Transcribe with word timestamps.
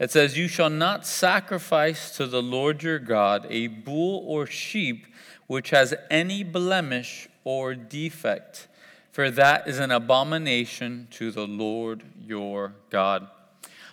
It 0.00 0.10
says, 0.10 0.38
You 0.38 0.48
shall 0.48 0.70
not 0.70 1.06
sacrifice 1.06 2.16
to 2.16 2.26
the 2.26 2.42
Lord 2.42 2.82
your 2.82 2.98
God 2.98 3.46
a 3.50 3.66
bull 3.66 4.24
or 4.26 4.46
sheep 4.46 5.06
which 5.46 5.70
has 5.70 5.94
any 6.10 6.42
blemish 6.42 7.28
or 7.44 7.74
defect, 7.74 8.66
for 9.12 9.30
that 9.30 9.68
is 9.68 9.78
an 9.78 9.90
abomination 9.90 11.06
to 11.10 11.30
the 11.30 11.46
Lord 11.46 12.02
your 12.24 12.72
God. 12.88 13.28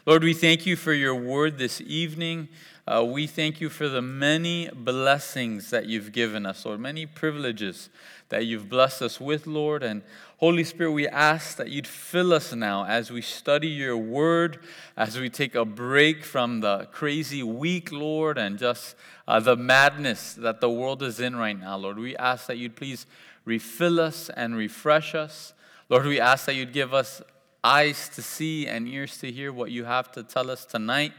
Lord, 0.05 0.23
we 0.23 0.33
thank 0.33 0.65
you 0.65 0.77
for 0.77 0.93
your 0.93 1.15
word 1.15 1.57
this 1.57 1.81
evening. 1.81 2.47
Uh, 2.87 3.03
we 3.03 3.27
thank 3.27 3.59
you 3.59 3.69
for 3.69 3.89
the 3.89 4.01
many 4.01 4.69
blessings 4.69 5.71
that 5.71 5.87
you've 5.87 6.13
given 6.13 6.45
us, 6.45 6.65
Lord, 6.65 6.79
many 6.79 7.05
privileges 7.05 7.89
that 8.29 8.45
you've 8.45 8.69
blessed 8.69 9.01
us 9.01 9.19
with, 9.19 9.47
Lord. 9.47 9.83
And 9.83 10.01
Holy 10.37 10.63
Spirit, 10.63 10.91
we 10.91 11.07
ask 11.07 11.57
that 11.57 11.69
you'd 11.69 11.87
fill 11.87 12.33
us 12.33 12.53
now 12.53 12.85
as 12.85 13.09
we 13.11 13.21
study 13.21 13.67
your 13.67 13.97
word, 13.97 14.59
as 14.95 15.17
we 15.17 15.29
take 15.29 15.55
a 15.55 15.65
break 15.65 16.23
from 16.23 16.59
the 16.59 16.87
crazy 16.91 17.43
week, 17.43 17.91
Lord, 17.91 18.37
and 18.37 18.59
just 18.59 18.95
uh, 19.27 19.39
the 19.39 19.55
madness 19.55 20.33
that 20.33 20.61
the 20.61 20.69
world 20.69 21.01
is 21.03 21.19
in 21.19 21.35
right 21.35 21.59
now, 21.59 21.77
Lord. 21.77 21.97
We 21.97 22.15
ask 22.17 22.47
that 22.47 22.57
you'd 22.57 22.75
please 22.75 23.05
refill 23.45 23.99
us 23.99 24.29
and 24.29 24.55
refresh 24.55 25.15
us. 25.15 25.53
Lord, 25.89 26.05
we 26.05 26.19
ask 26.19 26.45
that 26.45 26.55
you'd 26.55 26.73
give 26.73 26.93
us 26.93 27.21
eyes 27.63 28.09
to 28.09 28.21
see 28.21 28.67
and 28.67 28.87
ears 28.87 29.17
to 29.19 29.31
hear 29.31 29.51
what 29.51 29.71
you 29.71 29.85
have 29.85 30.11
to 30.11 30.23
tell 30.23 30.51
us 30.51 30.65
tonight. 30.65 31.13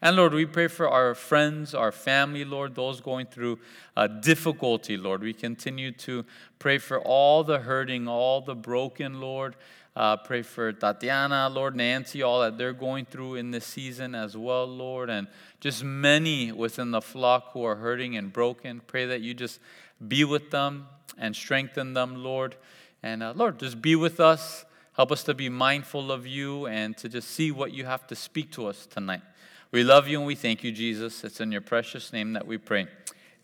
And 0.00 0.16
Lord, 0.16 0.32
we 0.32 0.46
pray 0.46 0.68
for 0.68 0.88
our 0.88 1.14
friends, 1.14 1.74
our 1.74 1.90
family, 1.90 2.44
Lord, 2.44 2.76
those 2.76 3.00
going 3.00 3.26
through 3.26 3.58
uh, 3.96 4.06
difficulty, 4.06 4.96
Lord. 4.96 5.22
We 5.22 5.32
continue 5.32 5.90
to 5.92 6.24
pray 6.60 6.78
for 6.78 7.00
all 7.00 7.42
the 7.42 7.58
hurting, 7.58 8.06
all 8.06 8.40
the 8.40 8.54
broken, 8.54 9.20
Lord. 9.20 9.56
Uh, 9.96 10.16
pray 10.16 10.42
for 10.42 10.72
Tatiana, 10.72 11.48
Lord, 11.48 11.74
Nancy, 11.74 12.22
all 12.22 12.42
that 12.42 12.56
they're 12.56 12.72
going 12.72 13.06
through 13.06 13.34
in 13.34 13.50
this 13.50 13.64
season 13.64 14.14
as 14.14 14.36
well, 14.36 14.66
Lord. 14.66 15.10
And 15.10 15.26
just 15.60 15.82
many 15.82 16.52
within 16.52 16.92
the 16.92 17.00
flock 17.00 17.52
who 17.52 17.64
are 17.64 17.74
hurting 17.74 18.16
and 18.16 18.32
broken. 18.32 18.80
Pray 18.86 19.06
that 19.06 19.20
you 19.22 19.34
just 19.34 19.58
be 20.06 20.22
with 20.22 20.52
them 20.52 20.86
and 21.18 21.34
strengthen 21.34 21.94
them, 21.94 22.22
Lord. 22.22 22.54
And 23.02 23.24
uh, 23.24 23.32
Lord, 23.34 23.58
just 23.58 23.82
be 23.82 23.96
with 23.96 24.20
us. 24.20 24.64
Help 24.92 25.10
us 25.10 25.24
to 25.24 25.34
be 25.34 25.48
mindful 25.48 26.12
of 26.12 26.24
you 26.24 26.66
and 26.66 26.96
to 26.98 27.08
just 27.08 27.30
see 27.32 27.50
what 27.50 27.72
you 27.72 27.84
have 27.84 28.06
to 28.06 28.14
speak 28.14 28.52
to 28.52 28.68
us 28.68 28.86
tonight. 28.86 29.22
We 29.70 29.84
love 29.84 30.08
you 30.08 30.16
and 30.16 30.26
we 30.26 30.34
thank 30.34 30.64
you, 30.64 30.72
Jesus. 30.72 31.22
It's 31.24 31.42
in 31.42 31.52
your 31.52 31.60
precious 31.60 32.10
name 32.10 32.32
that 32.32 32.46
we 32.46 32.56
pray. 32.56 32.86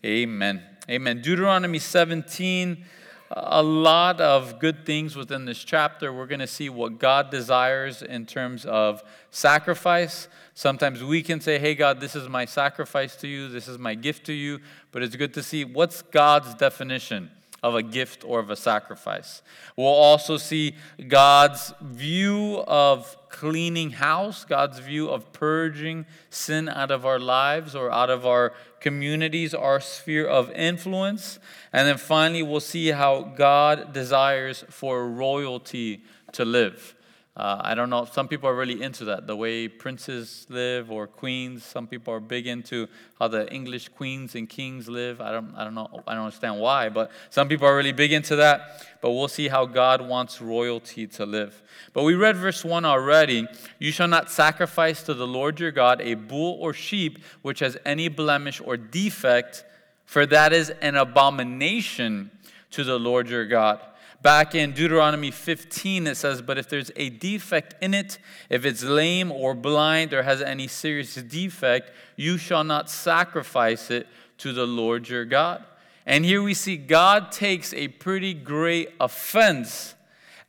Amen. 0.03 0.63
Amen. 0.89 1.21
Deuteronomy 1.21 1.77
17, 1.77 2.83
a 3.29 3.61
lot 3.61 4.19
of 4.19 4.57
good 4.57 4.87
things 4.87 5.15
within 5.15 5.45
this 5.45 5.63
chapter. 5.63 6.11
We're 6.11 6.25
going 6.25 6.39
to 6.39 6.47
see 6.47 6.67
what 6.67 6.97
God 6.97 7.29
desires 7.29 8.01
in 8.01 8.25
terms 8.25 8.65
of 8.65 9.03
sacrifice. 9.29 10.27
Sometimes 10.55 11.03
we 11.03 11.21
can 11.21 11.41
say, 11.41 11.59
Hey, 11.59 11.75
God, 11.75 11.99
this 11.99 12.15
is 12.15 12.27
my 12.27 12.45
sacrifice 12.45 13.15
to 13.17 13.27
you, 13.27 13.47
this 13.47 13.67
is 13.67 13.77
my 13.77 13.93
gift 13.93 14.25
to 14.25 14.33
you, 14.33 14.61
but 14.91 15.03
it's 15.03 15.15
good 15.15 15.33
to 15.35 15.43
see 15.43 15.63
what's 15.63 16.01
God's 16.01 16.55
definition 16.55 17.29
of 17.65 17.73
a 17.73 17.81
gift 17.81 18.23
or 18.23 18.39
of 18.39 18.51
a 18.51 18.55
sacrifice. 18.55 19.41
We'll 19.75 19.87
also 19.87 20.37
see 20.37 20.75
God's 21.07 21.73
view 21.81 22.63
of 22.67 23.17
cleaning 23.29 23.89
house, 23.89 24.45
God's 24.45 24.77
view 24.77 25.09
of 25.09 25.33
purging 25.33 26.05
sin 26.29 26.69
out 26.69 26.91
of 26.91 27.07
our 27.07 27.17
lives 27.17 27.75
or 27.75 27.91
out 27.91 28.11
of 28.11 28.23
our 28.23 28.53
communities, 28.79 29.55
our 29.55 29.79
sphere 29.79 30.27
of 30.27 30.51
influence. 30.51 31.39
And 31.73 31.87
then 31.87 31.97
finally, 31.97 32.43
we'll 32.43 32.59
see 32.59 32.89
how 32.89 33.33
God 33.35 33.93
desires 33.93 34.63
for 34.69 35.09
royalty 35.09 36.03
to 36.33 36.45
live. 36.45 36.94
Uh, 37.37 37.59
I 37.61 37.75
don't 37.75 37.89
know. 37.89 38.05
Some 38.05 38.29
people 38.29 38.47
are 38.47 38.55
really 38.55 38.81
into 38.81 39.03
that, 39.05 39.27
the 39.27 39.35
way 39.35 39.67
princes 39.67 40.47
live 40.49 40.89
or 40.89 41.05
queens. 41.05 41.65
Some 41.65 41.85
people 41.85 42.13
are 42.13 42.21
big 42.21 42.47
into 42.47 42.87
how 43.19 43.27
the 43.27 43.51
English 43.53 43.89
queens 43.89 44.35
and 44.35 44.47
kings 44.47 44.87
live. 44.87 45.19
I 45.19 45.33
don't, 45.33 45.53
I 45.53 45.65
don't 45.65 45.75
know. 45.75 46.01
I 46.07 46.13
don't 46.13 46.23
understand 46.23 46.61
why, 46.61 46.87
but 46.87 47.11
some 47.29 47.49
people 47.49 47.67
are 47.67 47.75
really 47.75 47.91
big 47.91 48.13
into 48.13 48.37
that. 48.37 48.87
But 49.01 49.11
we'll 49.11 49.27
see 49.27 49.49
how 49.49 49.65
God 49.65 50.07
wants 50.07 50.41
royalty 50.41 51.07
to 51.07 51.25
live. 51.25 51.61
But 51.91 52.03
we 52.03 52.13
read 52.13 52.37
verse 52.37 52.63
1 52.63 52.85
already. 52.85 53.47
You 53.79 53.91
shall 53.91 54.07
not 54.07 54.31
sacrifice 54.31 55.03
to 55.03 55.13
the 55.13 55.27
Lord 55.27 55.59
your 55.59 55.71
God 55.71 55.99
a 55.99 56.13
bull 56.13 56.57
or 56.61 56.71
sheep 56.71 57.21
which 57.41 57.59
has 57.59 57.77
any 57.85 58.07
blemish 58.07 58.61
or 58.61 58.77
defect, 58.77 59.65
for 60.05 60.25
that 60.27 60.53
is 60.53 60.69
an 60.69 60.95
abomination 60.95 62.31
to 62.71 62.85
the 62.85 62.97
Lord 62.97 63.29
your 63.29 63.45
God. 63.45 63.81
Back 64.21 64.55
in 64.55 64.71
Deuteronomy 64.71 65.29
15, 65.31 66.07
it 66.07 66.15
says, 66.15 66.41
But 66.41 66.57
if 66.57 66.67
there's 66.67 66.91
a 66.95 67.09
defect 67.09 67.75
in 67.81 67.93
it, 67.93 68.17
if 68.49 68.65
it's 68.65 68.83
lame 68.83 69.31
or 69.31 69.53
blind 69.53 70.13
or 70.13 70.23
has 70.23 70.41
any 70.41 70.67
serious 70.67 71.15
defect, 71.15 71.91
you 72.15 72.37
shall 72.37 72.63
not 72.63 72.89
sacrifice 72.89 73.91
it 73.91 74.07
to 74.39 74.51
the 74.51 74.65
Lord 74.65 75.09
your 75.09 75.25
God. 75.25 75.63
And 76.05 76.23
here 76.25 76.41
we 76.41 76.53
see 76.53 76.77
God 76.77 77.31
takes 77.31 77.73
a 77.73 77.87
pretty 77.87 78.33
great 78.33 78.89
offense 78.99 79.95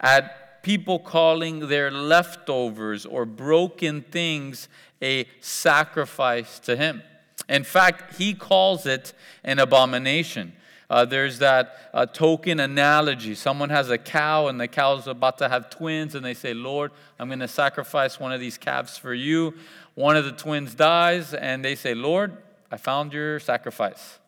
at 0.00 0.62
people 0.62 0.98
calling 0.98 1.68
their 1.68 1.90
leftovers 1.90 3.06
or 3.06 3.24
broken 3.24 4.02
things 4.02 4.68
a 5.00 5.26
sacrifice 5.40 6.58
to 6.60 6.76
Him. 6.76 7.02
In 7.48 7.64
fact, 7.64 8.16
He 8.16 8.34
calls 8.34 8.84
it 8.86 9.12
an 9.44 9.58
abomination. 9.58 10.52
Uh, 10.88 11.04
there's 11.04 11.40
that 11.40 11.90
uh, 11.92 12.06
token 12.06 12.60
analogy. 12.60 13.34
Someone 13.34 13.70
has 13.70 13.90
a 13.90 13.98
cow, 13.98 14.46
and 14.46 14.60
the 14.60 14.68
cow's 14.68 15.08
about 15.08 15.38
to 15.38 15.48
have 15.48 15.68
twins, 15.68 16.14
and 16.14 16.24
they 16.24 16.34
say, 16.34 16.54
Lord, 16.54 16.92
I'm 17.18 17.28
going 17.28 17.40
to 17.40 17.48
sacrifice 17.48 18.20
one 18.20 18.32
of 18.32 18.40
these 18.40 18.56
calves 18.56 18.96
for 18.96 19.12
you. 19.12 19.54
One 19.94 20.16
of 20.16 20.24
the 20.24 20.32
twins 20.32 20.74
dies, 20.74 21.34
and 21.34 21.64
they 21.64 21.74
say, 21.74 21.94
Lord, 21.94 22.36
I 22.70 22.76
found 22.76 23.12
your 23.12 23.40
sacrifice. 23.40 24.18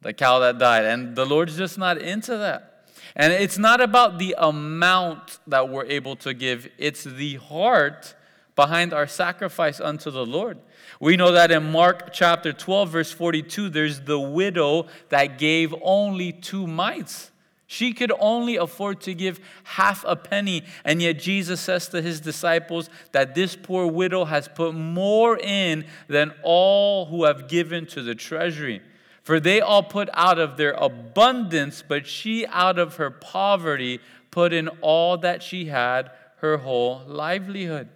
The 0.00 0.12
cow 0.12 0.40
that 0.40 0.58
died. 0.58 0.84
And 0.84 1.14
the 1.14 1.26
Lord's 1.26 1.56
just 1.56 1.78
not 1.78 1.98
into 1.98 2.36
that. 2.38 2.88
And 3.14 3.32
it's 3.32 3.58
not 3.58 3.80
about 3.80 4.18
the 4.18 4.34
amount 4.38 5.38
that 5.46 5.68
we're 5.68 5.84
able 5.86 6.16
to 6.16 6.32
give, 6.32 6.68
it's 6.78 7.04
the 7.04 7.36
heart 7.36 8.14
behind 8.56 8.92
our 8.92 9.06
sacrifice 9.06 9.80
unto 9.80 10.10
the 10.10 10.26
Lord. 10.26 10.58
We 11.00 11.16
know 11.16 11.32
that 11.32 11.50
in 11.50 11.70
Mark 11.70 12.12
chapter 12.12 12.52
12, 12.52 12.90
verse 12.90 13.12
42, 13.12 13.68
there's 13.70 14.00
the 14.00 14.20
widow 14.20 14.86
that 15.08 15.38
gave 15.38 15.74
only 15.82 16.32
two 16.32 16.66
mites. 16.66 17.30
She 17.66 17.92
could 17.92 18.12
only 18.18 18.56
afford 18.56 19.00
to 19.02 19.14
give 19.14 19.38
half 19.62 20.04
a 20.04 20.16
penny. 20.16 20.64
And 20.84 21.00
yet 21.00 21.20
Jesus 21.20 21.60
says 21.60 21.86
to 21.90 22.02
his 22.02 22.20
disciples 22.20 22.90
that 23.12 23.36
this 23.36 23.54
poor 23.54 23.86
widow 23.86 24.24
has 24.24 24.48
put 24.48 24.74
more 24.74 25.38
in 25.38 25.84
than 26.08 26.32
all 26.42 27.06
who 27.06 27.24
have 27.24 27.46
given 27.46 27.86
to 27.86 28.02
the 28.02 28.16
treasury. 28.16 28.82
For 29.22 29.38
they 29.38 29.60
all 29.60 29.84
put 29.84 30.08
out 30.14 30.40
of 30.40 30.56
their 30.56 30.72
abundance, 30.72 31.84
but 31.86 32.08
she 32.08 32.44
out 32.46 32.76
of 32.76 32.96
her 32.96 33.10
poverty 33.10 34.00
put 34.32 34.52
in 34.52 34.66
all 34.80 35.16
that 35.18 35.40
she 35.40 35.66
had, 35.66 36.10
her 36.38 36.58
whole 36.58 37.02
livelihood. 37.06 37.88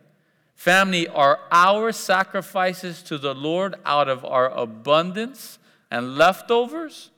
Family, 0.55 1.09
are 1.09 1.41
our 1.51 1.93
sacrifices 1.93 3.03
to 3.03 3.19
the 3.19 3.35
Lord 3.35 3.75
out 3.85 4.09
of 4.09 4.25
our 4.25 4.51
abundance 4.51 5.59
and 5.91 6.17
leftovers? 6.17 7.11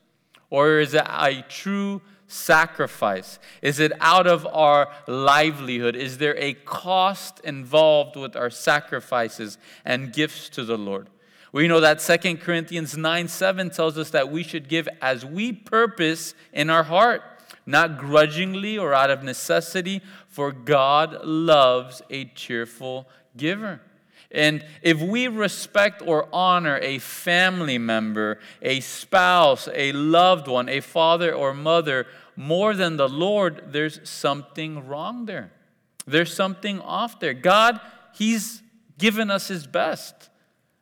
Or 0.50 0.78
is 0.80 0.94
it 0.94 1.04
a 1.06 1.44
true 1.48 2.00
sacrifice? 2.26 3.38
Is 3.62 3.78
it 3.78 3.92
out 4.00 4.26
of 4.26 4.46
our 4.46 4.88
livelihood? 5.06 5.96
Is 5.96 6.18
there 6.18 6.36
a 6.38 6.54
cost 6.54 7.40
involved 7.40 8.16
with 8.16 8.36
our 8.36 8.50
sacrifices 8.50 9.58
and 9.84 10.12
gifts 10.12 10.48
to 10.50 10.64
the 10.64 10.78
Lord? 10.78 11.08
We 11.52 11.68
know 11.68 11.80
that 11.80 12.00
2 12.00 12.36
Corinthians 12.38 12.96
9 12.96 13.28
7 13.28 13.70
tells 13.70 13.96
us 13.96 14.10
that 14.10 14.30
we 14.30 14.42
should 14.42 14.68
give 14.68 14.88
as 15.00 15.24
we 15.24 15.52
purpose 15.52 16.34
in 16.52 16.68
our 16.68 16.82
heart, 16.82 17.22
not 17.64 17.98
grudgingly 17.98 18.76
or 18.76 18.92
out 18.92 19.10
of 19.10 19.22
necessity, 19.22 20.02
for 20.28 20.52
God 20.52 21.24
loves 21.24 22.02
a 22.10 22.26
cheerful 22.26 23.08
giver. 23.36 23.80
And 24.30 24.64
if 24.82 25.00
we 25.00 25.28
respect 25.28 26.02
or 26.04 26.28
honor 26.32 26.78
a 26.82 26.98
family 26.98 27.78
member, 27.78 28.38
a 28.60 28.80
spouse, 28.80 29.68
a 29.72 29.92
loved 29.92 30.48
one, 30.48 30.68
a 30.68 30.80
father 30.80 31.32
or 31.32 31.54
mother 31.54 32.06
more 32.34 32.74
than 32.74 32.96
the 32.96 33.08
Lord, 33.08 33.64
there's 33.68 34.00
something 34.08 34.86
wrong 34.86 35.26
there. 35.26 35.52
There's 36.06 36.34
something 36.34 36.80
off 36.80 37.18
there. 37.20 37.34
God, 37.34 37.80
He's 38.14 38.62
given 38.98 39.30
us 39.30 39.48
His 39.48 39.66
best. 39.66 40.28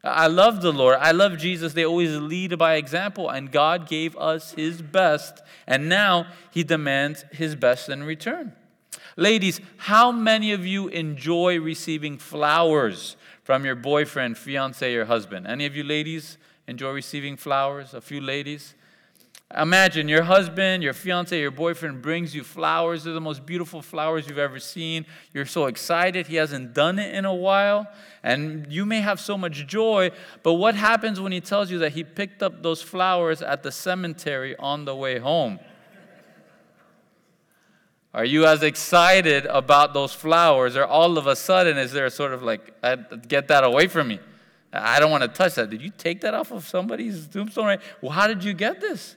I 0.02 0.26
love 0.26 0.60
the 0.60 0.72
Lord. 0.72 0.98
I 1.00 1.12
love 1.12 1.38
Jesus. 1.38 1.72
They 1.72 1.84
always 1.84 2.14
lead 2.16 2.58
by 2.58 2.74
example, 2.74 3.30
and 3.30 3.50
God 3.50 3.88
gave 3.88 4.16
us 4.16 4.52
His 4.52 4.82
best, 4.82 5.40
and 5.66 5.88
now 5.88 6.26
He 6.50 6.62
demands 6.62 7.24
His 7.32 7.54
best 7.54 7.88
in 7.88 8.02
return. 8.02 8.52
Ladies, 9.16 9.60
how 9.76 10.10
many 10.10 10.52
of 10.52 10.66
you 10.66 10.88
enjoy 10.88 11.60
receiving 11.60 12.18
flowers 12.18 13.16
from 13.44 13.64
your 13.64 13.76
boyfriend, 13.76 14.36
fiance, 14.36 14.94
or 14.94 15.04
husband? 15.04 15.46
Any 15.46 15.66
of 15.66 15.76
you 15.76 15.84
ladies 15.84 16.36
enjoy 16.66 16.90
receiving 16.90 17.36
flowers? 17.36 17.94
A 17.94 18.00
few 18.00 18.20
ladies? 18.20 18.74
Imagine 19.56 20.08
your 20.08 20.24
husband, 20.24 20.82
your 20.82 20.94
fiance, 20.94 21.38
your 21.38 21.52
boyfriend 21.52 22.02
brings 22.02 22.34
you 22.34 22.42
flowers. 22.42 23.04
They're 23.04 23.14
the 23.14 23.20
most 23.20 23.46
beautiful 23.46 23.82
flowers 23.82 24.26
you've 24.26 24.38
ever 24.38 24.58
seen. 24.58 25.06
You're 25.32 25.46
so 25.46 25.66
excited. 25.66 26.26
He 26.26 26.34
hasn't 26.34 26.74
done 26.74 26.98
it 26.98 27.14
in 27.14 27.24
a 27.24 27.34
while. 27.34 27.86
And 28.24 28.66
you 28.68 28.84
may 28.84 29.00
have 29.00 29.20
so 29.20 29.38
much 29.38 29.68
joy. 29.68 30.10
But 30.42 30.54
what 30.54 30.74
happens 30.74 31.20
when 31.20 31.30
he 31.30 31.40
tells 31.40 31.70
you 31.70 31.78
that 31.80 31.92
he 31.92 32.02
picked 32.02 32.42
up 32.42 32.64
those 32.64 32.82
flowers 32.82 33.42
at 33.42 33.62
the 33.62 33.70
cemetery 33.70 34.56
on 34.56 34.86
the 34.86 34.96
way 34.96 35.20
home? 35.20 35.60
Are 38.14 38.24
you 38.24 38.46
as 38.46 38.62
excited 38.62 39.44
about 39.46 39.92
those 39.92 40.14
flowers, 40.14 40.76
or 40.76 40.86
all 40.86 41.18
of 41.18 41.26
a 41.26 41.34
sudden 41.34 41.76
is 41.76 41.90
there 41.90 42.06
a 42.06 42.10
sort 42.10 42.32
of 42.32 42.44
like, 42.44 42.80
get 43.26 43.48
that 43.48 43.64
away 43.64 43.88
from 43.88 44.06
me? 44.06 44.20
I 44.72 45.00
don't 45.00 45.10
want 45.10 45.22
to 45.22 45.28
touch 45.28 45.56
that. 45.56 45.68
Did 45.68 45.82
you 45.82 45.90
take 45.90 46.20
that 46.20 46.32
off 46.32 46.52
of 46.52 46.66
somebody's 46.66 47.26
tombstone? 47.26 47.66
Right? 47.66 47.80
Well, 48.00 48.12
how 48.12 48.28
did 48.28 48.44
you 48.44 48.54
get 48.54 48.80
this? 48.80 49.16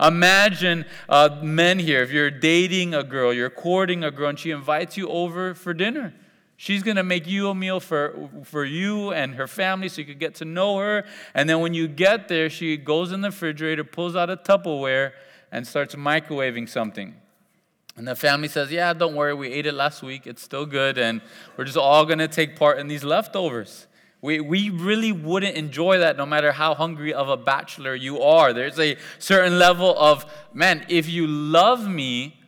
Imagine 0.00 0.84
uh, 1.08 1.40
men 1.42 1.80
here, 1.80 2.02
if 2.02 2.12
you're 2.12 2.30
dating 2.30 2.94
a 2.94 3.02
girl, 3.02 3.32
you're 3.32 3.50
courting 3.50 4.04
a 4.04 4.10
girl, 4.12 4.28
and 4.28 4.38
she 4.38 4.52
invites 4.52 4.96
you 4.96 5.08
over 5.08 5.54
for 5.54 5.74
dinner. 5.74 6.14
She's 6.56 6.82
going 6.82 6.96
to 6.96 7.04
make 7.04 7.26
you 7.28 7.48
a 7.48 7.54
meal 7.54 7.78
for, 7.78 8.28
for 8.44 8.64
you 8.64 9.12
and 9.12 9.34
her 9.34 9.46
family 9.46 9.88
so 9.88 10.00
you 10.00 10.06
could 10.06 10.18
get 10.18 10.36
to 10.36 10.44
know 10.44 10.78
her. 10.78 11.04
And 11.34 11.48
then 11.48 11.60
when 11.60 11.74
you 11.74 11.86
get 11.86 12.28
there, 12.28 12.50
she 12.50 12.76
goes 12.76 13.12
in 13.12 13.20
the 13.20 13.28
refrigerator, 13.28 13.84
pulls 13.84 14.16
out 14.16 14.30
a 14.30 14.36
Tupperware, 14.36 15.12
and 15.52 15.66
starts 15.66 15.94
microwaving 15.94 16.68
something. 16.68 17.14
And 17.98 18.06
the 18.06 18.14
family 18.14 18.46
says, 18.46 18.70
Yeah, 18.70 18.92
don't 18.92 19.16
worry, 19.16 19.34
we 19.34 19.48
ate 19.48 19.66
it 19.66 19.74
last 19.74 20.04
week. 20.04 20.26
It's 20.26 20.40
still 20.40 20.64
good. 20.64 20.98
And 20.98 21.20
we're 21.56 21.64
just 21.64 21.76
all 21.76 22.06
going 22.06 22.20
to 22.20 22.28
take 22.28 22.54
part 22.56 22.78
in 22.78 22.86
these 22.86 23.02
leftovers. 23.02 23.88
We, 24.20 24.40
we 24.40 24.70
really 24.70 25.10
wouldn't 25.10 25.56
enjoy 25.56 25.98
that 25.98 26.16
no 26.16 26.24
matter 26.24 26.52
how 26.52 26.74
hungry 26.74 27.12
of 27.12 27.28
a 27.28 27.36
bachelor 27.36 27.96
you 27.96 28.20
are. 28.22 28.52
There's 28.52 28.78
a 28.78 28.96
certain 29.18 29.58
level 29.58 29.96
of, 29.98 30.26
man, 30.52 30.86
if 30.88 31.08
you 31.08 31.26
love 31.26 31.88
me, 31.88 32.40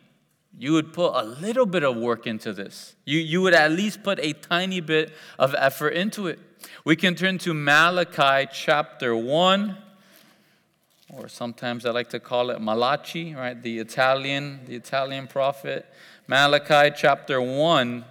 you 0.57 0.73
would 0.73 0.93
put 0.93 1.13
a 1.15 1.23
little 1.23 1.65
bit 1.65 1.83
of 1.83 1.97
work 1.97 2.27
into 2.27 2.53
this. 2.53 2.95
You, 3.05 3.19
you 3.19 3.41
would 3.41 3.53
at 3.53 3.71
least 3.71 4.03
put 4.03 4.19
a 4.19 4.33
tiny 4.33 4.79
bit 4.79 5.11
of 5.37 5.53
effort 5.57 5.89
into 5.89 6.27
it. 6.27 6.39
We 6.85 6.95
can 6.95 7.15
turn 7.15 7.37
to 7.39 7.53
Malachi 7.53 8.49
chapter 8.53 9.15
1 9.15 9.77
or 11.17 11.27
sometimes 11.27 11.85
I 11.85 11.91
like 11.91 12.09
to 12.09 12.19
call 12.19 12.49
it 12.51 12.61
Malachi, 12.61 13.33
right? 13.35 13.61
The 13.61 13.79
Italian, 13.79 14.61
the 14.65 14.75
Italian 14.75 15.27
prophet. 15.27 15.85
Malachi 16.27 16.93
chapter 16.95 17.41
1. 17.41 18.05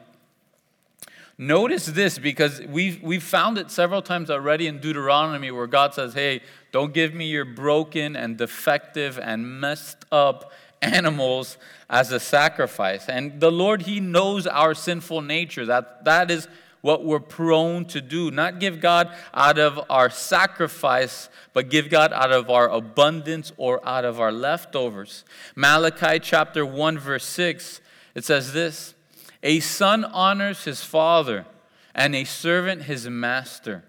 Notice 1.39 1.87
this 1.87 2.19
because 2.19 2.61
we've, 2.69 3.03
we've 3.03 3.23
found 3.23 3.57
it 3.57 3.71
several 3.71 4.03
times 4.03 4.31
already 4.31 4.67
in 4.67 4.79
Deuteronomy 4.79 5.51
where 5.51 5.67
God 5.67 5.95
says, 5.95 6.13
Hey, 6.13 6.43
don't 6.73 6.93
give 6.93 7.15
me 7.15 7.27
your 7.27 7.47
broken 7.47 8.15
and 8.15 8.37
defective 8.37 9.19
and 9.19 9.61
messed 9.61 10.05
up 10.13 10.53
animals 10.83 11.57
as 11.89 12.13
a 12.13 12.21
sacrifice. 12.21 13.09
And 13.09 13.41
the 13.41 13.51
Lord, 13.51 13.83
He 13.83 14.01
knows 14.01 14.47
our 14.47 14.75
sinful 14.75 15.23
nature. 15.23 15.65
That, 15.65 16.05
that 16.05 16.31
is 16.31 16.47
what 16.81 17.05
we're 17.05 17.21
prone 17.21 17.85
to 17.87 18.01
do. 18.01 18.31
Not 18.31 18.59
give 18.61 18.81
God 18.81 19.11
out 19.35 19.59
of 19.59 19.81
our 19.91 20.11
sacrifice, 20.11 21.29
but 21.53 21.69
give 21.69 21.91
God 21.91 22.13
out 22.13 22.33
of 22.33 22.51
our 22.51 22.69
abundance 22.69 23.53
or 23.57 23.87
out 23.87 24.05
of 24.05 24.21
our 24.21 24.33
leftovers. 24.33 25.25
Malachi 25.55 26.19
chapter 26.19 26.65
1, 26.65 26.99
verse 26.99 27.25
6, 27.25 27.81
it 28.15 28.25
says 28.25 28.53
this 28.53 28.95
A 29.43 29.61
son 29.61 30.05
honors 30.05 30.65
his 30.65 30.83
father, 30.83 31.47
and 31.95 32.15
a 32.15 32.25
servant 32.25 32.83
his 32.83 33.09
master. 33.09 33.85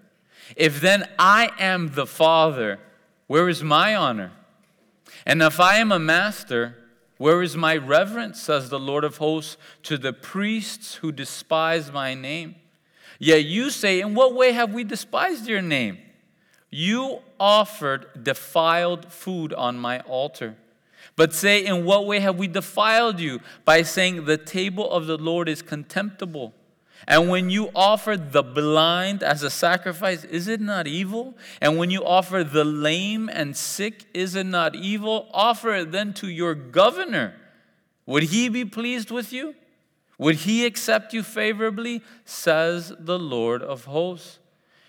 If 0.56 0.80
then 0.80 1.08
I 1.18 1.50
am 1.58 1.94
the 1.94 2.06
father, 2.06 2.78
where 3.26 3.48
is 3.48 3.62
my 3.62 3.94
honor? 3.94 4.32
And 5.24 5.40
if 5.40 5.60
I 5.60 5.76
am 5.76 5.92
a 5.92 5.98
master, 5.98 6.76
where 7.16 7.42
is 7.42 7.56
my 7.56 7.76
reverence, 7.76 8.40
says 8.40 8.68
the 8.68 8.80
Lord 8.80 9.04
of 9.04 9.18
hosts, 9.18 9.56
to 9.84 9.96
the 9.96 10.12
priests 10.12 10.96
who 10.96 11.12
despise 11.12 11.92
my 11.92 12.14
name? 12.14 12.56
Yet 13.22 13.44
you 13.44 13.70
say, 13.70 14.00
In 14.00 14.16
what 14.16 14.34
way 14.34 14.50
have 14.50 14.74
we 14.74 14.82
despised 14.82 15.46
your 15.46 15.62
name? 15.62 15.98
You 16.70 17.20
offered 17.38 18.24
defiled 18.24 19.12
food 19.12 19.54
on 19.54 19.78
my 19.78 20.00
altar. 20.00 20.56
But 21.14 21.32
say, 21.32 21.64
In 21.64 21.84
what 21.84 22.04
way 22.04 22.18
have 22.18 22.36
we 22.36 22.48
defiled 22.48 23.20
you? 23.20 23.38
By 23.64 23.82
saying, 23.82 24.24
The 24.24 24.38
table 24.38 24.90
of 24.90 25.06
the 25.06 25.16
Lord 25.16 25.48
is 25.48 25.62
contemptible. 25.62 26.52
And 27.06 27.28
when 27.28 27.48
you 27.48 27.70
offer 27.76 28.16
the 28.16 28.42
blind 28.42 29.22
as 29.22 29.44
a 29.44 29.50
sacrifice, 29.50 30.24
is 30.24 30.48
it 30.48 30.60
not 30.60 30.88
evil? 30.88 31.36
And 31.60 31.78
when 31.78 31.92
you 31.92 32.04
offer 32.04 32.42
the 32.42 32.64
lame 32.64 33.28
and 33.32 33.56
sick, 33.56 34.04
is 34.12 34.34
it 34.34 34.46
not 34.46 34.74
evil? 34.74 35.28
Offer 35.32 35.74
it 35.74 35.92
then 35.92 36.12
to 36.14 36.28
your 36.28 36.56
governor. 36.56 37.34
Would 38.04 38.24
he 38.24 38.48
be 38.48 38.64
pleased 38.64 39.12
with 39.12 39.32
you? 39.32 39.54
Would 40.22 40.36
he 40.36 40.64
accept 40.64 41.12
you 41.12 41.24
favorably? 41.24 42.00
Says 42.24 42.92
the 42.96 43.18
Lord 43.18 43.60
of 43.60 43.86
hosts. 43.86 44.38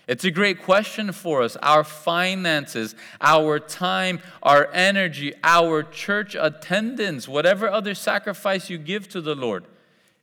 It's 0.06 0.24
a 0.24 0.30
great 0.30 0.62
question 0.62 1.10
for 1.10 1.42
us. 1.42 1.56
Our 1.56 1.82
finances, 1.82 2.94
our 3.20 3.58
time, 3.58 4.20
our 4.44 4.70
energy, 4.72 5.32
our 5.42 5.82
church 5.82 6.36
attendance, 6.38 7.26
whatever 7.26 7.68
other 7.68 7.96
sacrifice 7.96 8.70
you 8.70 8.78
give 8.78 9.08
to 9.08 9.20
the 9.20 9.34
Lord, 9.34 9.64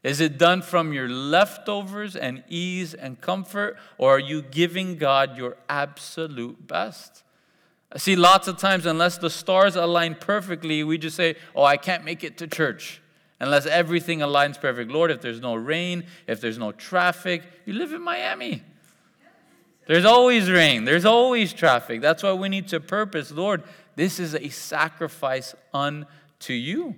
is 0.01 0.21
it 0.21 0.37
done 0.37 0.61
from 0.61 0.93
your 0.93 1.09
leftovers 1.09 2.15
and 2.15 2.45
ease 2.47 2.93
and 2.93 3.19
comfort, 3.19 3.75
or 3.97 4.15
are 4.15 4.19
you 4.19 4.41
giving 4.41 4.95
God 4.95 5.35
your 5.35 5.57
absolute 5.67 6.67
best? 6.67 7.23
See 7.97 8.15
lots 8.15 8.47
of 8.47 8.57
times, 8.57 8.85
unless 8.85 9.17
the 9.17 9.29
stars 9.29 9.75
align 9.75 10.15
perfectly, 10.15 10.85
we 10.85 10.97
just 10.97 11.17
say, 11.17 11.35
Oh, 11.53 11.65
I 11.65 11.75
can't 11.75 12.05
make 12.05 12.23
it 12.23 12.37
to 12.37 12.47
church 12.47 13.01
unless 13.41 13.65
everything 13.65 14.19
aligns 14.19 14.59
perfect. 14.61 14.91
Lord, 14.91 15.11
if 15.11 15.19
there's 15.19 15.41
no 15.41 15.55
rain, 15.55 16.05
if 16.27 16.39
there's 16.39 16.59
no 16.59 16.71
traffic, 16.71 17.41
you 17.65 17.73
live 17.73 17.91
in 17.91 18.01
Miami. 18.01 18.63
There's 19.87 20.05
always 20.05 20.49
rain, 20.49 20.85
there's 20.85 21.05
always 21.05 21.51
traffic. 21.51 22.01
That's 22.01 22.23
why 22.23 22.33
we 22.33 22.47
need 22.47 22.67
to 22.69 22.79
purpose, 22.79 23.31
Lord, 23.31 23.63
this 23.95 24.19
is 24.19 24.35
a 24.35 24.49
sacrifice 24.49 25.55
unto 25.73 26.53
you. 26.53 26.95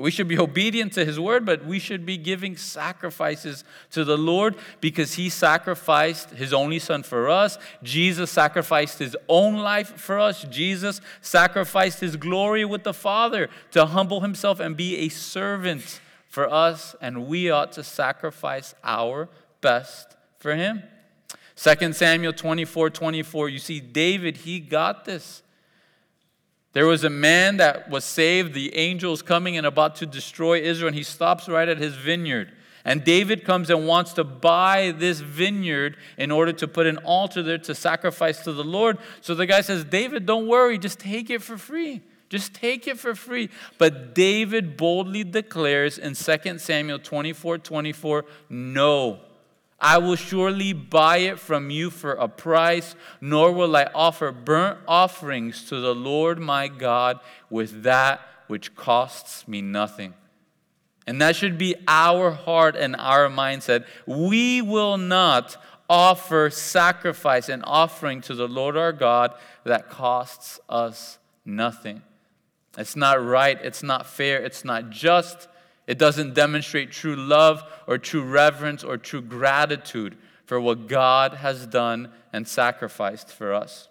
We 0.00 0.10
should 0.10 0.28
be 0.28 0.38
obedient 0.38 0.92
to 0.94 1.04
his 1.04 1.20
word, 1.20 1.44
but 1.44 1.64
we 1.64 1.78
should 1.78 2.06
be 2.06 2.16
giving 2.16 2.56
sacrifices 2.56 3.64
to 3.90 4.04
the 4.04 4.16
Lord 4.16 4.56
because 4.80 5.14
he 5.14 5.28
sacrificed 5.28 6.30
his 6.30 6.52
only 6.52 6.78
son 6.78 7.02
for 7.02 7.28
us. 7.28 7.58
Jesus 7.82 8.30
sacrificed 8.30 8.98
his 8.98 9.16
own 9.28 9.56
life 9.56 10.00
for 10.00 10.18
us. 10.18 10.44
Jesus 10.44 11.00
sacrificed 11.20 12.00
his 12.00 12.16
glory 12.16 12.64
with 12.64 12.84
the 12.84 12.94
Father 12.94 13.48
to 13.72 13.86
humble 13.86 14.20
himself 14.20 14.60
and 14.60 14.76
be 14.76 14.96
a 14.98 15.08
servant 15.08 16.00
for 16.28 16.50
us, 16.50 16.94
and 17.00 17.26
we 17.26 17.50
ought 17.50 17.72
to 17.72 17.82
sacrifice 17.82 18.74
our 18.84 19.28
best 19.60 20.16
for 20.38 20.54
him. 20.54 20.82
2 21.56 21.92
Samuel 21.92 22.32
24 22.32 22.88
24, 22.90 23.48
you 23.48 23.58
see, 23.58 23.80
David, 23.80 24.38
he 24.38 24.60
got 24.60 25.04
this. 25.04 25.42
There 26.72 26.86
was 26.86 27.02
a 27.02 27.10
man 27.10 27.56
that 27.56 27.90
was 27.90 28.04
saved, 28.04 28.54
the 28.54 28.76
angels 28.76 29.22
coming 29.22 29.56
and 29.56 29.66
about 29.66 29.96
to 29.96 30.06
destroy 30.06 30.60
Israel, 30.60 30.88
and 30.88 30.96
he 30.96 31.02
stops 31.02 31.48
right 31.48 31.68
at 31.68 31.78
his 31.78 31.94
vineyard. 31.94 32.52
And 32.84 33.04
David 33.04 33.44
comes 33.44 33.68
and 33.68 33.86
wants 33.86 34.14
to 34.14 34.24
buy 34.24 34.94
this 34.96 35.20
vineyard 35.20 35.96
in 36.16 36.30
order 36.30 36.52
to 36.54 36.68
put 36.68 36.86
an 36.86 36.96
altar 36.98 37.42
there 37.42 37.58
to 37.58 37.74
sacrifice 37.74 38.42
to 38.44 38.52
the 38.52 38.64
Lord. 38.64 38.98
So 39.20 39.34
the 39.34 39.46
guy 39.46 39.60
says, 39.60 39.84
David, 39.84 40.26
don't 40.26 40.46
worry, 40.46 40.78
just 40.78 40.98
take 40.98 41.28
it 41.28 41.42
for 41.42 41.58
free. 41.58 42.02
Just 42.30 42.54
take 42.54 42.86
it 42.86 42.98
for 42.98 43.14
free. 43.14 43.50
But 43.76 44.14
David 44.14 44.76
boldly 44.76 45.24
declares 45.24 45.98
in 45.98 46.14
2 46.14 46.58
Samuel 46.58 47.00
24 47.00 47.58
24, 47.58 48.24
no. 48.48 49.20
I 49.80 49.98
will 49.98 50.16
surely 50.16 50.72
buy 50.72 51.18
it 51.18 51.38
from 51.38 51.70
you 51.70 51.90
for 51.90 52.12
a 52.12 52.28
price, 52.28 52.94
nor 53.20 53.50
will 53.52 53.74
I 53.74 53.88
offer 53.94 54.30
burnt 54.30 54.78
offerings 54.86 55.64
to 55.70 55.80
the 55.80 55.94
Lord 55.94 56.38
my 56.38 56.68
God 56.68 57.20
with 57.48 57.82
that 57.84 58.20
which 58.46 58.74
costs 58.74 59.48
me 59.48 59.62
nothing. 59.62 60.14
And 61.06 61.20
that 61.22 61.34
should 61.34 61.56
be 61.56 61.74
our 61.88 62.30
heart 62.30 62.76
and 62.76 62.94
our 62.96 63.28
mindset. 63.28 63.84
We 64.06 64.60
will 64.60 64.98
not 64.98 65.56
offer 65.88 66.50
sacrifice 66.50 67.48
and 67.48 67.64
offering 67.66 68.20
to 68.22 68.34
the 68.34 68.46
Lord 68.46 68.76
our 68.76 68.92
God 68.92 69.32
that 69.64 69.88
costs 69.88 70.60
us 70.68 71.18
nothing. 71.44 72.02
It's 72.78 72.94
not 72.94 73.24
right, 73.24 73.58
it's 73.62 73.82
not 73.82 74.06
fair, 74.06 74.40
it's 74.40 74.64
not 74.64 74.90
just, 74.90 75.48
it 75.90 75.98
doesn't 75.98 76.34
demonstrate 76.34 76.92
true 76.92 77.16
love 77.16 77.64
or 77.88 77.98
true 77.98 78.22
reverence 78.22 78.84
or 78.84 78.96
true 78.96 79.20
gratitude 79.20 80.16
for 80.46 80.60
what 80.60 80.86
God 80.86 81.34
has 81.34 81.66
done 81.66 82.12
and 82.32 82.46
sacrificed 82.46 83.30
for 83.30 83.52
us. 83.52 83.88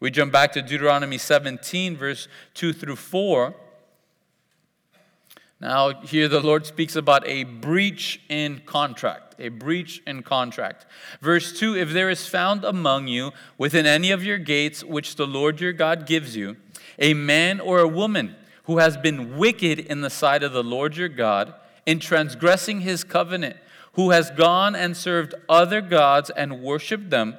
We 0.00 0.10
jump 0.10 0.32
back 0.32 0.52
to 0.54 0.60
Deuteronomy 0.60 1.18
17, 1.18 1.96
verse 1.96 2.26
2 2.54 2.72
through 2.72 2.96
4. 2.96 3.54
Now, 5.60 6.02
here 6.02 6.26
the 6.26 6.40
Lord 6.40 6.66
speaks 6.66 6.96
about 6.96 7.24
a 7.28 7.44
breach 7.44 8.20
in 8.28 8.62
contract. 8.66 9.36
a 9.38 9.48
breach 9.48 10.02
in 10.04 10.24
contract. 10.24 10.84
Verse 11.20 11.56
2 11.56 11.76
If 11.76 11.92
there 11.92 12.10
is 12.10 12.26
found 12.26 12.64
among 12.64 13.06
you 13.06 13.30
within 13.56 13.86
any 13.86 14.10
of 14.10 14.24
your 14.24 14.38
gates 14.38 14.82
which 14.82 15.14
the 15.14 15.28
Lord 15.28 15.60
your 15.60 15.72
God 15.72 16.06
gives 16.06 16.34
you, 16.34 16.56
a 16.98 17.14
man 17.14 17.60
or 17.60 17.78
a 17.78 17.86
woman 17.86 18.34
who 18.66 18.78
has 18.78 18.96
been 18.96 19.36
wicked 19.36 19.78
in 19.78 20.00
the 20.00 20.10
sight 20.10 20.42
of 20.42 20.52
the 20.52 20.62
Lord 20.62 20.96
your 20.96 21.08
God, 21.08 21.54
in 21.86 21.98
transgressing 21.98 22.80
his 22.80 23.04
covenant, 23.04 23.56
who 23.92 24.10
has 24.10 24.30
gone 24.30 24.74
and 24.74 24.96
served 24.96 25.34
other 25.48 25.80
gods 25.80 26.30
and 26.30 26.60
worshiped 26.60 27.10
them, 27.10 27.38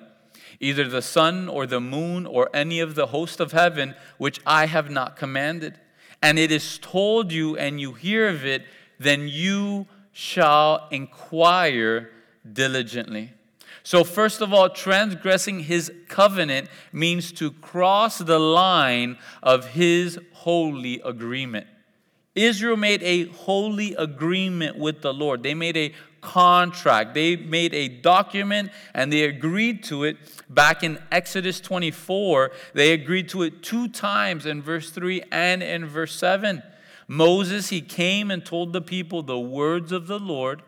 either 0.60 0.88
the 0.88 1.02
sun 1.02 1.48
or 1.48 1.68
the 1.68 1.82
moon 1.82 2.26
or 2.26 2.50
any 2.54 2.80
of 2.80 2.96
the 2.96 3.08
host 3.08 3.40
of 3.40 3.52
heaven, 3.52 3.94
which 4.18 4.40
I 4.46 4.66
have 4.66 4.90
not 4.90 5.18
commanded, 5.18 5.80
and 6.22 6.40
it 6.40 6.52
is 6.52 6.80
told 6.80 7.32
you 7.32 7.58
and 7.58 7.80
you 7.80 7.94
hear 7.94 8.28
of 8.30 8.46
it, 8.46 8.64
then 8.98 9.28
you 9.28 9.86
shall 10.12 10.88
inquire 10.90 12.10
diligently. 12.52 13.34
So, 13.84 14.04
first 14.04 14.42
of 14.42 14.54
all, 14.54 14.70
transgressing 14.70 15.62
his 15.62 15.90
covenant 16.10 16.68
means 16.92 17.32
to 17.34 17.52
cross 17.52 18.18
the 18.18 18.40
line 18.40 19.18
of 19.42 19.68
his 19.68 20.20
holy 20.44 21.02
agreement. 21.04 21.68
Israel 22.36 22.78
made 22.78 23.02
a 23.02 23.26
holy 23.26 23.96
agreement 23.96 24.78
with 24.78 25.02
the 25.02 25.14
Lord. 25.14 25.42
They 25.42 25.56
made 25.56 25.76
a 25.76 25.94
contract. 26.22 27.14
They 27.14 27.36
made 27.36 27.74
a 27.74 27.88
document 27.88 28.70
and 28.94 29.12
they 29.12 29.24
agreed 29.24 29.84
to 29.86 30.04
it 30.04 30.18
back 30.50 30.84
in 30.84 31.00
Exodus 31.12 31.60
24. 31.60 32.52
They 32.74 32.94
agreed 32.94 33.30
to 33.30 33.44
it 33.44 33.64
two 33.64 33.88
times 33.88 34.46
in 34.46 34.62
verse 34.62 34.92
3 34.92 35.24
and 35.32 35.64
in 35.64 35.86
verse 35.86 36.16
7. 36.16 36.62
Moses, 37.08 37.70
he 37.70 37.82
came 37.82 38.30
and 38.30 38.46
told 38.46 38.74
the 38.74 38.82
people 38.82 39.24
the 39.24 39.40
words 39.40 39.92
of 39.92 40.08
the 40.08 40.20
Lord 40.20 40.62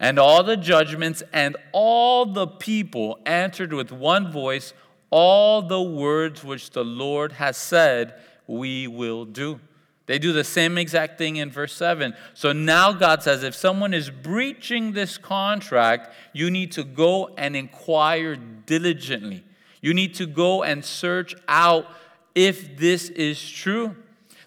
and 0.00 0.18
all 0.18 0.42
the 0.42 0.56
judgments, 0.56 1.22
and 1.32 1.56
all 1.72 2.26
the 2.26 2.46
people 2.46 3.18
answered 3.24 3.72
with 3.72 3.92
one 3.92 4.30
voice, 4.30 4.74
All 5.10 5.62
the 5.62 5.80
words 5.80 6.42
which 6.42 6.70
the 6.70 6.84
Lord 6.84 7.32
has 7.32 7.56
said, 7.56 8.14
we 8.46 8.86
will 8.86 9.24
do. 9.24 9.60
They 10.06 10.18
do 10.18 10.32
the 10.32 10.44
same 10.44 10.76
exact 10.76 11.16
thing 11.16 11.36
in 11.36 11.50
verse 11.50 11.74
7. 11.74 12.14
So 12.34 12.52
now 12.52 12.92
God 12.92 13.22
says 13.22 13.42
if 13.42 13.54
someone 13.54 13.94
is 13.94 14.10
breaching 14.10 14.92
this 14.92 15.16
contract, 15.16 16.12
you 16.32 16.50
need 16.50 16.72
to 16.72 16.84
go 16.84 17.28
and 17.38 17.56
inquire 17.56 18.36
diligently. 18.36 19.44
You 19.80 19.94
need 19.94 20.14
to 20.16 20.26
go 20.26 20.62
and 20.62 20.84
search 20.84 21.34
out 21.48 21.86
if 22.34 22.76
this 22.76 23.08
is 23.10 23.50
true. 23.50 23.96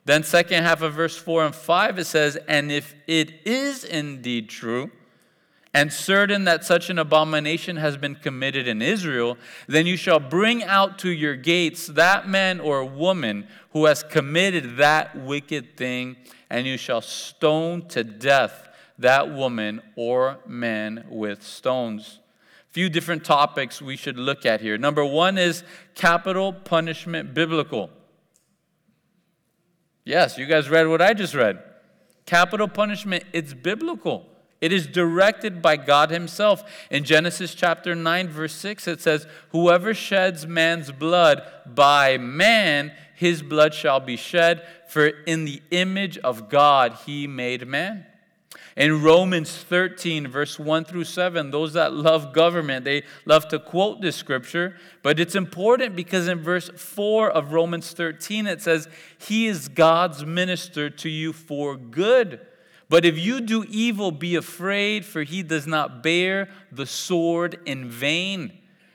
Then, 0.05 0.23
second 0.23 0.63
half 0.63 0.81
of 0.81 0.93
verse 0.93 1.17
4 1.17 1.47
and 1.47 1.55
5, 1.55 1.99
it 1.99 2.05
says, 2.05 2.37
And 2.47 2.71
if 2.71 2.95
it 3.07 3.45
is 3.45 3.83
indeed 3.83 4.47
true, 4.47 4.89
and 5.77 5.93
certain 5.93 6.45
that 6.45 6.65
such 6.65 6.89
an 6.89 6.97
abomination 6.97 7.75
has 7.77 7.97
been 7.97 8.15
committed 8.15 8.67
in 8.67 8.81
Israel, 8.81 9.37
then 9.67 9.85
you 9.85 9.95
shall 9.95 10.19
bring 10.19 10.63
out 10.63 10.97
to 10.97 11.09
your 11.11 11.35
gates 11.35 11.85
that 11.85 12.27
man 12.27 12.59
or 12.59 12.83
woman 12.83 13.47
who 13.73 13.85
has 13.85 14.01
committed 14.01 14.77
that 14.77 15.15
wicked 15.15 15.77
thing, 15.77 16.15
and 16.49 16.65
you 16.65 16.77
shall 16.77 16.99
stone 16.99 17.87
to 17.89 18.03
death 18.03 18.69
that 18.97 19.31
woman 19.31 19.79
or 19.95 20.39
man 20.47 21.05
with 21.09 21.43
stones. 21.43 22.21
Few 22.71 22.89
different 22.89 23.23
topics 23.23 23.79
we 23.79 23.95
should 23.95 24.17
look 24.17 24.47
at 24.47 24.61
here. 24.61 24.79
Number 24.79 25.05
one 25.05 25.37
is 25.37 25.63
capital 25.93 26.53
punishment 26.53 27.35
biblical. 27.35 27.91
Yes, 30.03 30.39
you 30.39 30.47
guys 30.47 30.71
read 30.71 30.87
what 30.87 31.03
I 31.03 31.13
just 31.13 31.35
read. 31.35 31.61
Capital 32.25 32.67
punishment, 32.67 33.25
it's 33.31 33.53
biblical. 33.53 34.25
It 34.59 34.71
is 34.71 34.87
directed 34.87 35.61
by 35.61 35.77
God 35.77 36.09
Himself. 36.09 36.63
In 36.89 37.03
Genesis 37.03 37.53
chapter 37.53 37.93
9, 37.93 38.27
verse 38.29 38.53
6, 38.53 38.87
it 38.87 39.01
says, 39.01 39.27
Whoever 39.51 39.93
sheds 39.93 40.47
man's 40.47 40.91
blood 40.91 41.43
by 41.65 42.17
man, 42.17 42.91
his 43.13 43.41
blood 43.41 43.73
shall 43.73 43.99
be 43.99 44.15
shed, 44.15 44.65
for 44.87 45.07
in 45.07 45.45
the 45.45 45.61
image 45.71 46.17
of 46.19 46.49
God 46.49 46.97
he 47.05 47.27
made 47.27 47.67
man. 47.67 48.05
In 48.75 49.01
Romans 49.01 49.51
13, 49.63 50.27
verse 50.27 50.59
1 50.59 50.85
through 50.85 51.05
7, 51.05 51.49
those 51.49 51.73
that 51.73 51.93
love 51.93 52.31
government, 52.31 52.85
they 52.85 53.03
love 53.25 53.47
to 53.47 53.57
quote 53.57 54.01
this 54.01 54.15
scripture, 54.15 54.75
but 55.01 55.19
it's 55.19 55.33
important 55.33 55.95
because 55.95 56.27
in 56.27 56.43
verse 56.43 56.69
4 56.69 57.31
of 57.31 57.53
Romans 57.53 57.91
13, 57.91 58.45
it 58.45 58.61
says, 58.61 58.87
He 59.17 59.47
is 59.47 59.67
God's 59.67 60.25
minister 60.25 60.91
to 60.91 61.09
you 61.09 61.33
for 61.33 61.75
good 61.75 62.39
but 62.89 63.05
if 63.05 63.17
you 63.17 63.41
do 63.41 63.65
evil, 63.67 64.11
be 64.11 64.35
afraid, 64.35 65.05
for 65.05 65.23
he 65.23 65.43
does 65.43 65.67
not 65.67 66.01
bear 66.01 66.49
the 66.71 66.85
sword 66.85 67.59
in 67.65 67.89
vain. 67.89 68.53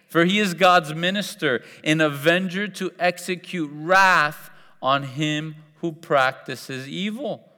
For 0.09 0.25
he 0.25 0.39
is 0.39 0.55
God's 0.55 0.95
minister, 0.95 1.63
an 1.85 2.01
avenger 2.01 2.69
to 2.69 2.91
execute 2.99 3.71
wrath 3.73 4.51
on 4.81 5.05
him 5.05 5.57
who 5.77 5.93
practices 5.93 6.89
evil. 6.89 7.49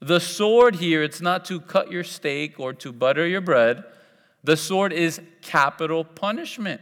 The 0.00 0.20
sword 0.20 0.76
here, 0.76 1.02
it's 1.02 1.20
not 1.20 1.44
to 1.46 1.60
cut 1.60 1.90
your 1.90 2.04
steak 2.04 2.58
or 2.58 2.72
to 2.74 2.92
butter 2.92 3.26
your 3.26 3.40
bread. 3.40 3.84
The 4.44 4.56
sword 4.56 4.92
is 4.92 5.20
capital 5.42 6.04
punishment. 6.04 6.80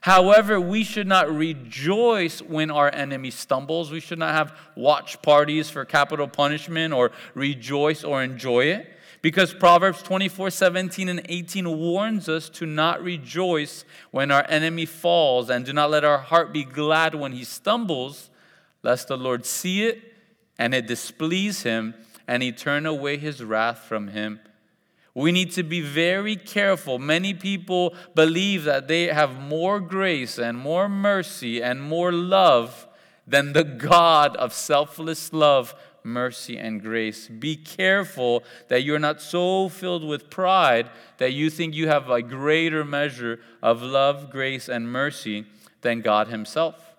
However, 0.00 0.58
we 0.58 0.82
should 0.82 1.06
not 1.06 1.30
rejoice 1.30 2.40
when 2.40 2.70
our 2.70 2.92
enemy 2.94 3.30
stumbles. 3.30 3.90
We 3.90 4.00
should 4.00 4.18
not 4.18 4.34
have 4.34 4.56
watch 4.74 5.20
parties 5.20 5.68
for 5.68 5.84
capital 5.84 6.26
punishment 6.26 6.94
or 6.94 7.12
rejoice 7.34 8.02
or 8.02 8.22
enjoy 8.22 8.64
it. 8.66 8.90
Because 9.22 9.52
Proverbs 9.52 10.02
24, 10.02 10.48
17, 10.50 11.10
and 11.10 11.20
18 11.28 11.78
warns 11.78 12.30
us 12.30 12.48
to 12.50 12.64
not 12.64 13.02
rejoice 13.02 13.84
when 14.10 14.30
our 14.30 14.46
enemy 14.48 14.86
falls 14.86 15.50
and 15.50 15.66
do 15.66 15.74
not 15.74 15.90
let 15.90 16.04
our 16.04 16.16
heart 16.16 16.54
be 16.54 16.64
glad 16.64 17.14
when 17.14 17.32
he 17.32 17.44
stumbles, 17.44 18.30
lest 18.82 19.08
the 19.08 19.18
Lord 19.18 19.44
see 19.44 19.84
it 19.84 20.14
and 20.58 20.72
it 20.72 20.86
displease 20.86 21.62
him 21.64 21.94
and 22.26 22.42
he 22.42 22.52
turn 22.52 22.86
away 22.86 23.18
his 23.18 23.44
wrath 23.44 23.80
from 23.80 24.08
him 24.08 24.40
we 25.14 25.32
need 25.32 25.50
to 25.52 25.62
be 25.62 25.80
very 25.80 26.36
careful. 26.36 26.98
Many 26.98 27.34
people 27.34 27.94
believe 28.14 28.64
that 28.64 28.88
they 28.88 29.06
have 29.06 29.40
more 29.40 29.80
grace 29.80 30.38
and 30.38 30.56
more 30.56 30.88
mercy 30.88 31.62
and 31.62 31.82
more 31.82 32.12
love 32.12 32.86
than 33.26 33.52
the 33.52 33.64
God 33.64 34.36
of 34.36 34.52
selfless 34.52 35.32
love, 35.32 35.74
mercy, 36.04 36.56
and 36.56 36.80
grace. 36.80 37.28
Be 37.28 37.56
careful 37.56 38.44
that 38.68 38.82
you're 38.82 38.98
not 38.98 39.20
so 39.20 39.68
filled 39.68 40.04
with 40.04 40.30
pride 40.30 40.90
that 41.18 41.32
you 41.32 41.50
think 41.50 41.74
you 41.74 41.88
have 41.88 42.08
a 42.08 42.22
greater 42.22 42.84
measure 42.84 43.40
of 43.62 43.82
love, 43.82 44.30
grace, 44.30 44.68
and 44.68 44.90
mercy 44.90 45.44
than 45.82 46.00
God 46.00 46.28
Himself. 46.28 46.94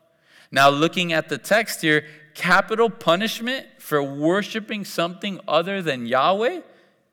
Now, 0.52 0.70
looking 0.70 1.14
at 1.14 1.30
the 1.30 1.38
text 1.38 1.82
here, 1.82 2.06
capital 2.34 2.90
punishment 2.90 3.68
for 3.80 4.04
worshiping 4.04 4.84
something 4.84 5.40
other 5.48 5.82
than 5.82 6.06
Yahweh 6.06 6.62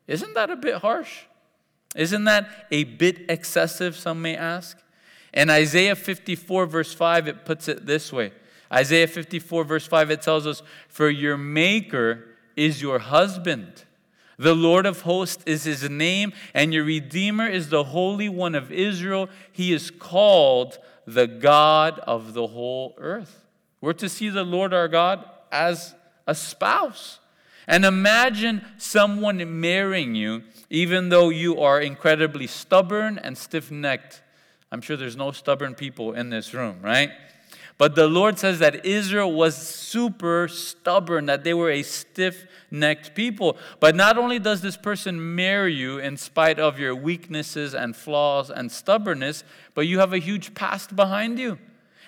isn't 0.08 0.34
that 0.34 0.50
a 0.50 0.56
bit 0.56 0.76
harsh? 0.76 1.20
Isn't 1.94 2.24
that 2.24 2.66
a 2.70 2.84
bit 2.84 3.30
excessive, 3.30 3.96
some 3.96 4.20
may 4.20 4.36
ask? 4.36 4.78
In 5.32 5.50
Isaiah 5.50 5.94
54, 5.94 6.66
verse 6.66 6.94
5, 6.94 7.28
it 7.28 7.44
puts 7.44 7.68
it 7.68 7.86
this 7.86 8.12
way 8.12 8.32
Isaiah 8.72 9.06
54, 9.06 9.64
verse 9.64 9.86
5, 9.86 10.10
it 10.10 10.22
tells 10.22 10.46
us, 10.46 10.62
For 10.88 11.08
your 11.08 11.36
maker 11.36 12.24
is 12.56 12.82
your 12.82 12.98
husband. 12.98 13.84
The 14.38 14.54
Lord 14.54 14.86
of 14.86 15.02
hosts 15.02 15.42
is 15.46 15.64
his 15.64 15.88
name, 15.90 16.32
and 16.54 16.72
your 16.72 16.84
Redeemer 16.84 17.46
is 17.46 17.70
the 17.70 17.84
Holy 17.84 18.28
One 18.28 18.54
of 18.54 18.70
Israel. 18.70 19.28
He 19.50 19.72
is 19.72 19.90
called 19.90 20.78
the 21.06 21.26
God 21.26 21.98
of 22.00 22.34
the 22.34 22.46
whole 22.46 22.94
earth. 22.98 23.46
We're 23.80 23.94
to 23.94 24.08
see 24.08 24.28
the 24.28 24.44
Lord 24.44 24.72
our 24.72 24.88
God 24.88 25.28
as 25.50 25.94
a 26.26 26.34
spouse. 26.34 27.18
And 27.68 27.84
imagine 27.84 28.64
someone 28.78 29.60
marrying 29.60 30.14
you, 30.14 30.42
even 30.70 31.10
though 31.10 31.28
you 31.28 31.60
are 31.60 31.80
incredibly 31.80 32.46
stubborn 32.46 33.18
and 33.18 33.36
stiff 33.36 33.70
necked. 33.70 34.22
I'm 34.72 34.80
sure 34.80 34.96
there's 34.96 35.16
no 35.16 35.32
stubborn 35.32 35.74
people 35.74 36.14
in 36.14 36.30
this 36.30 36.54
room, 36.54 36.78
right? 36.82 37.10
But 37.76 37.94
the 37.94 38.08
Lord 38.08 38.38
says 38.38 38.58
that 38.58 38.84
Israel 38.84 39.32
was 39.32 39.56
super 39.56 40.48
stubborn, 40.48 41.26
that 41.26 41.44
they 41.44 41.54
were 41.54 41.70
a 41.70 41.82
stiff 41.84 42.46
necked 42.70 43.14
people. 43.14 43.56
But 43.78 43.94
not 43.94 44.18
only 44.18 44.40
does 44.40 44.62
this 44.62 44.76
person 44.76 45.36
marry 45.36 45.74
you 45.74 45.98
in 45.98 46.16
spite 46.16 46.58
of 46.58 46.80
your 46.80 46.94
weaknesses 46.94 47.74
and 47.74 47.94
flaws 47.94 48.50
and 48.50 48.72
stubbornness, 48.72 49.44
but 49.74 49.86
you 49.86 50.00
have 50.00 50.12
a 50.12 50.18
huge 50.18 50.54
past 50.54 50.96
behind 50.96 51.38
you. 51.38 51.58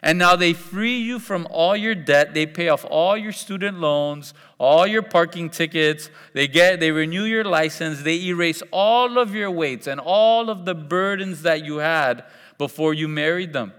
And 0.02 0.18
now 0.18 0.34
they 0.34 0.54
free 0.54 0.98
you 0.98 1.18
from 1.18 1.46
all 1.50 1.76
your 1.76 1.94
debt. 1.94 2.32
They 2.32 2.46
pay 2.46 2.68
off 2.68 2.86
all 2.88 3.16
your 3.16 3.32
student 3.32 3.80
loans, 3.80 4.32
all 4.58 4.86
your 4.86 5.02
parking 5.02 5.50
tickets. 5.50 6.10
They 6.32 6.48
get 6.48 6.80
they 6.80 6.90
renew 6.90 7.24
your 7.24 7.44
license. 7.44 8.02
They 8.02 8.22
erase 8.24 8.62
all 8.70 9.18
of 9.18 9.34
your 9.34 9.50
weights 9.50 9.86
and 9.86 10.00
all 10.00 10.48
of 10.48 10.64
the 10.64 10.74
burdens 10.74 11.42
that 11.42 11.64
you 11.64 11.78
had 11.78 12.24
before 12.56 12.94
you 12.94 13.08
married 13.08 13.52
them. 13.52 13.72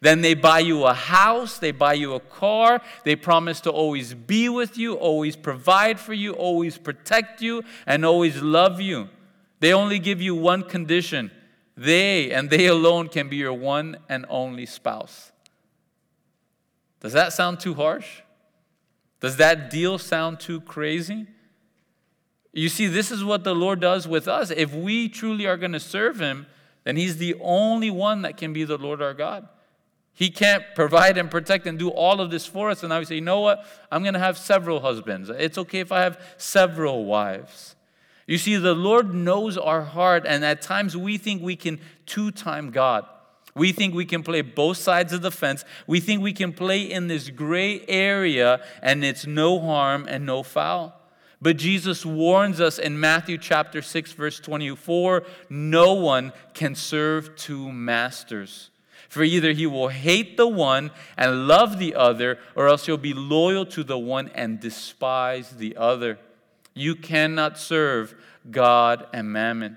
Then 0.00 0.20
they 0.20 0.34
buy 0.34 0.58
you 0.58 0.84
a 0.84 0.94
house, 0.94 1.58
they 1.58 1.70
buy 1.70 1.92
you 1.92 2.14
a 2.14 2.20
car, 2.20 2.82
they 3.04 3.14
promise 3.14 3.60
to 3.60 3.70
always 3.70 4.14
be 4.14 4.48
with 4.48 4.76
you, 4.76 4.94
always 4.94 5.36
provide 5.36 6.00
for 6.00 6.12
you, 6.12 6.32
always 6.32 6.76
protect 6.76 7.40
you, 7.40 7.62
and 7.86 8.04
always 8.04 8.42
love 8.42 8.80
you. 8.80 9.08
They 9.60 9.72
only 9.72 10.00
give 10.00 10.20
you 10.20 10.34
one 10.34 10.64
condition 10.64 11.30
they 11.76 12.32
and 12.32 12.50
they 12.50 12.66
alone 12.66 13.08
can 13.08 13.28
be 13.28 13.36
your 13.36 13.52
one 13.52 13.96
and 14.08 14.26
only 14.28 14.66
spouse. 14.66 15.31
Does 17.02 17.12
that 17.14 17.32
sound 17.32 17.58
too 17.58 17.74
harsh? 17.74 18.20
Does 19.20 19.36
that 19.36 19.70
deal 19.70 19.98
sound 19.98 20.38
too 20.38 20.60
crazy? 20.60 21.26
You 22.52 22.68
see, 22.68 22.86
this 22.86 23.10
is 23.10 23.24
what 23.24 23.44
the 23.44 23.54
Lord 23.54 23.80
does 23.80 24.06
with 24.06 24.28
us. 24.28 24.50
If 24.50 24.72
we 24.72 25.08
truly 25.08 25.46
are 25.46 25.56
going 25.56 25.72
to 25.72 25.80
serve 25.80 26.20
Him, 26.20 26.46
then 26.84 26.96
He's 26.96 27.16
the 27.16 27.34
only 27.40 27.90
one 27.90 28.22
that 28.22 28.36
can 28.36 28.52
be 28.52 28.62
the 28.62 28.78
Lord 28.78 29.02
our 29.02 29.14
God. 29.14 29.48
He 30.14 30.30
can't 30.30 30.62
provide 30.76 31.18
and 31.18 31.30
protect 31.30 31.66
and 31.66 31.78
do 31.78 31.88
all 31.88 32.20
of 32.20 32.30
this 32.30 32.46
for 32.46 32.70
us. 32.70 32.82
And 32.82 32.90
now 32.90 33.00
we 33.00 33.04
say, 33.04 33.16
you 33.16 33.20
know 33.20 33.40
what? 33.40 33.64
I'm 33.90 34.02
going 34.02 34.14
to 34.14 34.20
have 34.20 34.38
several 34.38 34.80
husbands. 34.80 35.30
It's 35.30 35.58
okay 35.58 35.80
if 35.80 35.90
I 35.90 36.02
have 36.02 36.20
several 36.36 37.04
wives. 37.04 37.74
You 38.26 38.38
see, 38.38 38.56
the 38.56 38.74
Lord 38.74 39.12
knows 39.12 39.58
our 39.58 39.82
heart, 39.82 40.24
and 40.26 40.44
at 40.44 40.62
times 40.62 40.96
we 40.96 41.18
think 41.18 41.42
we 41.42 41.56
can 41.56 41.80
two 42.06 42.30
time 42.30 42.70
God. 42.70 43.06
We 43.54 43.72
think 43.72 43.94
we 43.94 44.06
can 44.06 44.22
play 44.22 44.40
both 44.40 44.78
sides 44.78 45.12
of 45.12 45.22
the 45.22 45.30
fence. 45.30 45.64
We 45.86 46.00
think 46.00 46.22
we 46.22 46.32
can 46.32 46.52
play 46.52 46.82
in 46.82 47.08
this 47.08 47.28
gray 47.28 47.84
area, 47.86 48.64
and 48.82 49.04
it's 49.04 49.26
no 49.26 49.60
harm 49.60 50.06
and 50.08 50.24
no 50.24 50.42
foul. 50.42 50.98
But 51.40 51.56
Jesus 51.56 52.06
warns 52.06 52.60
us 52.60 52.78
in 52.78 52.98
Matthew 53.00 53.36
chapter 53.36 53.82
6, 53.82 54.12
verse 54.12 54.38
24 54.38 55.24
no 55.50 55.92
one 55.92 56.32
can 56.54 56.74
serve 56.74 57.36
two 57.36 57.70
masters. 57.70 58.70
For 59.08 59.22
either 59.22 59.52
he 59.52 59.66
will 59.66 59.88
hate 59.88 60.38
the 60.38 60.48
one 60.48 60.90
and 61.18 61.46
love 61.46 61.78
the 61.78 61.94
other, 61.94 62.38
or 62.54 62.68
else 62.68 62.86
he'll 62.86 62.96
be 62.96 63.12
loyal 63.12 63.66
to 63.66 63.84
the 63.84 63.98
one 63.98 64.30
and 64.34 64.60
despise 64.60 65.50
the 65.50 65.76
other. 65.76 66.18
You 66.72 66.94
cannot 66.94 67.58
serve 67.58 68.14
God 68.50 69.06
and 69.12 69.30
mammon. 69.30 69.76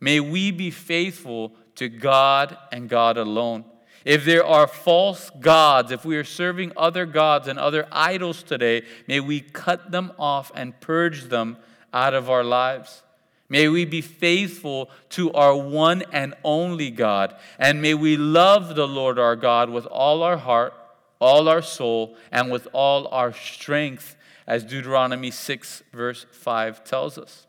May 0.00 0.18
we 0.18 0.50
be 0.50 0.70
faithful 0.70 1.52
to 1.76 1.88
God 1.88 2.56
and 2.72 2.88
God 2.88 3.16
alone. 3.16 3.64
If 4.04 4.24
there 4.24 4.44
are 4.44 4.66
false 4.66 5.30
gods, 5.40 5.90
if 5.92 6.04
we 6.04 6.16
are 6.16 6.24
serving 6.24 6.72
other 6.76 7.04
gods 7.04 7.48
and 7.48 7.58
other 7.58 7.86
idols 7.92 8.42
today, 8.42 8.82
may 9.06 9.20
we 9.20 9.40
cut 9.40 9.90
them 9.90 10.12
off 10.18 10.50
and 10.54 10.78
purge 10.80 11.24
them 11.24 11.58
out 11.92 12.14
of 12.14 12.30
our 12.30 12.44
lives. 12.44 13.02
May 13.48 13.68
we 13.68 13.84
be 13.84 14.00
faithful 14.00 14.90
to 15.10 15.32
our 15.32 15.56
one 15.56 16.04
and 16.12 16.34
only 16.44 16.90
God. 16.90 17.34
And 17.58 17.82
may 17.82 17.94
we 17.94 18.16
love 18.16 18.76
the 18.76 18.86
Lord 18.86 19.18
our 19.18 19.36
God 19.36 19.68
with 19.70 19.86
all 19.86 20.22
our 20.22 20.38
heart, 20.38 20.72
all 21.18 21.48
our 21.48 21.60
soul, 21.60 22.16
and 22.30 22.50
with 22.50 22.68
all 22.72 23.08
our 23.08 23.32
strength 23.32 24.16
as 24.46 24.64
Deuteronomy 24.64 25.30
6, 25.30 25.82
verse 25.92 26.26
5 26.30 26.84
tells 26.84 27.18
us. 27.18 27.46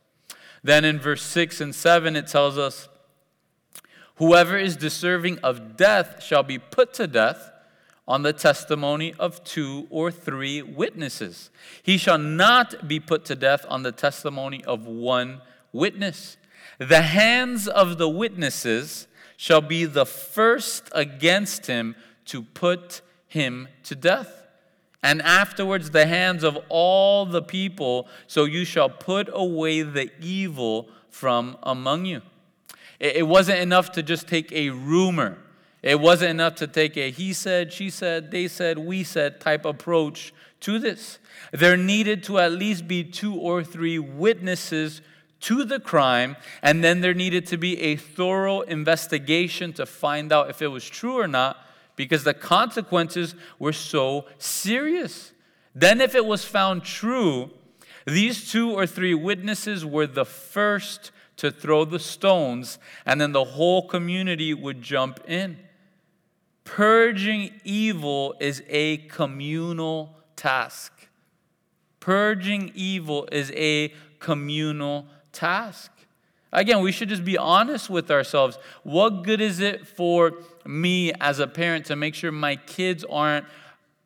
Then 0.63 0.84
in 0.86 1.00
verse 1.00 1.24
6 1.24 1.62
and 1.62 1.74
7, 1.74 2.16
it 2.16 2.28
tells 2.28 2.58
us, 2.58 2.90
Whoever 4.22 4.56
is 4.56 4.78
deserving 4.78 5.40
of 5.40 5.75
death 5.75 6.24
shall 6.24 6.44
be 6.44 6.60
put 6.60 6.94
to 6.94 7.08
death 7.08 7.50
on 8.08 8.22
the 8.22 8.34
testimony 8.34 9.16
of 9.18 9.44
two 9.44 9.88
or 9.90 10.12
three 10.12 10.62
witnesses. 10.62 11.50
He 11.82 11.98
shall 11.98 12.20
not 12.20 12.88
be 12.88 13.00
put 13.00 13.25
to 13.25 13.36
death 13.36 13.66
on 13.68 13.82
the 13.82 13.92
testimony 13.92 14.63
of 14.66 14.86
one 14.86 15.42
witness. 15.74 16.38
The 16.78 17.01
hands 17.01 17.68
of 17.68 17.98
the 17.98 18.08
witnesses 18.08 19.08
shall 19.38 19.60
be 19.60 19.86
the 19.86 20.06
first 20.06 20.88
against 20.92 21.66
him 21.66 21.96
to 22.25 22.44
put 22.44 23.01
him 23.28 23.70
to 23.86 23.96
death 23.96 24.46
and 25.01 25.24
afterwards 25.24 25.90
the 25.90 26.06
hands 26.06 26.44
of 26.44 26.60
all 26.70 27.25
the 27.25 27.42
people, 27.42 28.08
so 28.28 28.46
you 28.46 28.66
shall 28.66 28.88
put 28.88 29.28
away 29.34 29.82
the 29.82 30.12
evil 30.22 30.90
from 31.10 31.58
among 31.63 32.06
you. 32.06 32.22
It 33.01 33.27
wasn't 33.27 33.58
enough 33.58 33.91
to 33.93 34.03
just 34.03 34.27
take 34.27 34.51
a 34.51 34.70
rumor. 34.70 35.39
It 35.81 36.00
wasn't 36.00 36.29
enough 36.29 36.53
to 36.55 36.67
take 36.67 36.96
a 36.96 37.10
he 37.10 37.34
said, 37.34 37.74
she 37.74 37.89
said, 37.89 38.29
they 38.29 38.48
said, 38.48 38.77
we 38.77 39.03
said 39.03 39.41
type 39.41 39.65
approach 39.65 40.31
to 40.60 40.77
this. 40.77 41.17
There 41.51 41.75
needed 41.75 42.24
to 42.25 42.38
at 42.38 42.51
least 42.51 42.88
be 42.88 43.03
two 43.03 43.34
or 43.34 43.63
three 43.63 43.98
witnesses 43.98 45.01
to 45.39 45.63
the 45.63 45.79
crime, 45.79 46.38
and 46.62 46.84
then 46.84 47.01
there 47.01 47.15
needed 47.15 47.48
to 47.48 47.58
be 47.58 47.81
a 47.81 47.96
thorough 47.96 48.62
investigation 48.62 49.74
to 49.74 49.88
find 49.88 50.31
out 50.31 50.51
if 50.51 50.62
it 50.62 50.67
was 50.67 50.88
true 50.88 51.20
or 51.20 51.27
not 51.27 51.58
because 51.96 52.24
the 52.24 52.36
consequences 52.36 53.34
were 53.58 53.74
so 53.74 54.25
serious. 54.38 55.31
Then, 55.74 56.01
if 56.01 56.14
it 56.14 56.27
was 56.27 56.46
found 56.46 56.83
true, 56.83 57.50
these 58.05 58.51
two 58.51 58.72
or 58.72 58.85
three 58.85 59.16
witnesses 59.16 59.83
were 59.83 60.05
the 60.05 60.25
first 60.25 61.11
to 61.37 61.51
throw 61.51 61.85
the 61.85 62.00
stones, 62.00 62.77
and 63.05 63.20
then 63.20 63.31
the 63.31 63.44
whole 63.44 63.87
community 63.87 64.53
would 64.53 64.81
jump 64.81 65.20
in. 65.27 65.57
Purging 66.63 67.51
evil 67.63 68.35
is 68.39 68.61
a 68.70 68.98
communal 68.98 70.15
task. 70.35 71.07
Purging 72.00 72.72
evil 72.75 73.27
is 73.31 73.51
a 73.55 73.94
communal 74.20 75.07
task. 75.31 75.91
Again, 76.53 76.81
we 76.81 76.91
should 76.91 77.09
just 77.09 77.24
be 77.24 77.37
honest 77.37 77.89
with 77.89 78.11
ourselves. 78.11 78.57
What 78.83 79.24
good 79.24 79.39
is 79.39 79.59
it 79.59 79.87
for 79.87 80.33
me 80.65 81.13
as 81.13 81.39
a 81.39 81.48
parent 81.48 81.85
to 81.85 81.96
make 81.96 82.13
sure 82.13 82.31
my 82.31 82.57
kids 82.57 83.05
aren't 83.09 83.46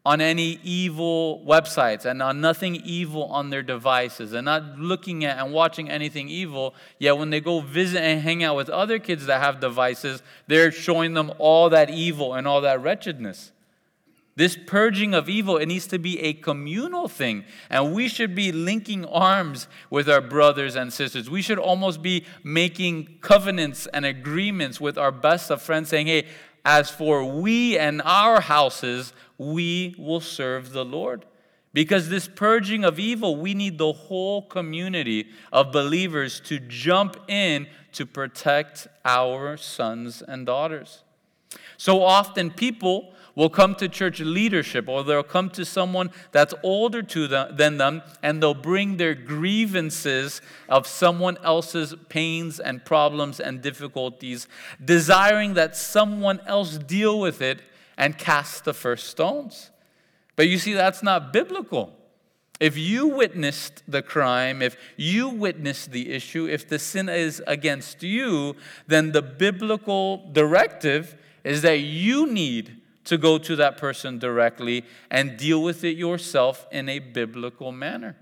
on 0.06 0.22
any 0.22 0.60
evil 0.64 1.44
websites 1.48 2.06
and 2.06 2.22
on 2.22 2.40
nothing 2.40 2.76
evil 2.76 3.24
on 3.26 3.50
their 3.50 3.64
devices 3.64 4.34
and 4.34 4.46
not 4.46 4.78
looking 4.78 5.26
at 5.26 5.44
and 5.44 5.52
watching 5.52 5.90
anything 5.90 6.30
evil. 6.30 6.76
Yet 7.00 7.18
when 7.18 7.32
they 7.32 7.42
go 7.42 7.62
visit 7.62 8.02
and 8.02 8.22
hang 8.22 8.44
out 8.44 8.56
with 8.56 8.70
other 8.70 9.00
kids 9.00 9.26
that 9.26 9.42
have 9.42 9.60
devices, 9.60 10.22
they're 10.46 10.72
showing 10.72 11.16
them 11.16 11.34
all 11.40 11.70
that 11.72 11.90
evil 11.90 12.36
and 12.36 12.48
all 12.48 12.62
that 12.62 12.84
wretchedness. 12.84 13.52
This 14.38 14.58
purging 14.68 15.14
of 15.14 15.30
evil, 15.30 15.58
it 15.58 15.66
needs 15.66 15.88
to 15.88 15.98
be 15.98 16.20
a 16.20 16.34
communal 16.34 17.08
thing. 17.08 17.46
And 17.70 17.94
we 17.94 18.10
should 18.10 18.36
be 18.36 18.52
linking 18.52 19.06
arms 19.06 19.68
with 19.90 20.10
our 20.10 20.20
brothers 20.20 20.76
and 20.76 20.92
sisters. 20.92 21.30
We 21.30 21.42
should 21.42 21.58
almost 21.58 22.02
be 22.02 22.26
making 22.44 23.20
covenants 23.22 23.88
and 23.88 24.06
agreements 24.06 24.80
with 24.82 24.98
our 24.98 25.12
best 25.12 25.50
of 25.52 25.62
friends, 25.62 25.88
saying, 25.88 26.08
hey, 26.08 26.28
as 26.66 26.90
for 26.90 27.24
we 27.24 27.78
and 27.78 28.02
our 28.04 28.42
houses, 28.42 29.14
we 29.38 29.96
will 29.98 30.22
serve 30.22 30.72
the 30.72 30.86
Lord. 30.86 31.26
Because 31.74 32.08
this 32.08 32.28
purging 32.28 32.86
of 32.86 33.00
evil, 33.00 33.36
we 33.36 33.54
need 33.54 33.78
the 33.78 33.92
whole 33.92 34.42
community 34.42 35.28
of 35.52 35.74
believers 35.74 36.40
to 36.42 36.58
jump 36.60 37.18
in 37.28 37.68
to 37.92 38.06
protect 38.06 38.88
our 39.04 39.58
sons 39.58 40.24
and 40.26 40.46
daughters. 40.46 41.04
So 41.78 42.02
often, 42.02 42.52
people 42.52 43.14
will 43.36 43.50
come 43.50 43.76
to 43.76 43.90
church 43.90 44.22
leadership 44.22 44.88
or 44.88 45.04
they'll 45.04 45.22
come 45.22 45.50
to 45.50 45.66
someone 45.66 46.10
that's 46.32 46.54
older 46.64 47.04
to 47.04 47.28
them, 47.28 47.56
than 47.58 47.78
them 47.78 48.02
and 48.24 48.42
they'll 48.42 48.54
bring 48.54 48.96
their 48.98 49.14
grievances 49.14 50.42
of 50.70 50.88
someone 50.88 51.38
else's 51.44 51.94
pains 52.08 52.60
and 52.60 52.84
problems 52.86 53.42
and 53.42 53.62
difficulties, 53.62 54.48
desiring 54.84 55.54
that 55.56 55.76
someone 55.76 56.40
else 56.46 56.78
deal 56.78 57.20
with 57.20 57.42
it 57.42 57.60
and 57.98 58.18
cast 58.18 58.66
the 58.66 58.74
first 58.74 59.08
stones. 59.08 59.72
But 60.36 60.48
you 60.48 60.58
see, 60.58 60.74
that's 60.74 61.02
not 61.02 61.32
biblical. 61.32 61.94
If 62.60 62.78
you 62.78 63.08
witnessed 63.08 63.84
the 63.88 64.02
crime, 64.02 64.62
if 64.62 64.78
you 64.96 65.30
witnessed 65.30 65.92
the 65.92 66.12
issue, 66.12 66.48
if 66.48 66.68
the 66.68 66.80
sin 66.80 67.10
is 67.10 67.44
against 67.48 68.02
you, 68.02 68.56
then 68.88 69.12
the 69.12 69.22
biblical 69.22 70.30
directive 70.32 71.16
is 71.44 71.62
that 71.64 71.80
you 71.80 72.28
need 72.28 72.82
to 73.06 73.18
go 73.18 73.38
to 73.38 73.56
that 73.58 73.78
person 73.78 74.20
directly 74.20 74.84
and 75.12 75.38
deal 75.38 75.62
with 75.62 75.84
it 75.84 75.98
yourself 75.98 76.66
in 76.72 76.90
a 76.90 77.00
biblical 77.00 77.72
manner. 77.72 78.16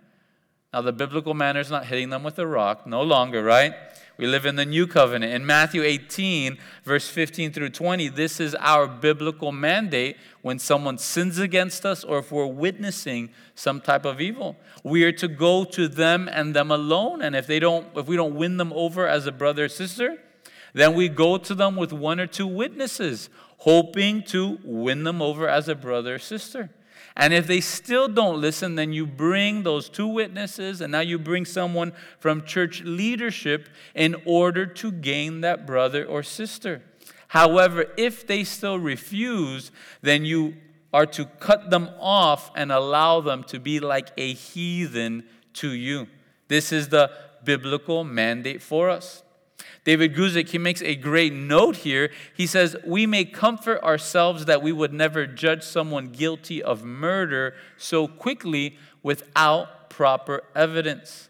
Now, 0.73 0.81
the 0.81 0.91
biblical 0.91 1.35
manner 1.35 1.59
is 1.59 1.69
not 1.69 1.85
hitting 1.85 2.09
them 2.09 2.23
with 2.23 2.39
a 2.39 2.47
rock, 2.47 2.87
no 2.87 3.03
longer, 3.03 3.43
right? 3.43 3.73
We 4.15 4.27
live 4.27 4.45
in 4.45 4.55
the 4.55 4.65
new 4.65 4.85
covenant. 4.85 5.33
In 5.33 5.43
Matthew 5.43 5.81
18, 5.81 6.59
verse 6.83 7.09
15 7.09 7.51
through 7.51 7.69
20, 7.69 8.09
this 8.09 8.39
is 8.39 8.53
our 8.55 8.85
biblical 8.87 9.51
mandate 9.51 10.17
when 10.43 10.59
someone 10.59 10.99
sins 10.99 11.39
against 11.39 11.83
us 11.83 12.03
or 12.03 12.19
if 12.19 12.31
we're 12.31 12.45
witnessing 12.45 13.31
some 13.55 13.81
type 13.81 14.05
of 14.05 14.21
evil. 14.21 14.55
We 14.83 15.03
are 15.03 15.11
to 15.13 15.27
go 15.27 15.63
to 15.65 15.87
them 15.87 16.29
and 16.31 16.55
them 16.55 16.69
alone. 16.69 17.23
And 17.23 17.35
if 17.35 17.47
they 17.47 17.59
don't, 17.59 17.87
if 17.97 18.05
we 18.05 18.15
don't 18.15 18.35
win 18.35 18.57
them 18.57 18.71
over 18.73 19.07
as 19.07 19.25
a 19.25 19.31
brother 19.31 19.65
or 19.65 19.69
sister, 19.69 20.19
then 20.73 20.93
we 20.93 21.09
go 21.09 21.39
to 21.39 21.55
them 21.55 21.75
with 21.75 21.91
one 21.91 22.19
or 22.19 22.27
two 22.27 22.47
witnesses 22.47 23.29
hoping 23.57 24.21
to 24.23 24.59
win 24.63 25.05
them 25.05 25.21
over 25.21 25.47
as 25.47 25.69
a 25.69 25.75
brother 25.75 26.15
or 26.15 26.19
sister. 26.19 26.69
And 27.15 27.33
if 27.33 27.45
they 27.45 27.61
still 27.61 28.07
don't 28.07 28.41
listen, 28.41 28.75
then 28.75 28.91
you 28.91 29.05
bring 29.05 29.63
those 29.63 29.87
two 29.87 30.07
witnesses, 30.07 30.81
and 30.81 30.91
now 30.91 31.01
you 31.01 31.19
bring 31.19 31.45
someone 31.45 31.93
from 32.19 32.43
church 32.43 32.81
leadership 32.81 33.69
in 33.93 34.15
order 34.25 34.65
to 34.65 34.91
gain 34.91 35.41
that 35.41 35.67
brother 35.67 36.05
or 36.05 36.23
sister. 36.23 36.81
However, 37.27 37.85
if 37.97 38.25
they 38.25 38.43
still 38.43 38.79
refuse, 38.79 39.71
then 40.01 40.25
you 40.25 40.55
are 40.93 41.05
to 41.07 41.25
cut 41.25 41.69
them 41.69 41.89
off 41.99 42.51
and 42.55 42.71
allow 42.71 43.21
them 43.21 43.43
to 43.45 43.59
be 43.59 43.79
like 43.79 44.09
a 44.17 44.33
heathen 44.33 45.23
to 45.53 45.71
you. 45.71 46.07
This 46.47 46.71
is 46.71 46.89
the 46.89 47.11
biblical 47.43 48.03
mandate 48.03 48.61
for 48.61 48.89
us. 48.89 49.23
David 49.83 50.15
Guzik, 50.15 50.49
he 50.49 50.57
makes 50.57 50.81
a 50.81 50.95
great 50.95 51.33
note 51.33 51.77
here. 51.77 52.09
He 52.33 52.47
says, 52.47 52.75
We 52.85 53.05
may 53.05 53.25
comfort 53.25 53.83
ourselves 53.83 54.45
that 54.45 54.61
we 54.61 54.71
would 54.71 54.93
never 54.93 55.27
judge 55.27 55.63
someone 55.63 56.07
guilty 56.07 56.63
of 56.63 56.83
murder 56.83 57.53
so 57.77 58.07
quickly 58.07 58.77
without 59.01 59.89
proper 59.89 60.43
evidence. 60.55 61.29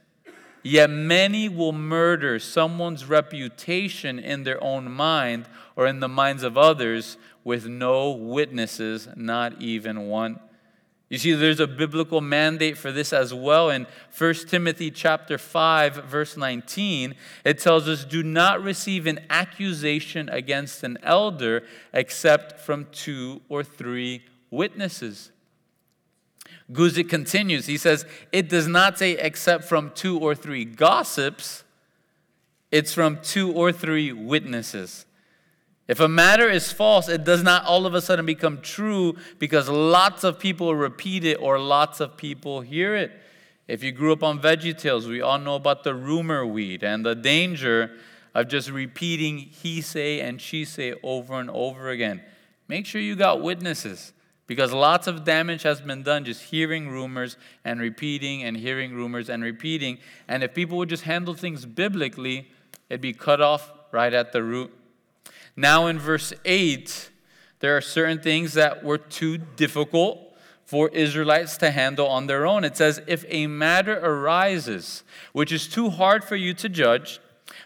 Yet 0.61 0.89
many 0.89 1.49
will 1.49 1.73
murder 1.73 2.39
someone's 2.39 3.05
reputation 3.05 4.19
in 4.19 4.43
their 4.43 4.63
own 4.63 4.89
mind 4.89 5.47
or 5.75 5.87
in 5.87 5.99
the 5.99 6.07
minds 6.07 6.43
of 6.43 6.57
others 6.57 7.17
with 7.43 7.67
no 7.67 8.11
witnesses, 8.11 9.09
not 9.15 9.61
even 9.61 10.07
one. 10.07 10.39
You 11.13 11.19
see, 11.19 11.33
there's 11.33 11.59
a 11.59 11.67
biblical 11.67 12.21
mandate 12.21 12.75
for 12.75 12.91
this 12.91 13.13
as 13.13 13.35
well. 13.35 13.69
In 13.69 13.85
1 14.17 14.33
Timothy 14.47 14.89
chapter 14.89 15.37
5, 15.37 16.05
verse 16.05 16.35
19, 16.35 17.13
it 17.45 17.59
tells 17.59 17.87
us, 17.87 18.03
Do 18.03 18.23
not 18.23 18.63
receive 18.63 19.05
an 19.05 19.19
accusation 19.29 20.27
against 20.29 20.83
an 20.83 20.97
elder 21.03 21.65
except 21.93 22.59
from 22.59 22.87
two 22.91 23.43
or 23.47 23.63
three 23.63 24.23
witnesses. 24.49 25.29
Guzik 26.71 27.09
continues. 27.09 27.67
He 27.67 27.77
says, 27.77 28.07
It 28.31 28.49
does 28.49 28.67
not 28.67 28.97
say 28.97 29.11
except 29.11 29.65
from 29.65 29.91
two 29.91 30.17
or 30.17 30.33
three 30.33 30.65
gossips, 30.65 31.63
it's 32.71 32.91
from 32.91 33.19
two 33.21 33.53
or 33.53 33.71
three 33.71 34.11
witnesses. 34.11 35.05
If 35.87 35.99
a 35.99 36.07
matter 36.07 36.49
is 36.49 36.71
false, 36.71 37.09
it 37.09 37.25
does 37.25 37.43
not 37.43 37.65
all 37.65 37.85
of 37.85 37.93
a 37.93 38.01
sudden 38.01 38.25
become 38.25 38.61
true 38.61 39.17
because 39.37 39.67
lots 39.67 40.23
of 40.23 40.39
people 40.39 40.75
repeat 40.75 41.25
it 41.25 41.35
or 41.35 41.59
lots 41.59 41.99
of 41.99 42.15
people 42.15 42.61
hear 42.61 42.95
it. 42.95 43.11
If 43.67 43.83
you 43.83 43.91
grew 43.91 44.13
up 44.13 44.23
on 44.23 44.39
Veggie 44.39 44.77
Tales, 44.77 45.07
we 45.07 45.21
all 45.21 45.39
know 45.39 45.55
about 45.55 45.83
the 45.83 45.93
rumor 45.93 46.45
weed 46.45 46.83
and 46.83 47.05
the 47.05 47.15
danger 47.15 47.91
of 48.33 48.47
just 48.47 48.69
repeating 48.69 49.37
he 49.37 49.81
say 49.81 50.21
and 50.21 50.41
she 50.41 50.65
say 50.65 50.95
over 51.03 51.39
and 51.39 51.49
over 51.49 51.89
again. 51.89 52.21
Make 52.67 52.85
sure 52.85 53.01
you 53.01 53.15
got 53.15 53.41
witnesses 53.41 54.13
because 54.47 54.73
lots 54.73 55.07
of 55.07 55.23
damage 55.23 55.63
has 55.63 55.81
been 55.81 56.03
done 56.03 56.25
just 56.25 56.43
hearing 56.43 56.89
rumors 56.89 57.37
and 57.63 57.79
repeating 57.79 58.43
and 58.43 58.57
hearing 58.57 58.93
rumors 58.93 59.29
and 59.29 59.43
repeating. 59.43 59.97
And 60.27 60.43
if 60.43 60.53
people 60.53 60.77
would 60.77 60.89
just 60.89 61.03
handle 61.03 61.33
things 61.33 61.65
biblically, 61.65 62.49
it'd 62.89 63.01
be 63.01 63.13
cut 63.13 63.41
off 63.41 63.71
right 63.91 64.13
at 64.13 64.31
the 64.31 64.43
root. 64.43 64.73
Now, 65.55 65.87
in 65.87 65.99
verse 65.99 66.33
8, 66.45 67.09
there 67.59 67.77
are 67.77 67.81
certain 67.81 68.19
things 68.19 68.53
that 68.53 68.83
were 68.83 68.97
too 68.97 69.37
difficult 69.37 70.19
for 70.65 70.89
Israelites 70.89 71.57
to 71.57 71.71
handle 71.71 72.07
on 72.07 72.27
their 72.27 72.45
own. 72.47 72.63
It 72.63 72.75
says, 72.75 73.01
If 73.05 73.25
a 73.27 73.47
matter 73.47 73.99
arises 73.99 75.03
which 75.31 75.51
is 75.51 75.67
too 75.67 75.89
hard 75.89 76.23
for 76.23 76.35
you 76.35 76.53
to 76.55 76.69
judge 76.69 77.19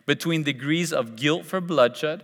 between 0.05 0.43
degrees 0.43 0.91
of 0.91 1.15
guilt 1.15 1.45
for 1.45 1.61
bloodshed, 1.61 2.23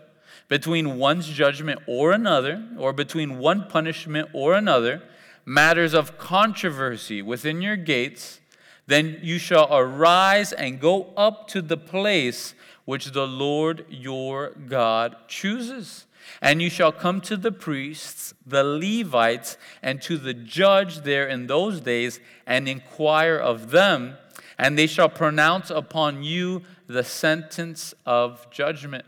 between 0.50 0.98
one's 0.98 1.28
judgment 1.28 1.80
or 1.88 2.12
another, 2.12 2.64
or 2.78 2.92
between 2.94 3.40
one 3.40 3.68
punishment 3.70 4.30
or 4.34 4.54
another, 4.56 5.02
matters 5.46 5.94
of 5.94 6.18
controversy 6.18 7.22
within 7.22 7.62
your 7.62 7.76
gates, 7.76 8.40
then 8.86 9.20
you 9.22 9.38
shall 9.38 9.68
arise 9.72 10.52
and 10.52 10.80
go 10.80 11.14
up 11.16 11.48
to 11.48 11.62
the 11.62 11.78
place 11.78 12.54
which 12.86 13.12
the 13.12 13.28
Lord 13.28 13.86
your 13.90 14.52
God 14.52 15.16
chooses. 15.28 16.06
And 16.42 16.62
you 16.62 16.70
shall 16.70 16.92
come 16.92 17.22
to 17.22 17.36
the 17.36 17.52
priests, 17.52 18.34
the 18.46 18.64
Levites, 18.64 19.58
and 19.82 20.02
to 20.04 20.18
the 20.18 20.34
judge 20.34 21.00
there 21.00 21.28
in 21.28 21.48
those 21.48 21.82
days, 21.82 22.20
and 22.46 22.68
inquire 22.68 23.38
of 23.38 23.72
them, 23.72 24.18
and 24.58 24.78
they 24.78 24.88
shall 24.88 25.10
pronounce 25.10 25.70
upon 25.70 26.24
you 26.24 26.62
the 26.88 27.04
sentence 27.04 27.94
of 28.06 28.50
judgment. 28.52 29.06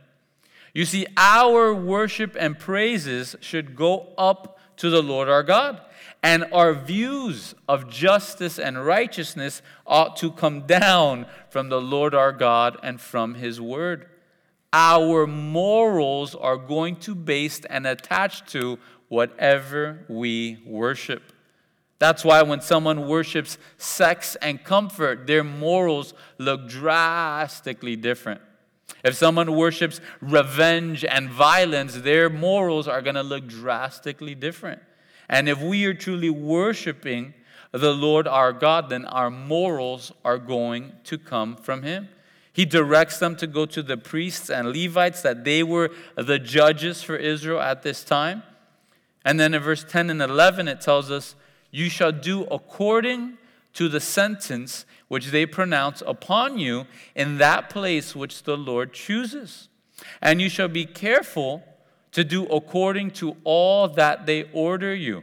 You 0.73 0.83
see, 0.83 1.05
our 1.15 1.73
worship 1.73 2.35
and 2.37 2.59
praises 2.59 3.35
should 3.39 3.75
go 3.75 4.13
up 4.17 4.59
to 4.77 4.89
the 4.89 5.01
Lord 5.01 5.29
our 5.29 5.43
God 5.43 5.81
and 6.25 6.43
our 6.51 6.73
views 6.73 7.53
of 7.69 7.87
justice 7.87 8.57
and 8.57 8.83
righteousness 8.83 9.61
ought 9.85 10.17
to 10.17 10.31
come 10.31 10.61
down 10.61 11.27
from 11.51 11.69
the 11.69 11.79
Lord 11.79 12.15
our 12.15 12.31
God 12.31 12.77
and 12.81 12.99
from 12.99 13.35
his 13.35 13.61
word. 13.61 14.09
Our 14.73 15.27
morals 15.27 16.33
are 16.33 16.57
going 16.57 16.95
to 17.01 17.13
based 17.13 17.67
and 17.69 17.85
attached 17.85 18.47
to 18.53 18.79
whatever 19.07 20.03
we 20.09 20.63
worship. 20.65 21.31
That's 21.99 22.25
why 22.25 22.41
when 22.41 22.61
someone 22.61 23.07
worships 23.07 23.59
sex 23.77 24.35
and 24.41 24.63
comfort, 24.63 25.27
their 25.27 25.43
morals 25.43 26.15
look 26.39 26.67
drastically 26.67 27.95
different. 27.95 28.41
If 29.03 29.13
someone 29.13 29.55
worships 29.55 30.01
revenge 30.21 31.05
and 31.05 31.29
violence, 31.29 31.93
their 31.93 32.31
morals 32.31 32.87
are 32.87 33.03
going 33.03 33.13
to 33.13 33.21
look 33.21 33.45
drastically 33.45 34.33
different. 34.33 34.81
And 35.29 35.49
if 35.49 35.61
we 35.61 35.85
are 35.85 35.93
truly 35.93 36.29
worshiping 36.29 37.33
the 37.71 37.93
Lord 37.93 38.27
our 38.27 38.53
God, 38.53 38.89
then 38.89 39.05
our 39.05 39.29
morals 39.29 40.11
are 40.23 40.37
going 40.37 40.93
to 41.05 41.17
come 41.17 41.55
from 41.55 41.83
Him. 41.83 42.09
He 42.53 42.63
directs 42.65 43.19
them 43.19 43.35
to 43.37 43.47
go 43.47 43.65
to 43.65 43.83
the 43.83 43.97
priests 43.97 44.49
and 44.49 44.69
Levites, 44.69 45.21
that 45.23 45.43
they 45.43 45.61
were 45.61 45.91
the 46.15 46.39
judges 46.39 47.03
for 47.03 47.17
Israel 47.17 47.59
at 47.59 47.83
this 47.83 48.03
time. 48.03 48.43
And 49.25 49.39
then 49.39 49.53
in 49.53 49.61
verse 49.61 49.83
10 49.83 50.09
and 50.09 50.21
11, 50.21 50.69
it 50.69 50.79
tells 50.79 51.11
us, 51.11 51.35
You 51.69 51.89
shall 51.89 52.13
do 52.13 52.43
according 52.45 53.37
to 53.73 53.89
the 53.89 53.99
sentence 53.99 54.85
which 55.09 55.27
they 55.27 55.45
pronounce 55.45 56.01
upon 56.07 56.57
you 56.57 56.85
in 57.13 57.39
that 57.39 57.69
place 57.69 58.15
which 58.15 58.43
the 58.43 58.55
Lord 58.55 58.93
chooses. 58.93 59.67
And 60.21 60.41
you 60.41 60.47
shall 60.47 60.69
be 60.69 60.85
careful 60.85 61.63
to 62.15 62.23
do 62.23 62.45
according 62.45 63.11
to 63.11 63.35
all 63.43 63.89
that 63.89 64.25
they 64.25 64.43
order 64.53 64.95
you, 64.95 65.21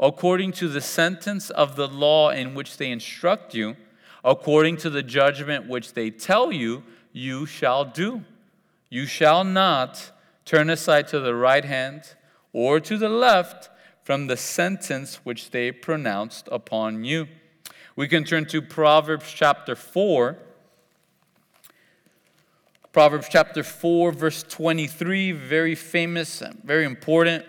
according 0.00 0.50
to 0.50 0.66
the 0.66 0.80
sentence 0.80 1.50
of 1.50 1.76
the 1.76 1.86
law 1.86 2.30
in 2.30 2.52
which 2.52 2.78
they 2.78 2.90
instruct 2.90 3.54
you, 3.54 3.76
according 4.24 4.76
to 4.76 4.90
the 4.90 5.04
judgment 5.04 5.68
which 5.68 5.92
they 5.92 6.10
tell 6.10 6.50
you, 6.50 6.82
you 7.12 7.46
shall 7.46 7.84
do. 7.84 8.24
You 8.90 9.06
shall 9.06 9.44
not 9.44 10.10
turn 10.44 10.68
aside 10.68 11.06
to 11.08 11.20
the 11.20 11.36
right 11.36 11.64
hand 11.64 12.16
or 12.52 12.80
to 12.80 12.98
the 12.98 13.08
left 13.08 13.70
from 14.02 14.26
the 14.26 14.36
sentence 14.36 15.20
which 15.22 15.52
they 15.52 15.70
pronounced 15.70 16.48
upon 16.50 17.04
you. 17.04 17.28
We 17.94 18.08
can 18.08 18.24
turn 18.24 18.46
to 18.46 18.60
Proverbs 18.60 19.30
chapter 19.30 19.76
4 19.76 20.38
Proverbs 22.92 23.28
chapter 23.30 23.62
4, 23.62 24.12
verse 24.12 24.42
23, 24.42 25.32
very 25.32 25.74
famous, 25.74 26.42
very 26.62 26.84
important 26.84 27.42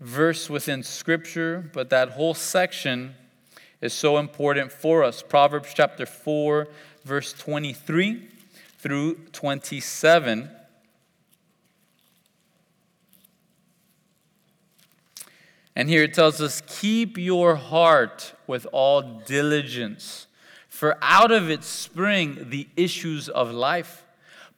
verse 0.00 0.50
within 0.50 0.82
Scripture, 0.82 1.70
but 1.72 1.90
that 1.90 2.10
whole 2.10 2.34
section 2.34 3.14
is 3.80 3.92
so 3.92 4.18
important 4.18 4.72
for 4.72 5.04
us. 5.04 5.22
Proverbs 5.22 5.72
chapter 5.72 6.04
4, 6.04 6.66
verse 7.04 7.32
23 7.34 8.28
through 8.78 9.14
27. 9.30 10.50
And 15.76 15.88
here 15.88 16.02
it 16.02 16.14
tells 16.14 16.40
us, 16.40 16.62
Keep 16.66 17.16
your 17.16 17.54
heart 17.54 18.34
with 18.48 18.66
all 18.72 19.02
diligence, 19.24 20.26
for 20.68 20.98
out 21.00 21.30
of 21.30 21.48
it 21.48 21.62
spring 21.62 22.46
the 22.50 22.66
issues 22.76 23.28
of 23.28 23.52
life. 23.52 24.02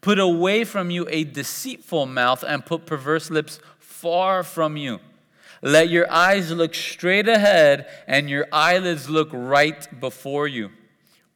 Put 0.00 0.18
away 0.18 0.64
from 0.64 0.90
you 0.90 1.06
a 1.10 1.24
deceitful 1.24 2.06
mouth 2.06 2.42
and 2.46 2.64
put 2.64 2.86
perverse 2.86 3.30
lips 3.30 3.60
far 3.78 4.42
from 4.42 4.76
you. 4.76 5.00
Let 5.62 5.90
your 5.90 6.10
eyes 6.10 6.50
look 6.50 6.74
straight 6.74 7.28
ahead 7.28 7.86
and 8.06 8.30
your 8.30 8.46
eyelids 8.50 9.10
look 9.10 9.28
right 9.32 10.00
before 10.00 10.48
you. 10.48 10.70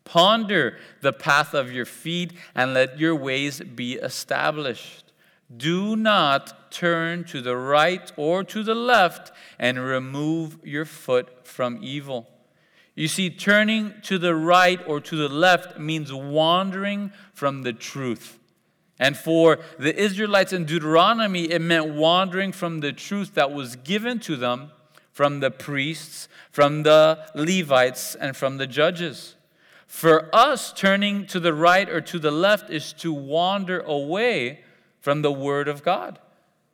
Ponder 0.05 0.79
the 1.03 1.13
path 1.13 1.55
of 1.55 1.73
your 1.73 1.85
feet 1.85 2.33
and 2.55 2.73
let 2.73 2.99
your 2.99 3.15
ways 3.15 3.61
be 3.61 3.95
established. 3.95 5.13
Do 5.55 5.95
not 5.95 6.73
turn 6.73 7.25
to 7.25 7.43
the 7.43 7.57
right 7.57 8.11
or 8.17 8.45
to 8.45 8.63
the 8.63 8.75
left 8.75 9.31
and 9.59 9.79
remove 9.79 10.59
your 10.65 10.85
foot 10.87 11.47
from 11.47 11.79
evil. 11.83 12.29
You 12.95 13.09
see, 13.09 13.29
turning 13.29 13.93
to 14.03 14.19
the 14.19 14.35
right 14.35 14.81
or 14.87 15.01
to 15.01 15.17
the 15.17 15.29
left 15.29 15.79
means 15.79 16.13
wandering 16.13 17.13
from 17.33 17.63
the 17.63 17.73
truth. 17.73 18.39
And 18.99 19.17
for 19.17 19.59
the 19.79 19.95
Israelites 19.95 20.53
in 20.53 20.65
Deuteronomy, 20.65 21.51
it 21.51 21.61
meant 21.61 21.95
wandering 21.95 22.53
from 22.53 22.81
the 22.81 22.93
truth 22.93 23.35
that 23.35 23.53
was 23.53 23.77
given 23.77 24.21
to 24.21 24.37
them 24.37 24.71
from 25.13 25.41
the 25.41 25.51
priests, 25.51 26.29
from 26.51 26.83
the 26.83 27.19
Levites, 27.35 28.15
and 28.15 28.37
from 28.37 28.57
the 28.59 28.67
judges. 28.67 29.37
For 29.87 30.29
us, 30.35 30.73
turning 30.73 31.27
to 31.27 31.39
the 31.39 31.55
right 31.55 31.89
or 31.89 32.01
to 32.01 32.19
the 32.19 32.33
left 32.33 32.69
is 32.71 32.93
to 32.95 33.13
wander 33.13 33.81
away 33.81 34.61
from 35.01 35.23
the 35.23 35.33
Word 35.33 35.69
of 35.69 35.85
God. 35.85 36.19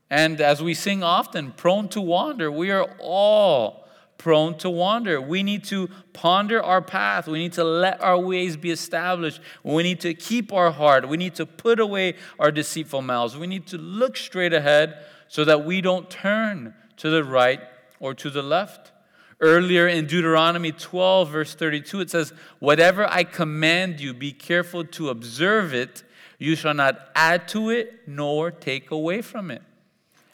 And 0.08 0.40
as 0.40 0.62
we 0.62 0.74
sing 0.74 1.02
often, 1.02 1.52
prone 1.52 1.88
to 1.90 2.00
wander, 2.00 2.50
we 2.50 2.70
are 2.70 2.96
all 2.98 3.79
prone 4.20 4.54
to 4.58 4.68
wander. 4.68 5.18
We 5.18 5.42
need 5.42 5.64
to 5.64 5.88
ponder 6.12 6.62
our 6.62 6.82
path. 6.82 7.26
We 7.26 7.38
need 7.38 7.54
to 7.54 7.64
let 7.64 8.02
our 8.02 8.18
ways 8.18 8.54
be 8.54 8.70
established. 8.70 9.40
We 9.62 9.82
need 9.82 10.00
to 10.00 10.12
keep 10.12 10.52
our 10.52 10.70
heart. 10.70 11.08
We 11.08 11.16
need 11.16 11.34
to 11.36 11.46
put 11.46 11.80
away 11.80 12.16
our 12.38 12.52
deceitful 12.52 13.00
mouths. 13.00 13.38
We 13.38 13.46
need 13.46 13.66
to 13.68 13.78
look 13.78 14.18
straight 14.18 14.52
ahead 14.52 15.02
so 15.28 15.46
that 15.46 15.64
we 15.64 15.80
don't 15.80 16.10
turn 16.10 16.74
to 16.98 17.08
the 17.08 17.24
right 17.24 17.60
or 17.98 18.12
to 18.12 18.28
the 18.28 18.42
left. 18.42 18.92
Earlier 19.40 19.88
in 19.88 20.04
Deuteronomy 20.04 20.72
12, 20.72 21.30
verse 21.30 21.54
32, 21.54 22.00
it 22.00 22.10
says, 22.10 22.34
Whatever 22.58 23.10
I 23.10 23.24
command 23.24 24.00
you, 24.00 24.12
be 24.12 24.32
careful 24.32 24.84
to 24.84 25.08
observe 25.08 25.72
it. 25.72 26.02
You 26.38 26.56
shall 26.56 26.74
not 26.74 27.08
add 27.14 27.48
to 27.48 27.70
it 27.70 28.06
nor 28.06 28.50
take 28.50 28.90
away 28.90 29.22
from 29.22 29.50
it. 29.50 29.62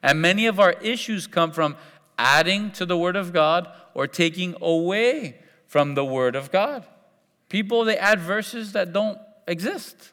And 0.03 0.21
many 0.21 0.47
of 0.47 0.59
our 0.59 0.73
issues 0.73 1.29
come 1.29 1.53
from 1.53 1.77
adding 2.19 2.71
to 2.73 2.87
the 2.87 2.97
Word 2.97 3.17
of 3.17 3.33
God 3.33 3.69
or 3.95 4.07
taking 4.07 4.55
away 4.61 5.37
from 5.67 5.95
the 5.95 6.05
Word 6.05 6.37
of 6.37 6.51
God. 6.51 6.87
People, 7.49 7.85
they 7.85 7.97
add 7.97 8.21
verses 8.21 8.73
that 8.73 8.93
don't 8.93 9.19
exist. 9.47 10.13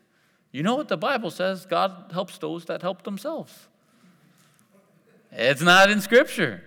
You 0.52 0.64
know 0.64 0.76
what 0.76 0.88
the 0.88 0.98
Bible 0.98 1.32
says? 1.32 1.66
God 1.66 2.12
helps 2.12 2.38
those 2.38 2.66
that 2.66 2.82
help 2.82 3.04
themselves. 3.04 3.68
It's 5.32 5.62
not 5.62 5.90
in 5.90 6.00
Scripture. 6.00 6.64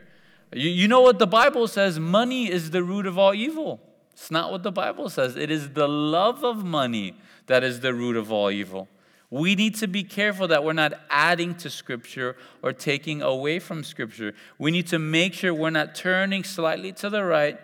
You, 0.52 0.70
you 0.70 0.88
know 0.88 1.00
what 1.00 1.18
the 1.18 1.26
Bible 1.26 1.68
says? 1.68 1.98
Money 1.98 2.50
is 2.50 2.70
the 2.70 2.82
root 2.82 3.06
of 3.06 3.16
all 3.16 3.34
evil. 3.34 3.80
It's 4.12 4.30
not 4.30 4.50
what 4.50 4.62
the 4.62 4.72
Bible 4.72 5.08
says. 5.08 5.36
It 5.36 5.50
is 5.50 5.70
the 5.70 5.88
love 5.88 6.42
of 6.42 6.64
money 6.64 7.14
that 7.46 7.62
is 7.62 7.80
the 7.80 7.94
root 7.94 8.16
of 8.16 8.32
all 8.32 8.50
evil. 8.50 8.88
We 9.30 9.54
need 9.54 9.74
to 9.76 9.88
be 9.88 10.04
careful 10.04 10.48
that 10.48 10.62
we're 10.62 10.72
not 10.72 10.92
adding 11.10 11.54
to 11.56 11.70
Scripture 11.70 12.36
or 12.62 12.72
taking 12.72 13.22
away 13.22 13.58
from 13.58 13.82
Scripture. 13.82 14.34
We 14.58 14.70
need 14.70 14.86
to 14.88 14.98
make 14.98 15.34
sure 15.34 15.52
we're 15.52 15.70
not 15.70 15.94
turning 15.94 16.44
slightly 16.44 16.92
to 16.92 17.10
the 17.10 17.24
right 17.24 17.58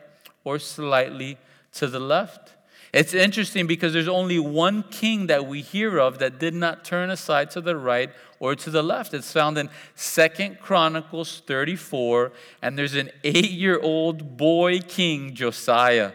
or 0.45 0.59
slightly 0.59 1.39
to 1.75 1.87
the 1.87 2.01
left. 2.01 2.55
It's 2.93 3.15
interesting 3.15 3.67
because 3.67 3.95
there's 3.95 4.09
only 4.09 4.39
one 4.39 4.83
king 4.91 5.29
that 5.29 5.47
we 5.47 5.63
hear 5.63 5.99
of 5.99 6.19
that 6.19 6.39
did 6.39 6.53
not 6.53 6.85
turn 6.85 7.09
aside 7.09 7.51
to 7.53 7.63
the 7.63 7.77
right 7.77 8.11
or 8.39 8.55
to 8.55 8.69
the 8.69 8.83
left. 8.83 9.15
It's 9.15 9.33
found 9.33 9.57
in 9.57 9.71
Second 9.95 10.59
Chronicles 10.61 11.43
34, 11.47 12.33
and 12.61 12.79
there's 12.79 12.95
an 12.95 13.11
eight 13.25 13.51
year 13.51 13.81
old 13.81 14.37
boy 14.37 14.81
king, 14.81 15.35
Josiah. 15.35 16.13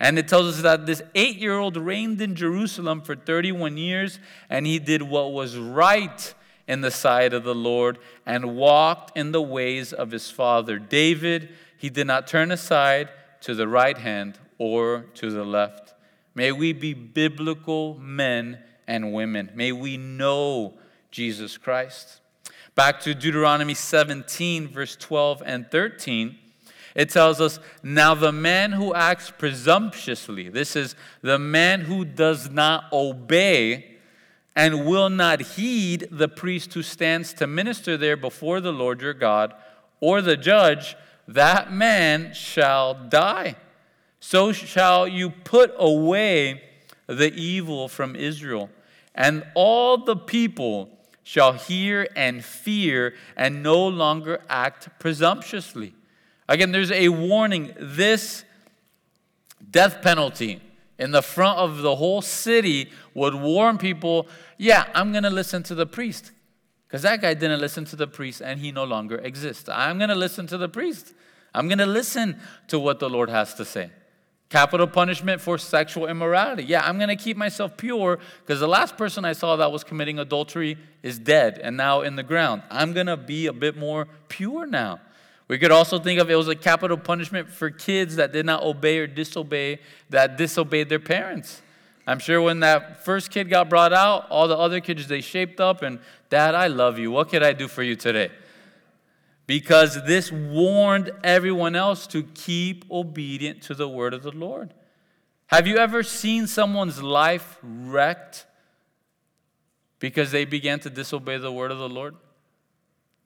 And 0.00 0.18
it 0.18 0.26
tells 0.26 0.56
us 0.56 0.62
that 0.62 0.86
this 0.86 1.02
eight 1.14 1.36
year 1.36 1.58
old 1.58 1.76
reigned 1.76 2.22
in 2.22 2.34
Jerusalem 2.34 3.02
for 3.02 3.14
31 3.14 3.76
years, 3.76 4.18
and 4.48 4.66
he 4.66 4.78
did 4.78 5.02
what 5.02 5.32
was 5.32 5.58
right 5.58 6.34
in 6.66 6.80
the 6.80 6.90
sight 6.90 7.34
of 7.34 7.44
the 7.44 7.54
Lord 7.54 7.98
and 8.24 8.56
walked 8.56 9.16
in 9.16 9.32
the 9.32 9.42
ways 9.42 9.92
of 9.92 10.10
his 10.10 10.30
father 10.30 10.78
David. 10.78 11.50
He 11.76 11.90
did 11.90 12.06
not 12.06 12.26
turn 12.26 12.50
aside 12.50 13.10
to 13.42 13.54
the 13.54 13.68
right 13.68 13.98
hand 13.98 14.38
or 14.56 15.06
to 15.14 15.30
the 15.30 15.44
left. 15.44 15.94
May 16.34 16.52
we 16.52 16.72
be 16.72 16.94
biblical 16.94 17.98
men 17.98 18.58
and 18.86 19.12
women. 19.12 19.50
May 19.54 19.72
we 19.72 19.96
know 19.96 20.78
Jesus 21.10 21.58
Christ. 21.58 22.20
Back 22.74 23.00
to 23.00 23.14
Deuteronomy 23.14 23.74
17, 23.74 24.68
verse 24.68 24.96
12 24.96 25.42
and 25.44 25.70
13. 25.70 26.38
It 26.94 27.10
tells 27.10 27.40
us, 27.40 27.58
Now 27.82 28.14
the 28.14 28.32
man 28.32 28.72
who 28.72 28.94
acts 28.94 29.30
presumptuously, 29.30 30.48
this 30.48 30.74
is 30.76 30.94
the 31.22 31.38
man 31.38 31.82
who 31.82 32.04
does 32.04 32.50
not 32.50 32.92
obey 32.92 33.98
and 34.56 34.84
will 34.84 35.08
not 35.08 35.40
heed 35.40 36.08
the 36.10 36.28
priest 36.28 36.74
who 36.74 36.82
stands 36.82 37.32
to 37.34 37.46
minister 37.46 37.96
there 37.96 38.16
before 38.16 38.60
the 38.60 38.72
Lord 38.72 39.00
your 39.00 39.14
God 39.14 39.54
or 40.00 40.20
the 40.20 40.36
judge, 40.36 40.96
that 41.28 41.72
man 41.72 42.32
shall 42.34 42.94
die. 42.94 43.56
So 44.18 44.52
shall 44.52 45.06
you 45.06 45.30
put 45.30 45.72
away 45.78 46.62
the 47.06 47.32
evil 47.34 47.88
from 47.88 48.16
Israel, 48.16 48.70
and 49.14 49.44
all 49.54 49.98
the 49.98 50.16
people 50.16 50.90
shall 51.22 51.52
hear 51.52 52.08
and 52.16 52.44
fear 52.44 53.14
and 53.36 53.62
no 53.62 53.86
longer 53.86 54.40
act 54.48 54.88
presumptuously. 54.98 55.94
Again, 56.50 56.72
there's 56.72 56.90
a 56.90 57.08
warning. 57.08 57.72
This 57.78 58.44
death 59.70 60.02
penalty 60.02 60.60
in 60.98 61.12
the 61.12 61.22
front 61.22 61.60
of 61.60 61.78
the 61.78 61.94
whole 61.94 62.20
city 62.20 62.90
would 63.14 63.36
warn 63.36 63.78
people 63.78 64.26
yeah, 64.58 64.84
I'm 64.94 65.12
going 65.12 65.22
to 65.22 65.30
listen 65.30 65.62
to 65.62 65.74
the 65.74 65.86
priest. 65.86 66.32
Because 66.86 67.02
that 67.02 67.22
guy 67.22 67.34
didn't 67.34 67.60
listen 67.60 67.84
to 67.86 67.96
the 67.96 68.08
priest 68.08 68.42
and 68.42 68.58
he 68.58 68.72
no 68.72 68.82
longer 68.82 69.16
exists. 69.18 69.68
I'm 69.68 69.96
going 69.96 70.10
to 70.10 70.16
listen 70.16 70.48
to 70.48 70.58
the 70.58 70.68
priest. 70.68 71.14
I'm 71.54 71.68
going 71.68 71.78
to 71.78 71.86
listen 71.86 72.38
to 72.66 72.80
what 72.80 72.98
the 72.98 73.08
Lord 73.08 73.30
has 73.30 73.54
to 73.54 73.64
say. 73.64 73.90
Capital 74.48 74.88
punishment 74.88 75.40
for 75.40 75.56
sexual 75.56 76.08
immorality. 76.08 76.64
Yeah, 76.64 76.82
I'm 76.84 76.98
going 76.98 77.08
to 77.08 77.16
keep 77.16 77.36
myself 77.36 77.76
pure 77.76 78.18
because 78.40 78.58
the 78.58 78.68
last 78.68 78.98
person 78.98 79.24
I 79.24 79.34
saw 79.34 79.54
that 79.54 79.70
was 79.70 79.84
committing 79.84 80.18
adultery 80.18 80.76
is 81.04 81.18
dead 81.18 81.60
and 81.62 81.76
now 81.76 82.00
in 82.00 82.16
the 82.16 82.24
ground. 82.24 82.64
I'm 82.70 82.92
going 82.92 83.06
to 83.06 83.16
be 83.16 83.46
a 83.46 83.52
bit 83.52 83.76
more 83.76 84.08
pure 84.28 84.66
now. 84.66 84.98
We 85.50 85.58
could 85.58 85.72
also 85.72 85.98
think 85.98 86.20
of 86.20 86.30
it 86.30 86.36
was 86.36 86.46
a 86.46 86.54
capital 86.54 86.96
punishment 86.96 87.48
for 87.48 87.70
kids 87.70 88.14
that 88.14 88.32
did 88.32 88.46
not 88.46 88.62
obey 88.62 88.98
or 88.98 89.08
disobey, 89.08 89.80
that 90.08 90.36
disobeyed 90.36 90.88
their 90.88 91.00
parents. 91.00 91.60
I'm 92.06 92.20
sure 92.20 92.40
when 92.40 92.60
that 92.60 93.04
first 93.04 93.32
kid 93.32 93.50
got 93.50 93.68
brought 93.68 93.92
out, 93.92 94.30
all 94.30 94.46
the 94.46 94.56
other 94.56 94.78
kids 94.78 95.08
they 95.08 95.20
shaped 95.20 95.60
up 95.60 95.82
and, 95.82 95.98
Dad, 96.28 96.54
I 96.54 96.68
love 96.68 97.00
you. 97.00 97.10
What 97.10 97.30
could 97.30 97.42
I 97.42 97.52
do 97.52 97.66
for 97.66 97.82
you 97.82 97.96
today? 97.96 98.30
Because 99.48 100.06
this 100.06 100.30
warned 100.30 101.10
everyone 101.24 101.74
else 101.74 102.06
to 102.06 102.22
keep 102.22 102.88
obedient 102.88 103.60
to 103.62 103.74
the 103.74 103.88
word 103.88 104.14
of 104.14 104.22
the 104.22 104.30
Lord. 104.30 104.72
Have 105.48 105.66
you 105.66 105.78
ever 105.78 106.04
seen 106.04 106.46
someone's 106.46 107.02
life 107.02 107.58
wrecked 107.60 108.46
because 109.98 110.30
they 110.30 110.44
began 110.44 110.78
to 110.78 110.90
disobey 110.90 111.38
the 111.38 111.50
word 111.50 111.72
of 111.72 111.78
the 111.78 111.88
Lord? 111.88 112.14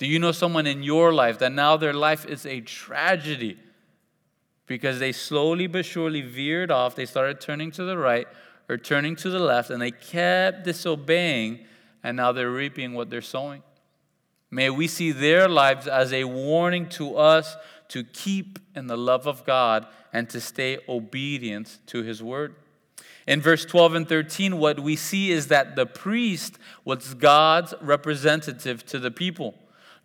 Do 0.05 0.11
you 0.11 0.19
know 0.19 0.33
someone 0.33 0.67
in 0.67 0.83
your 0.83 1.15
life 1.15 1.39
that 1.39 1.53
now 1.53 1.79
their 1.79 1.95
life 1.95 2.27
is 2.27 2.45
a 2.45 2.61
tragedy 2.61 3.57
because 4.67 4.99
they 4.99 5.13
slowly 5.13 5.67
but 5.67 5.87
surely 5.87 6.21
veered 6.21 6.71
off? 6.71 6.95
They 6.95 7.07
started 7.07 7.41
turning 7.41 7.71
to 7.71 7.85
the 7.85 7.97
right 7.97 8.29
or 8.69 8.77
turning 8.77 9.17
to 9.17 9.31
the 9.31 9.39
left 9.39 9.71
and 9.71 9.81
they 9.81 9.93
kept 9.93 10.65
disobeying, 10.65 11.61
and 12.03 12.19
now 12.19 12.33
they're 12.33 12.51
reaping 12.51 12.93
what 12.93 13.09
they're 13.09 13.23
sowing. 13.23 13.63
May 14.51 14.69
we 14.69 14.89
see 14.89 15.11
their 15.11 15.49
lives 15.49 15.89
as 15.89 16.13
a 16.13 16.25
warning 16.25 16.87
to 16.91 17.17
us 17.17 17.57
to 17.89 18.05
keep 18.05 18.59
in 18.77 18.89
the 18.89 18.99
love 18.99 19.27
of 19.27 19.47
God 19.47 19.87
and 20.13 20.29
to 20.29 20.39
stay 20.39 20.81
obedient 20.87 21.79
to 21.87 22.03
His 22.03 22.23
word. 22.23 22.57
In 23.27 23.41
verse 23.41 23.65
12 23.65 23.95
and 23.95 24.07
13, 24.07 24.59
what 24.59 24.81
we 24.81 24.97
see 24.97 25.31
is 25.31 25.47
that 25.47 25.77
the 25.77 25.87
priest 25.87 26.59
was 26.85 27.15
God's 27.15 27.73
representative 27.81 28.85
to 28.85 28.99
the 28.99 29.11
people. 29.11 29.55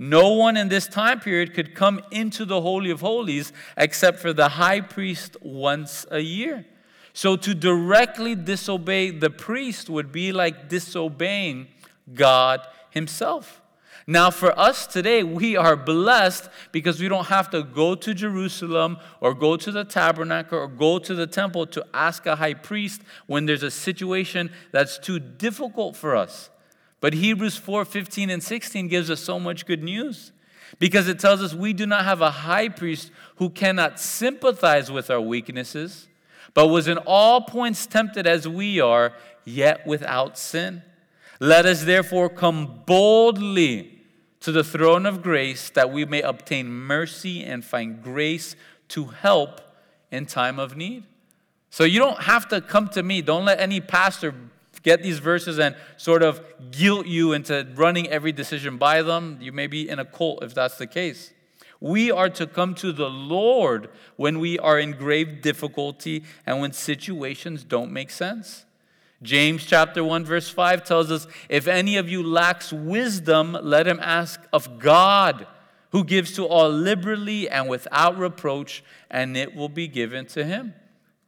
No 0.01 0.29
one 0.29 0.55
in 0.55 0.69
this 0.69 0.87
time 0.87 1.19
period 1.19 1.53
could 1.53 1.75
come 1.75 2.01
into 2.09 2.45
the 2.45 2.61
Holy 2.61 2.89
of 2.89 3.01
Holies 3.01 3.51
except 3.75 4.19
for 4.19 4.31
the 4.31 4.49
high 4.49 4.79
priest 4.79 5.35
once 5.41 6.05
a 6.09 6.21
year. 6.21 6.65
So 7.11 7.35
to 7.35 7.53
directly 7.53 8.33
disobey 8.33 9.11
the 9.11 9.29
priest 9.29 9.89
would 9.89 10.13
be 10.13 10.31
like 10.31 10.69
disobeying 10.69 11.67
God 12.13 12.61
Himself. 12.91 13.61
Now, 14.07 14.31
for 14.31 14.57
us 14.57 14.87
today, 14.87 15.21
we 15.21 15.55
are 15.55 15.75
blessed 15.75 16.49
because 16.71 16.99
we 16.99 17.09
don't 17.09 17.27
have 17.27 17.51
to 17.51 17.61
go 17.61 17.93
to 17.93 18.13
Jerusalem 18.13 18.97
or 19.21 19.35
go 19.35 19.55
to 19.57 19.71
the 19.71 19.83
tabernacle 19.83 20.57
or 20.57 20.67
go 20.67 20.97
to 20.97 21.13
the 21.13 21.27
temple 21.27 21.67
to 21.67 21.85
ask 21.93 22.25
a 22.25 22.37
high 22.37 22.55
priest 22.55 23.01
when 23.27 23.45
there's 23.45 23.61
a 23.61 23.69
situation 23.69 24.49
that's 24.71 24.97
too 24.97 25.19
difficult 25.19 25.95
for 25.95 26.15
us. 26.15 26.49
But 27.01 27.13
Hebrews 27.13 27.57
4 27.57 27.85
15 27.85 28.29
and 28.29 28.43
16 28.43 28.87
gives 28.87 29.09
us 29.09 29.21
so 29.21 29.39
much 29.39 29.65
good 29.65 29.83
news 29.83 30.31
because 30.77 31.07
it 31.07 31.19
tells 31.19 31.41
us 31.41 31.53
we 31.53 31.73
do 31.73 31.85
not 31.85 32.05
have 32.05 32.21
a 32.21 32.29
high 32.29 32.69
priest 32.69 33.11
who 33.37 33.49
cannot 33.49 33.99
sympathize 33.99 34.91
with 34.91 35.09
our 35.09 35.21
weaknesses, 35.21 36.07
but 36.53 36.67
was 36.67 36.87
in 36.87 36.97
all 36.99 37.41
points 37.41 37.85
tempted 37.85 38.27
as 38.27 38.47
we 38.47 38.79
are, 38.79 39.13
yet 39.45 39.87
without 39.87 40.37
sin. 40.37 40.83
Let 41.39 41.65
us 41.65 41.85
therefore 41.85 42.29
come 42.29 42.83
boldly 42.85 43.99
to 44.41 44.51
the 44.51 44.63
throne 44.63 45.05
of 45.05 45.21
grace 45.21 45.69
that 45.71 45.91
we 45.91 46.05
may 46.05 46.21
obtain 46.21 46.69
mercy 46.69 47.43
and 47.43 47.63
find 47.63 48.03
grace 48.03 48.55
to 48.89 49.05
help 49.05 49.61
in 50.11 50.25
time 50.25 50.59
of 50.59 50.75
need. 50.75 51.03
So 51.69 51.83
you 51.83 51.99
don't 51.99 52.23
have 52.23 52.47
to 52.49 52.61
come 52.61 52.87
to 52.89 53.03
me. 53.03 53.21
Don't 53.21 53.45
let 53.45 53.59
any 53.59 53.79
pastor 53.79 54.33
get 54.89 55.03
these 55.03 55.19
verses 55.19 55.59
and 55.59 55.75
sort 55.97 56.23
of 56.23 56.41
guilt 56.71 57.05
you 57.05 57.33
into 57.33 57.67
running 57.75 58.07
every 58.07 58.31
decision 58.31 58.77
by 58.77 59.03
them. 59.03 59.37
You 59.39 59.51
may 59.51 59.67
be 59.67 59.87
in 59.87 59.99
a 59.99 60.05
cult 60.05 60.43
if 60.43 60.55
that's 60.55 60.77
the 60.77 60.87
case. 60.87 61.31
We 61.79 62.11
are 62.11 62.29
to 62.29 62.47
come 62.47 62.73
to 62.75 62.91
the 62.91 63.09
Lord 63.09 63.89
when 64.17 64.39
we 64.39 64.57
are 64.57 64.79
in 64.79 64.91
grave 64.93 65.41
difficulty 65.41 66.23
and 66.45 66.59
when 66.59 66.73
situations 66.73 67.63
don't 67.63 67.91
make 67.91 68.09
sense. 68.09 68.65
James 69.21 69.65
chapter 69.65 70.03
1 70.03 70.25
verse 70.25 70.49
5 70.49 70.83
tells 70.83 71.11
us 71.11 71.27
if 71.49 71.67
any 71.67 71.97
of 71.97 72.09
you 72.09 72.23
lacks 72.23 72.73
wisdom 72.73 73.57
let 73.61 73.85
him 73.85 73.99
ask 74.01 74.41
of 74.51 74.79
God 74.79 75.45
who 75.91 76.03
gives 76.03 76.33
to 76.33 76.45
all 76.45 76.69
liberally 76.69 77.49
and 77.49 77.67
without 77.67 78.17
reproach, 78.17 78.83
and 79.09 79.35
it 79.35 79.55
will 79.55 79.69
be 79.69 79.87
given 79.87 80.25
to 80.27 80.43
him. 80.43 80.73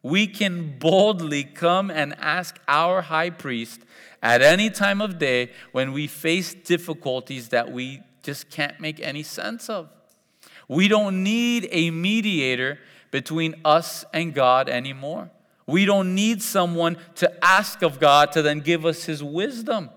We 0.03 0.27
can 0.27 0.77
boldly 0.79 1.43
come 1.43 1.91
and 1.91 2.15
ask 2.19 2.59
our 2.67 3.03
high 3.03 3.29
priest 3.29 3.81
at 4.23 4.41
any 4.41 4.69
time 4.69 5.01
of 5.01 5.19
day 5.19 5.51
when 5.71 5.91
we 5.93 6.07
face 6.07 6.53
difficulties 6.53 7.49
that 7.49 7.71
we 7.71 8.01
just 8.23 8.49
can't 8.49 8.79
make 8.79 8.99
any 8.99 9.23
sense 9.23 9.69
of. 9.69 9.89
We 10.67 10.87
don't 10.87 11.23
need 11.23 11.67
a 11.71 11.91
mediator 11.91 12.79
between 13.11 13.55
us 13.65 14.05
and 14.13 14.33
God 14.33 14.69
anymore. 14.69 15.29
We 15.67 15.85
don't 15.85 16.15
need 16.15 16.41
someone 16.41 16.97
to 17.15 17.45
ask 17.45 17.81
of 17.81 17.99
God 17.99 18.31
to 18.31 18.41
then 18.41 18.59
give 18.59 18.85
us 18.85 19.03
his 19.03 19.23
wisdom. 19.23 19.89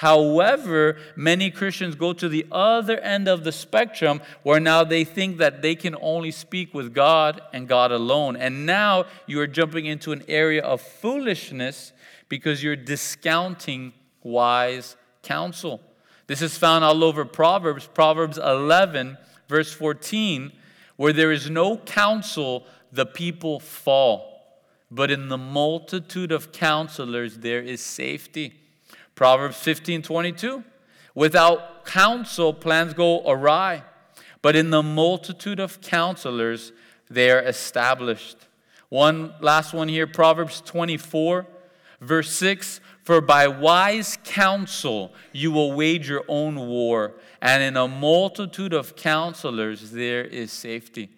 However, 0.00 0.98
many 1.16 1.50
Christians 1.50 1.94
go 1.94 2.12
to 2.12 2.28
the 2.28 2.44
other 2.52 2.98
end 2.98 3.28
of 3.28 3.44
the 3.44 3.52
spectrum 3.52 4.20
where 4.42 4.60
now 4.60 4.84
they 4.84 5.04
think 5.04 5.38
that 5.38 5.62
they 5.62 5.74
can 5.74 5.96
only 6.02 6.30
speak 6.30 6.74
with 6.74 6.92
God 6.92 7.40
and 7.54 7.66
God 7.66 7.90
alone. 7.90 8.36
And 8.36 8.66
now 8.66 9.06
you 9.26 9.40
are 9.40 9.46
jumping 9.46 9.86
into 9.86 10.12
an 10.12 10.22
area 10.28 10.62
of 10.62 10.82
foolishness 10.82 11.94
because 12.28 12.62
you're 12.62 12.76
discounting 12.76 13.94
wise 14.22 14.96
counsel. 15.22 15.80
This 16.26 16.42
is 16.42 16.58
found 16.58 16.84
all 16.84 17.02
over 17.02 17.24
Proverbs, 17.24 17.86
Proverbs 17.86 18.36
11, 18.36 19.16
verse 19.48 19.72
14, 19.72 20.52
where 20.96 21.14
there 21.14 21.32
is 21.32 21.48
no 21.48 21.78
counsel, 21.78 22.66
the 22.92 23.06
people 23.06 23.60
fall. 23.60 24.60
But 24.90 25.10
in 25.10 25.28
the 25.28 25.38
multitude 25.38 26.32
of 26.32 26.52
counselors, 26.52 27.38
there 27.38 27.62
is 27.62 27.80
safety. 27.80 28.60
Proverbs 29.16 29.56
15 29.56 30.02
22. 30.02 30.62
Without 31.14 31.86
counsel, 31.86 32.52
plans 32.52 32.92
go 32.92 33.26
awry, 33.26 33.82
but 34.42 34.54
in 34.54 34.68
the 34.68 34.82
multitude 34.82 35.58
of 35.58 35.80
counselors, 35.80 36.72
they 37.08 37.30
are 37.30 37.40
established. 37.40 38.36
One 38.90 39.32
last 39.40 39.72
one 39.72 39.88
here 39.88 40.06
Proverbs 40.06 40.60
24, 40.60 41.46
verse 42.02 42.30
6 42.36 42.80
For 43.02 43.22
by 43.22 43.48
wise 43.48 44.18
counsel 44.22 45.12
you 45.32 45.50
will 45.50 45.72
wage 45.72 46.10
your 46.10 46.24
own 46.28 46.56
war, 46.56 47.14
and 47.40 47.62
in 47.62 47.76
a 47.78 47.88
multitude 47.88 48.74
of 48.74 48.96
counselors 48.96 49.92
there 49.92 50.24
is 50.24 50.52
safety. 50.52 51.08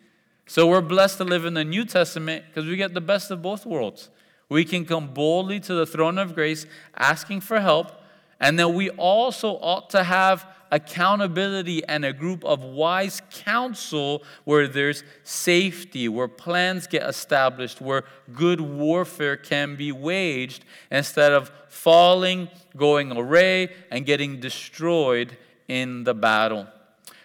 So 0.46 0.68
we're 0.68 0.80
blessed 0.80 1.18
to 1.18 1.24
live 1.24 1.44
in 1.44 1.54
the 1.54 1.64
New 1.64 1.84
Testament 1.84 2.44
because 2.48 2.68
we 2.68 2.76
get 2.76 2.94
the 2.94 3.00
best 3.00 3.32
of 3.32 3.42
both 3.42 3.66
worlds. 3.66 4.08
We 4.48 4.64
can 4.64 4.84
come 4.84 5.12
boldly 5.12 5.60
to 5.60 5.74
the 5.74 5.86
throne 5.86 6.18
of 6.18 6.34
grace 6.34 6.66
asking 6.96 7.40
for 7.42 7.60
help, 7.60 7.92
and 8.40 8.58
then 8.58 8.74
we 8.74 8.90
also 8.90 9.58
ought 9.60 9.90
to 9.90 10.04
have 10.04 10.46
accountability 10.70 11.84
and 11.86 12.04
a 12.04 12.12
group 12.12 12.44
of 12.44 12.62
wise 12.62 13.22
counsel 13.30 14.22
where 14.44 14.68
there's 14.68 15.02
safety, 15.22 16.08
where 16.08 16.28
plans 16.28 16.86
get 16.86 17.02
established, 17.02 17.80
where 17.80 18.04
good 18.32 18.60
warfare 18.60 19.36
can 19.36 19.76
be 19.76 19.92
waged 19.92 20.64
instead 20.90 21.32
of 21.32 21.50
falling, 21.68 22.48
going 22.76 23.16
array, 23.16 23.70
and 23.90 24.06
getting 24.06 24.40
destroyed 24.40 25.36
in 25.68 26.04
the 26.04 26.14
battle. 26.14 26.66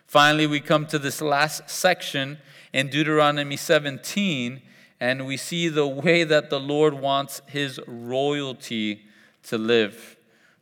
Finally, 0.07 0.47
we 0.47 0.59
come 0.59 0.85
to 0.85 0.99
this 0.99 1.21
last 1.21 1.69
section 1.69 2.37
in 2.71 2.89
Deuteronomy 2.89 3.57
17 3.57 4.61
and 5.03 5.25
we 5.25 5.35
see 5.35 5.67
the 5.67 5.85
way 5.85 6.23
that 6.23 6.49
the 6.49 6.61
Lord 6.61 6.93
wants 6.93 7.41
his 7.47 7.77
royalty 7.87 9.01
to 9.43 9.57
live. 9.57 10.15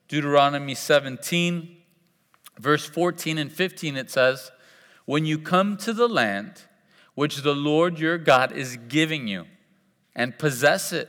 Deuteronomy 0.07 0.73
17, 0.73 1.77
verse 2.57 2.83
14 2.87 3.37
and 3.37 3.51
15, 3.51 3.95
it 3.95 4.09
says, 4.09 4.51
When 5.05 5.27
you 5.27 5.37
come 5.37 5.77
to 5.77 5.93
the 5.93 6.07
land 6.09 6.63
which 7.13 7.43
the 7.43 7.53
Lord 7.53 7.99
your 7.99 8.17
God 8.17 8.51
is 8.51 8.77
giving 8.87 9.27
you, 9.27 9.45
and 10.15 10.39
possess 10.39 10.91
it, 10.91 11.07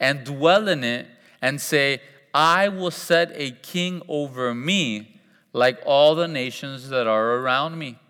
and 0.00 0.24
dwell 0.24 0.66
in 0.66 0.82
it, 0.82 1.06
and 1.40 1.60
say, 1.60 2.00
I 2.34 2.66
will 2.66 2.90
set 2.90 3.30
a 3.36 3.52
king 3.52 4.02
over 4.08 4.52
me 4.52 5.20
like 5.52 5.78
all 5.86 6.16
the 6.16 6.26
nations 6.26 6.88
that 6.88 7.06
are 7.06 7.36
around 7.36 7.78
me. 7.78 8.00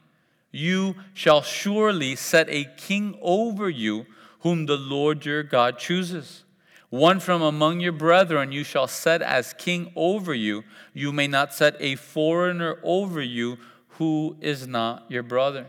You 0.51 0.95
shall 1.13 1.43
surely 1.43 2.17
set 2.17 2.49
a 2.49 2.65
king 2.79 3.19
over 3.21 3.69
you 3.69 4.07
whom 4.45 4.67
the 4.67 4.77
Lord 4.77 5.25
your 5.25 5.43
God 5.43 5.79
chooses. 5.79 6.45
One 6.91 7.19
from 7.19 7.41
among 7.41 7.81
your 7.81 7.93
brethren 7.93 8.53
you 8.53 8.63
shall 8.63 8.87
set 8.87 9.23
as 9.23 9.55
king 9.55 9.91
over 9.97 10.35
you. 10.35 10.65
You 10.93 11.13
may 11.13 11.27
not 11.27 11.55
set 11.55 11.77
a 11.81 11.97
foreigner 11.97 12.79
over 12.83 13.23
you 13.23 13.57
who 13.99 14.37
is 14.43 14.69
not 14.69 15.07
your 15.09 15.23
brother. 15.23 15.67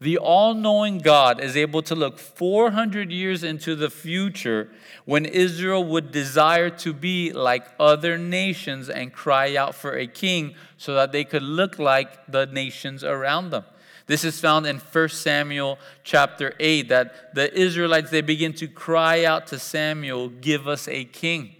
The 0.00 0.16
all 0.16 0.54
knowing 0.54 0.98
God 0.98 1.40
is 1.40 1.56
able 1.56 1.82
to 1.82 1.96
look 1.96 2.20
400 2.20 3.10
years 3.10 3.42
into 3.42 3.74
the 3.74 3.90
future 3.90 4.70
when 5.04 5.24
Israel 5.24 5.82
would 5.82 6.12
desire 6.12 6.70
to 6.70 6.92
be 6.92 7.32
like 7.32 7.66
other 7.80 8.16
nations 8.16 8.88
and 8.88 9.12
cry 9.12 9.56
out 9.56 9.74
for 9.74 9.96
a 9.96 10.06
king 10.06 10.54
so 10.76 10.94
that 10.94 11.10
they 11.10 11.24
could 11.24 11.42
look 11.42 11.80
like 11.80 12.30
the 12.30 12.46
nations 12.46 13.02
around 13.02 13.50
them. 13.50 13.64
This 14.06 14.24
is 14.24 14.40
found 14.40 14.66
in 14.66 14.78
1 14.78 15.08
Samuel 15.08 15.78
chapter 16.02 16.54
8 16.58 16.88
that 16.88 17.34
the 17.34 17.52
Israelites 17.54 18.10
they 18.10 18.20
begin 18.20 18.52
to 18.54 18.68
cry 18.68 19.24
out 19.24 19.46
to 19.48 19.58
Samuel, 19.58 20.28
"Give 20.28 20.66
us 20.66 20.88
a 20.88 21.04
king." 21.04 21.56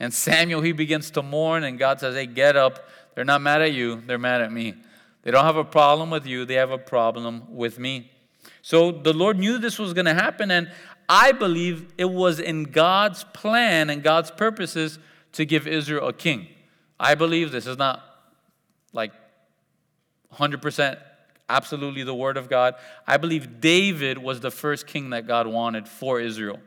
And 0.00 0.12
Samuel 0.12 0.60
he 0.60 0.72
begins 0.72 1.10
to 1.12 1.22
mourn 1.22 1.64
and 1.64 1.78
God 1.78 2.00
says, 2.00 2.14
"Hey, 2.14 2.26
get 2.26 2.56
up. 2.56 2.88
They're 3.14 3.24
not 3.24 3.40
mad 3.40 3.62
at 3.62 3.72
you, 3.72 4.02
they're 4.06 4.18
mad 4.18 4.40
at 4.40 4.52
me. 4.52 4.74
They 5.22 5.30
don't 5.30 5.44
have 5.44 5.56
a 5.56 5.64
problem 5.64 6.10
with 6.10 6.26
you, 6.26 6.44
they 6.44 6.54
have 6.54 6.72
a 6.72 6.78
problem 6.78 7.54
with 7.54 7.78
me." 7.78 8.10
So 8.60 8.90
the 8.90 9.12
Lord 9.12 9.38
knew 9.38 9.58
this 9.58 9.78
was 9.78 9.92
going 9.92 10.06
to 10.06 10.14
happen 10.14 10.50
and 10.50 10.70
I 11.08 11.32
believe 11.32 11.92
it 11.98 12.06
was 12.06 12.40
in 12.40 12.64
God's 12.64 13.24
plan 13.24 13.90
and 13.90 14.02
God's 14.02 14.30
purposes 14.30 14.98
to 15.32 15.44
give 15.44 15.66
Israel 15.66 16.08
a 16.08 16.12
king. 16.12 16.48
I 16.98 17.14
believe 17.14 17.52
this 17.52 17.66
is 17.66 17.76
not 17.76 18.02
like 18.92 19.12
100% 20.32 20.98
absolutely 21.48 22.02
the 22.02 22.14
word 22.14 22.36
of 22.36 22.48
God. 22.48 22.74
I 23.06 23.16
believe 23.16 23.60
David 23.60 24.18
was 24.18 24.40
the 24.40 24.50
first 24.50 24.86
king 24.86 25.10
that 25.10 25.26
God 25.26 25.46
wanted 25.46 25.88
for 25.88 26.20
Israel. 26.20 26.58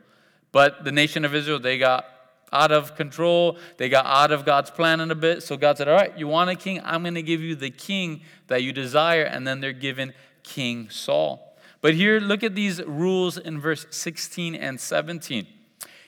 But 0.52 0.84
the 0.84 0.92
nation 0.92 1.24
of 1.24 1.34
Israel, 1.34 1.58
they 1.58 1.78
got 1.78 2.06
out 2.52 2.72
of 2.72 2.96
control. 2.96 3.58
They 3.76 3.88
got 3.88 4.06
out 4.06 4.32
of 4.32 4.44
God's 4.44 4.70
plan 4.70 5.00
in 5.00 5.10
a 5.10 5.14
bit. 5.14 5.42
So 5.42 5.56
God 5.56 5.78
said, 5.78 5.88
All 5.88 5.94
right, 5.94 6.16
you 6.16 6.28
want 6.28 6.50
a 6.50 6.54
king? 6.54 6.80
I'm 6.84 7.02
going 7.02 7.14
to 7.14 7.22
give 7.22 7.40
you 7.40 7.54
the 7.54 7.70
king 7.70 8.22
that 8.46 8.62
you 8.62 8.72
desire. 8.72 9.24
And 9.24 9.46
then 9.46 9.60
they're 9.60 9.72
given 9.72 10.14
King 10.42 10.88
Saul. 10.90 11.56
But 11.80 11.94
here, 11.94 12.18
look 12.18 12.42
at 12.42 12.54
these 12.54 12.82
rules 12.84 13.38
in 13.38 13.60
verse 13.60 13.86
16 13.90 14.54
and 14.54 14.80
17. 14.80 15.46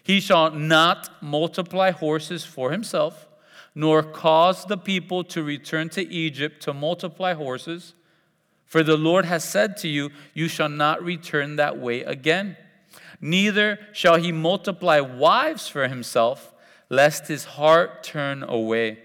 He 0.03 0.19
shall 0.21 0.51
not 0.51 1.23
multiply 1.23 1.91
horses 1.91 2.45
for 2.45 2.73
himself, 2.73 3.29
nor 3.75 4.03
cause 4.03 4.65
the 4.65 4.79
people 4.79 5.23
to 5.25 5.43
return 5.43 5.89
to 5.91 6.09
Egypt 6.09 6.63
to 6.63 6.73
multiply 6.73 7.35
horses 7.35 7.95
for 8.71 8.85
the 8.85 8.97
Lord 8.97 9.25
has 9.25 9.43
said 9.43 9.77
to 9.79 9.89
you, 9.89 10.11
You 10.33 10.47
shall 10.47 10.69
not 10.69 11.03
return 11.03 11.57
that 11.57 11.77
way 11.77 12.03
again. 12.03 12.57
Neither 13.21 13.81
shall 13.93 14.15
he 14.15 14.31
multiply 14.31 15.01
wives 15.01 15.67
for 15.67 15.89
himself, 15.89 16.55
lest 16.89 17.27
his 17.27 17.45
heart 17.45 18.05
turn 18.05 18.45
away. 18.45 19.01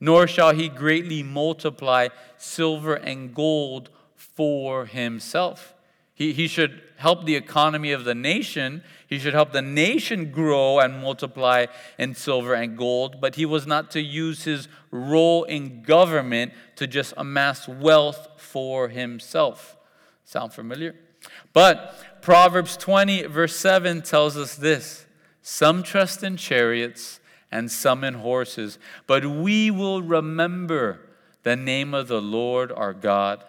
Nor 0.00 0.26
shall 0.26 0.52
he 0.52 0.68
greatly 0.68 1.22
multiply 1.22 2.08
silver 2.38 2.96
and 2.96 3.32
gold 3.32 3.88
for 4.16 4.86
himself. 4.86 5.73
He, 6.14 6.32
he 6.32 6.46
should 6.46 6.80
help 6.96 7.26
the 7.26 7.34
economy 7.34 7.92
of 7.92 8.04
the 8.04 8.14
nation. 8.14 8.82
He 9.06 9.18
should 9.18 9.34
help 9.34 9.52
the 9.52 9.62
nation 9.62 10.30
grow 10.30 10.78
and 10.78 11.00
multiply 11.00 11.66
in 11.98 12.14
silver 12.14 12.54
and 12.54 12.78
gold, 12.78 13.20
but 13.20 13.34
he 13.34 13.44
was 13.44 13.66
not 13.66 13.90
to 13.92 14.00
use 14.00 14.44
his 14.44 14.68
role 14.90 15.44
in 15.44 15.82
government 15.82 16.52
to 16.76 16.86
just 16.86 17.14
amass 17.16 17.66
wealth 17.68 18.28
for 18.36 18.88
himself. 18.88 19.76
Sound 20.24 20.52
familiar? 20.52 20.94
But 21.52 22.22
Proverbs 22.22 22.76
20, 22.76 23.24
verse 23.24 23.56
7 23.56 24.02
tells 24.02 24.36
us 24.36 24.54
this 24.54 25.06
Some 25.42 25.82
trust 25.82 26.22
in 26.22 26.36
chariots 26.36 27.20
and 27.50 27.70
some 27.70 28.04
in 28.04 28.14
horses, 28.14 28.78
but 29.06 29.26
we 29.26 29.70
will 29.70 30.02
remember 30.02 31.00
the 31.42 31.56
name 31.56 31.92
of 31.92 32.08
the 32.08 32.22
Lord 32.22 32.72
our 32.72 32.94
God. 32.94 33.44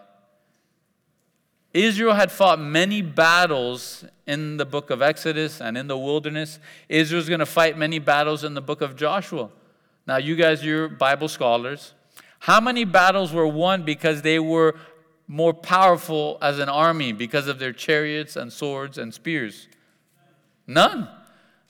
Israel 1.75 2.13
had 2.13 2.31
fought 2.31 2.57
many 2.57 3.01
battles 3.01 4.05
in 4.25 4.55
the 4.55 4.65
book 4.65 4.89
of 4.89 5.01
Exodus 5.01 5.59
and 5.59 5.77
in 5.77 5.88
the 5.88 5.97
wilderness. 5.97 6.57
Israel's 6.88 7.27
going 7.27 7.41
to 7.41 7.45
fight 7.45 7.77
many 7.77 7.99
battles 7.99 8.45
in 8.45 8.53
the 8.53 8.61
book 8.61 8.79
of 8.79 8.95
Joshua. 8.95 9.49
Now, 10.07 10.15
you 10.15 10.38
guys, 10.38 10.63
you're 10.63 10.88
Bible 10.88 11.28
scholars. 11.28 11.93
How 12.39 12.61
many 12.61 12.86
battles 12.86 13.34
were 13.34 13.45
won 13.45 13.84
because 13.84 14.21
they 14.21 14.39
were 14.39 14.76
more 15.28 15.53
powerful 15.53 16.38
as 16.41 16.59
an 16.59 16.69
army 16.69 17.11
because 17.11 17.47
of 17.49 17.59
their 17.59 17.73
chariots 17.73 18.38
and 18.38 18.53
swords 18.53 18.97
and 18.97 19.13
spears? 19.13 19.67
None. 20.65 21.09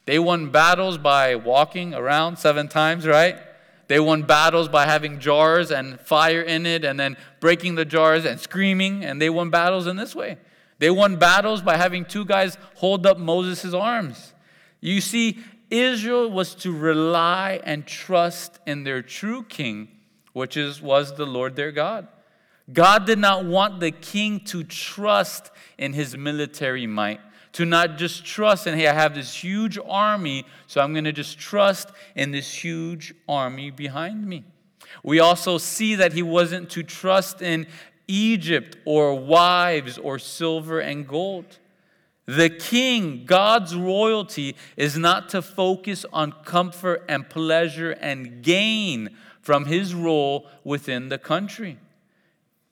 They 0.06 0.20
won 0.20 0.52
battles 0.52 1.00
by 1.00 1.34
walking 1.34 1.96
around 1.96 2.38
seven 2.38 2.68
times, 2.68 3.08
right? 3.08 3.40
They 3.88 4.00
won 4.00 4.24
battles 4.24 4.68
by 4.68 4.86
having 4.86 5.20
jars 5.20 5.72
and 5.72 6.00
fire 6.00 6.42
in 6.42 6.66
it 6.66 6.84
and 6.84 7.00
then 7.00 7.18
breaking 7.40 7.76
the 7.76 7.86
jars 7.86 8.26
and 8.26 8.40
screaming, 8.40 9.06
and 9.06 9.22
they 9.22 9.30
won 9.30 9.50
battles 9.50 9.88
in 9.88 9.96
this 9.96 10.16
way. 10.16 10.38
They 10.80 10.90
won 10.90 11.18
battles 11.18 11.62
by 11.62 11.78
having 11.78 12.06
two 12.06 12.26
guys 12.26 12.58
hold 12.76 13.06
up 13.06 13.18
Moses' 13.18 13.74
arms. 13.74 14.34
You 14.82 15.02
see, 15.02 15.40
Israel 15.70 16.30
was 16.30 16.56
to 16.56 16.72
rely 16.72 17.60
and 17.64 17.86
trust 17.86 18.60
in 18.66 18.84
their 18.84 19.02
true 19.02 19.44
king, 19.44 19.90
which 20.34 20.58
is, 20.58 20.82
was 20.82 21.16
the 21.16 21.26
Lord 21.26 21.56
their 21.56 21.72
God. 21.72 22.08
God 22.72 23.06
did 23.06 23.20
not 23.20 23.46
want 23.46 23.80
the 23.80 23.92
king 23.92 24.40
to 24.46 24.64
trust 24.64 25.52
in 25.78 25.94
his 25.94 26.18
military 26.18 26.88
might, 26.88 27.22
to 27.56 27.64
not 27.66 27.98
just 27.98 28.26
trust 28.26 28.68
and 28.68 28.78
hey, 28.78 28.86
I 28.86 28.94
have 28.94 29.16
this 29.16 29.34
huge 29.34 29.80
army, 29.88 30.46
so 30.68 30.82
I'm 30.82 30.92
going 30.92 31.06
to 31.06 31.14
just 31.14 31.40
trust 31.40 31.90
in 32.14 32.32
this 32.32 32.54
huge 32.54 33.14
army 33.30 33.72
behind 33.72 34.28
me. 34.28 34.44
We 35.04 35.22
also 35.22 35.58
see 35.58 35.96
that 35.96 36.12
he 36.12 36.22
wasn't 36.22 36.70
to 36.72 36.84
trust 36.84 37.42
in 37.42 37.68
Egypt 38.10 38.76
or 38.84 39.16
wives 39.16 39.98
or 39.98 40.20
silver 40.20 40.82
and 40.82 41.08
gold. 41.08 41.46
The 42.26 42.50
king, 42.50 43.24
God's 43.26 43.74
royalty, 43.74 44.58
is 44.76 44.98
not 44.98 45.30
to 45.30 45.42
focus 45.42 46.06
on 46.12 46.34
comfort 46.44 47.06
and 47.08 47.30
pleasure 47.30 47.92
and 47.92 48.44
gain 48.44 49.16
from 49.40 49.64
his 49.64 49.96
role 49.96 50.46
within 50.66 51.08
the 51.08 51.18
country. 51.18 51.80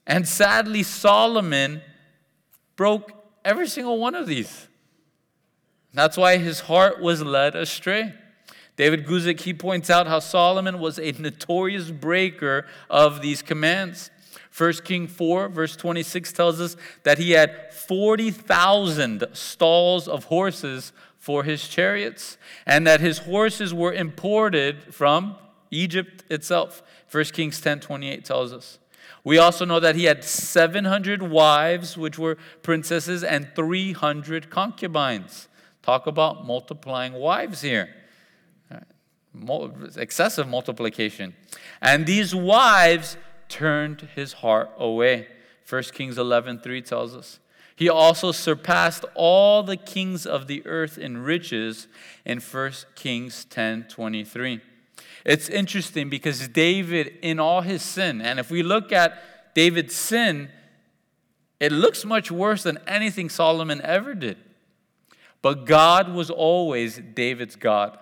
And 0.06 0.28
sadly, 0.28 0.84
Solomon 0.84 1.82
broke 2.76 3.14
every 3.46 3.70
single 3.70 3.98
one 3.98 4.14
of 4.14 4.28
these. 4.28 4.68
That's 5.94 6.18
why 6.18 6.38
his 6.38 6.62
heart 6.62 7.00
was 7.00 7.22
led 7.22 7.56
astray. 7.56 8.14
David 8.76 9.06
Guzik, 9.06 9.42
he 9.42 9.54
points 9.54 9.90
out 9.90 10.08
how 10.08 10.20
Solomon 10.20 10.80
was 10.80 10.98
a 10.98 11.12
notorious 11.12 11.92
breaker 11.92 12.66
of 12.90 13.22
these 13.22 13.44
commands. 13.44 14.10
1 14.56 14.74
King 14.84 15.08
4, 15.08 15.50
verse 15.50 15.76
26 15.76 16.32
tells 16.34 16.60
us 16.60 16.76
that 17.04 17.18
he 17.18 17.32
had 17.32 17.74
40,000 17.74 19.26
stalls 19.34 20.08
of 20.08 20.26
horses 20.26 20.94
for 21.18 21.44
his 21.44 21.68
chariots, 21.68 22.38
and 22.66 22.86
that 22.86 23.00
his 23.00 23.20
horses 23.20 23.74
were 23.74 23.94
imported 23.94 24.94
from 24.94 25.36
Egypt 25.72 26.24
itself. 26.30 26.84
1 27.12 27.26
Kings 27.26 27.62
10 27.62 27.80
28 27.80 28.26
tells 28.26 28.52
us. 28.52 28.80
We 29.24 29.38
also 29.38 29.64
know 29.64 29.80
that 29.80 29.96
he 29.96 30.04
had 30.04 30.24
700 30.24 31.24
wives, 31.24 31.98
which 31.98 32.20
were 32.20 32.38
princesses, 32.62 33.24
and 33.24 33.48
300 33.56 34.50
concubines. 34.50 35.48
Talk 35.84 36.08
about 36.08 36.48
multiplying 36.48 37.14
wives 37.14 37.62
here. 37.62 37.90
Excessive 39.98 40.48
multiplication. 40.48 41.36
And 41.82 42.06
these 42.06 42.34
wives 42.34 43.18
turned 43.50 44.10
his 44.16 44.34
heart 44.34 44.72
away. 44.78 45.28
1 45.70 45.84
Kings 45.94 46.18
11 46.18 46.60
3 46.60 46.82
tells 46.82 47.16
us. 47.16 47.40
He 47.76 47.90
also 47.90 48.32
surpassed 48.32 49.04
all 49.16 49.64
the 49.64 49.78
kings 49.78 50.26
of 50.26 50.48
the 50.48 50.66
earth 50.66 50.98
in 50.98 51.18
riches 51.18 51.88
in 52.26 52.40
1 52.40 52.72
Kings 52.96 53.46
10 53.46 53.88
23. 53.90 54.62
It's 55.26 55.50
interesting 55.50 56.10
because 56.10 56.48
David, 56.48 57.18
in 57.22 57.40
all 57.40 57.62
his 57.62 57.82
sin, 57.82 58.22
and 58.22 58.40
if 58.40 58.52
we 58.52 58.62
look 58.62 58.92
at 58.92 59.54
David's 59.54 59.96
sin, 59.96 60.50
it 61.60 61.72
looks 61.72 62.06
much 62.06 62.32
worse 62.32 62.64
than 62.64 62.78
anything 62.88 63.30
Solomon 63.30 63.82
ever 63.84 64.14
did. 64.14 64.38
But 65.44 65.66
God 65.66 66.12
was 66.14 66.32
always 66.32 67.00
David's 67.14 67.58
God. 67.58 68.00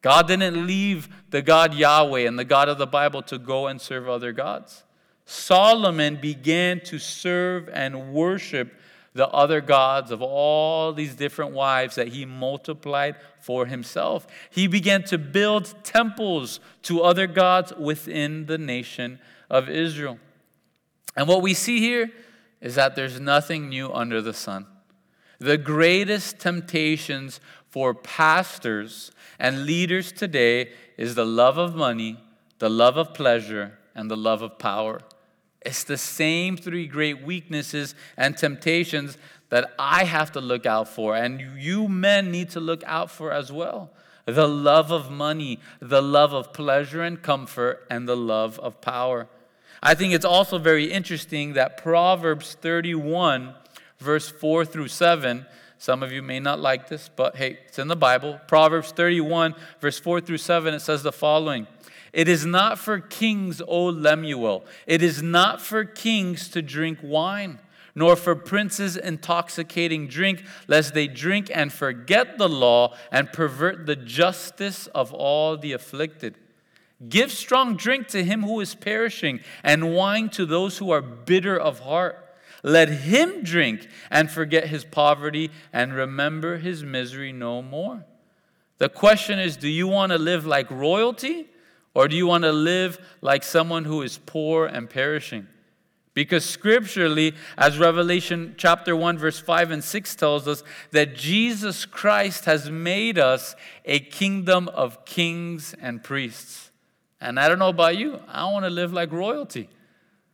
God 0.00 0.28
didn't 0.28 0.66
leave 0.66 1.08
the 1.30 1.42
God 1.42 1.74
Yahweh 1.74 2.20
and 2.20 2.38
the 2.38 2.44
God 2.44 2.68
of 2.68 2.78
the 2.78 2.86
Bible 2.86 3.20
to 3.22 3.36
go 3.36 3.66
and 3.66 3.80
serve 3.80 4.08
other 4.08 4.32
gods. 4.32 4.84
Solomon 5.24 6.16
began 6.16 6.80
to 6.84 7.00
serve 7.00 7.68
and 7.68 8.12
worship 8.12 8.72
the 9.12 9.26
other 9.28 9.60
gods 9.60 10.12
of 10.12 10.22
all 10.22 10.92
these 10.92 11.16
different 11.16 11.52
wives 11.52 11.96
that 11.96 12.08
he 12.08 12.24
multiplied 12.24 13.16
for 13.40 13.66
himself. 13.66 14.26
He 14.50 14.68
began 14.68 15.02
to 15.04 15.18
build 15.18 15.74
temples 15.82 16.60
to 16.82 17.02
other 17.02 17.26
gods 17.26 17.72
within 17.76 18.46
the 18.46 18.58
nation 18.58 19.18
of 19.50 19.68
Israel. 19.68 20.20
And 21.16 21.26
what 21.26 21.42
we 21.42 21.54
see 21.54 21.80
here 21.80 22.12
is 22.60 22.76
that 22.76 22.94
there's 22.94 23.18
nothing 23.18 23.68
new 23.68 23.92
under 23.92 24.22
the 24.22 24.34
sun. 24.34 24.66
The 25.38 25.58
greatest 25.58 26.38
temptations 26.38 27.40
for 27.68 27.92
pastors 27.92 29.10
and 29.38 29.66
leaders 29.66 30.12
today 30.12 30.70
is 30.96 31.14
the 31.14 31.26
love 31.26 31.58
of 31.58 31.74
money, 31.74 32.18
the 32.58 32.70
love 32.70 32.96
of 32.96 33.12
pleasure, 33.12 33.78
and 33.94 34.10
the 34.10 34.16
love 34.16 34.42
of 34.42 34.58
power. 34.58 35.00
It's 35.60 35.84
the 35.84 35.98
same 35.98 36.56
three 36.56 36.86
great 36.86 37.22
weaknesses 37.22 37.94
and 38.16 38.36
temptations 38.36 39.18
that 39.48 39.74
I 39.78 40.04
have 40.04 40.32
to 40.32 40.40
look 40.40 40.64
out 40.64 40.88
for, 40.88 41.16
and 41.16 41.40
you 41.58 41.88
men 41.88 42.30
need 42.30 42.50
to 42.50 42.60
look 42.60 42.82
out 42.86 43.10
for 43.10 43.32
as 43.32 43.52
well. 43.52 43.90
The 44.24 44.48
love 44.48 44.90
of 44.90 45.10
money, 45.10 45.60
the 45.80 46.02
love 46.02 46.32
of 46.32 46.52
pleasure 46.52 47.02
and 47.02 47.20
comfort, 47.20 47.86
and 47.90 48.08
the 48.08 48.16
love 48.16 48.58
of 48.60 48.80
power. 48.80 49.28
I 49.82 49.94
think 49.94 50.14
it's 50.14 50.24
also 50.24 50.58
very 50.58 50.90
interesting 50.90 51.52
that 51.52 51.76
Proverbs 51.76 52.54
31, 52.60 53.54
verse 53.98 54.28
4 54.28 54.64
through 54.64 54.88
7, 54.88 55.46
some 55.78 56.02
of 56.02 56.10
you 56.10 56.22
may 56.22 56.40
not 56.40 56.58
like 56.58 56.88
this, 56.88 57.10
but 57.14 57.36
hey, 57.36 57.58
it's 57.66 57.78
in 57.78 57.88
the 57.88 57.96
Bible. 57.96 58.40
Proverbs 58.48 58.92
31, 58.92 59.54
verse 59.80 59.98
4 59.98 60.20
through 60.20 60.38
7, 60.38 60.74
it 60.74 60.80
says 60.80 61.02
the 61.02 61.12
following 61.12 61.66
It 62.12 62.28
is 62.28 62.46
not 62.46 62.78
for 62.78 62.98
kings, 62.98 63.60
O 63.66 63.86
Lemuel, 63.86 64.64
it 64.86 65.02
is 65.02 65.22
not 65.22 65.60
for 65.60 65.84
kings 65.84 66.48
to 66.50 66.62
drink 66.62 66.98
wine, 67.02 67.58
nor 67.94 68.16
for 68.16 68.34
princes 68.34 68.96
intoxicating 68.96 70.06
drink, 70.06 70.44
lest 70.66 70.94
they 70.94 71.06
drink 71.06 71.50
and 71.54 71.72
forget 71.72 72.38
the 72.38 72.48
law 72.48 72.94
and 73.12 73.32
pervert 73.32 73.86
the 73.86 73.96
justice 73.96 74.86
of 74.88 75.12
all 75.12 75.56
the 75.56 75.72
afflicted. 75.72 76.36
Give 77.08 77.30
strong 77.30 77.76
drink 77.76 78.08
to 78.08 78.24
him 78.24 78.42
who 78.42 78.60
is 78.60 78.74
perishing, 78.74 79.40
and 79.62 79.94
wine 79.94 80.30
to 80.30 80.46
those 80.46 80.78
who 80.78 80.90
are 80.90 81.02
bitter 81.02 81.58
of 81.58 81.80
heart. 81.80 82.25
Let 82.66 82.88
him 82.88 83.44
drink 83.44 83.86
and 84.10 84.28
forget 84.28 84.66
his 84.66 84.84
poverty 84.84 85.52
and 85.72 85.94
remember 85.94 86.56
his 86.56 86.82
misery 86.82 87.30
no 87.30 87.62
more. 87.62 88.04
The 88.78 88.88
question 88.88 89.38
is 89.38 89.56
do 89.56 89.68
you 89.68 89.86
want 89.86 90.10
to 90.10 90.18
live 90.18 90.46
like 90.46 90.68
royalty 90.68 91.46
or 91.94 92.08
do 92.08 92.16
you 92.16 92.26
want 92.26 92.42
to 92.42 92.50
live 92.50 92.98
like 93.20 93.44
someone 93.44 93.84
who 93.84 94.02
is 94.02 94.18
poor 94.18 94.66
and 94.66 94.90
perishing? 94.90 95.46
Because 96.12 96.44
scripturally, 96.44 97.34
as 97.56 97.78
Revelation 97.78 98.56
chapter 98.58 98.96
1, 98.96 99.16
verse 99.16 99.38
5 99.38 99.70
and 99.70 99.84
6 99.84 100.16
tells 100.16 100.48
us, 100.48 100.64
that 100.90 101.14
Jesus 101.14 101.84
Christ 101.84 102.46
has 102.46 102.68
made 102.68 103.16
us 103.16 103.54
a 103.84 104.00
kingdom 104.00 104.66
of 104.70 105.04
kings 105.04 105.72
and 105.80 106.02
priests. 106.02 106.72
And 107.20 107.38
I 107.38 107.48
don't 107.48 107.60
know 107.60 107.68
about 107.68 107.96
you, 107.96 108.18
I 108.26 108.50
want 108.50 108.64
to 108.64 108.70
live 108.70 108.92
like 108.92 109.12
royalty. 109.12 109.68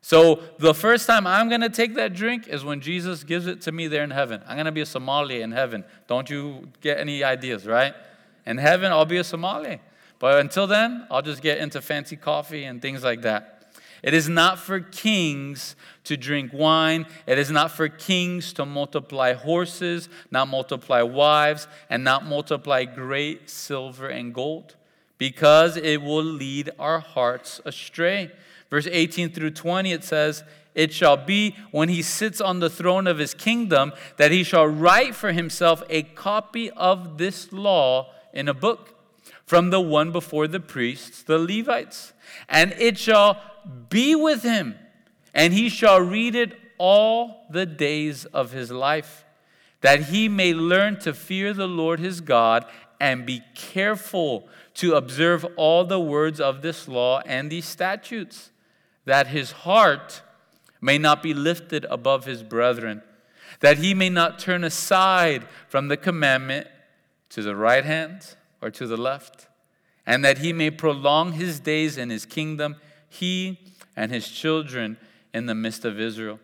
So 0.04 0.42
the 0.58 0.74
first 0.74 1.06
time 1.06 1.26
I'm 1.28 1.48
going 1.48 1.60
to 1.60 1.70
take 1.70 1.94
that 1.94 2.12
drink 2.12 2.48
is 2.48 2.64
when 2.64 2.80
Jesus 2.80 3.22
gives 3.22 3.46
it 3.46 3.62
to 3.62 3.72
me 3.72 3.86
there 3.86 4.02
in 4.02 4.10
heaven. 4.10 4.42
I'm 4.46 4.56
going 4.56 4.66
to 4.66 4.72
be 4.72 4.80
a 4.80 4.86
sommelier 4.86 5.42
in 5.42 5.52
heaven. 5.52 5.84
Don't 6.08 6.28
you 6.28 6.68
get 6.80 6.98
any 6.98 7.22
ideas, 7.22 7.66
right? 7.66 7.94
In 8.44 8.58
heaven, 8.58 8.90
I'll 8.90 9.04
be 9.04 9.18
a 9.18 9.24
sommelier. 9.24 9.80
But 10.18 10.40
until 10.40 10.66
then, 10.66 11.06
I'll 11.08 11.22
just 11.22 11.40
get 11.40 11.58
into 11.58 11.80
fancy 11.80 12.16
coffee 12.16 12.64
and 12.64 12.82
things 12.82 13.04
like 13.04 13.22
that. 13.22 13.74
It 14.02 14.12
is 14.14 14.28
not 14.28 14.58
for 14.58 14.80
kings 14.80 15.76
to 16.04 16.16
drink 16.16 16.50
wine. 16.52 17.06
It 17.24 17.38
is 17.38 17.52
not 17.52 17.70
for 17.70 17.88
kings 17.88 18.52
to 18.54 18.66
multiply 18.66 19.34
horses, 19.34 20.08
not 20.32 20.48
multiply 20.48 21.02
wives, 21.02 21.68
and 21.88 22.02
not 22.02 22.26
multiply 22.26 22.84
great 22.84 23.48
silver 23.48 24.08
and 24.08 24.34
gold, 24.34 24.74
because 25.18 25.76
it 25.76 26.02
will 26.02 26.24
lead 26.24 26.70
our 26.80 26.98
hearts 26.98 27.60
astray. 27.64 28.32
Verse 28.72 28.88
18 28.90 29.32
through 29.32 29.50
20, 29.50 29.92
it 29.92 30.02
says, 30.02 30.44
It 30.74 30.94
shall 30.94 31.18
be 31.18 31.54
when 31.72 31.90
he 31.90 32.00
sits 32.00 32.40
on 32.40 32.60
the 32.60 32.70
throne 32.70 33.06
of 33.06 33.18
his 33.18 33.34
kingdom 33.34 33.92
that 34.16 34.30
he 34.30 34.42
shall 34.42 34.66
write 34.66 35.14
for 35.14 35.30
himself 35.30 35.82
a 35.90 36.04
copy 36.04 36.70
of 36.70 37.18
this 37.18 37.52
law 37.52 38.10
in 38.32 38.48
a 38.48 38.54
book 38.54 38.94
from 39.44 39.68
the 39.68 39.80
one 39.82 40.10
before 40.10 40.48
the 40.48 40.58
priests, 40.58 41.22
the 41.22 41.38
Levites. 41.38 42.14
And 42.48 42.72
it 42.78 42.96
shall 42.96 43.42
be 43.90 44.14
with 44.14 44.42
him, 44.42 44.76
and 45.34 45.52
he 45.52 45.68
shall 45.68 46.00
read 46.00 46.34
it 46.34 46.58
all 46.78 47.44
the 47.50 47.66
days 47.66 48.24
of 48.24 48.52
his 48.52 48.70
life, 48.70 49.26
that 49.82 50.04
he 50.04 50.30
may 50.30 50.54
learn 50.54 50.98
to 51.00 51.12
fear 51.12 51.52
the 51.52 51.68
Lord 51.68 52.00
his 52.00 52.22
God 52.22 52.64
and 52.98 53.26
be 53.26 53.42
careful 53.54 54.48
to 54.76 54.94
observe 54.94 55.44
all 55.56 55.84
the 55.84 56.00
words 56.00 56.40
of 56.40 56.62
this 56.62 56.88
law 56.88 57.20
and 57.26 57.50
these 57.50 57.66
statutes 57.66 58.48
that 59.04 59.28
his 59.28 59.52
heart 59.52 60.22
may 60.80 60.98
not 60.98 61.22
be 61.22 61.34
lifted 61.34 61.84
above 61.86 62.24
his 62.24 62.42
brethren, 62.42 63.02
that 63.60 63.78
he 63.78 63.94
may 63.94 64.08
not 64.08 64.38
turn 64.38 64.64
aside 64.64 65.46
from 65.68 65.88
the 65.88 65.96
commandment 65.96 66.66
to 67.30 67.42
the 67.42 67.56
right 67.56 67.84
hand 67.84 68.36
or 68.60 68.70
to 68.70 68.86
the 68.86 68.96
left. 68.96 69.48
and 70.06 70.24
that 70.24 70.38
he 70.38 70.52
may 70.52 70.70
prolong 70.70 71.32
his 71.32 71.60
days 71.60 71.96
in 71.96 72.10
his 72.10 72.26
kingdom, 72.26 72.76
he 73.08 73.58
and 73.96 74.10
his 74.10 74.28
children 74.28 74.96
in 75.32 75.46
the 75.46 75.54
midst 75.54 75.84
of 75.84 76.00
Israel. 76.00 76.40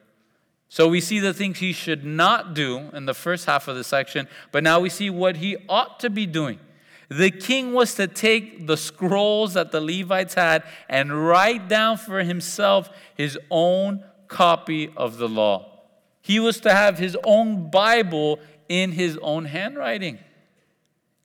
So 0.69 0.87
we 0.87 1.01
see 1.01 1.19
the 1.19 1.33
things 1.33 1.59
he 1.59 1.73
should 1.73 2.05
not 2.05 2.55
do 2.55 2.91
in 2.93 3.07
the 3.07 3.15
first 3.15 3.47
half 3.47 3.69
of 3.69 3.77
the 3.77 3.85
section, 3.85 4.29
but 4.53 4.63
now 4.63 4.79
we 4.81 4.91
see 4.91 5.09
what 5.09 5.39
he 5.39 5.57
ought 5.69 5.99
to 6.01 6.11
be 6.11 6.27
doing. 6.27 6.61
The 7.09 7.31
king 7.31 7.73
was 7.73 7.95
to 7.95 8.07
take 8.07 8.67
the 8.67 8.77
scrolls 8.77 9.55
that 9.55 9.73
the 9.73 9.81
Levites 9.81 10.35
had 10.35 10.63
and 10.89 11.27
write 11.27 11.69
down 11.69 11.97
for 11.97 12.23
himself 12.23 12.91
his 13.15 13.39
own 13.51 14.05
copy 14.29 14.93
of 14.95 15.17
the 15.17 15.29
law. 15.29 15.79
He 16.21 16.39
was 16.39 16.61
to 16.61 16.75
have 16.75 16.99
his 16.99 17.17
own 17.25 17.71
Bible 17.71 18.41
in 18.69 18.93
his 18.93 19.19
own 19.23 19.47
handwriting. 19.47 20.19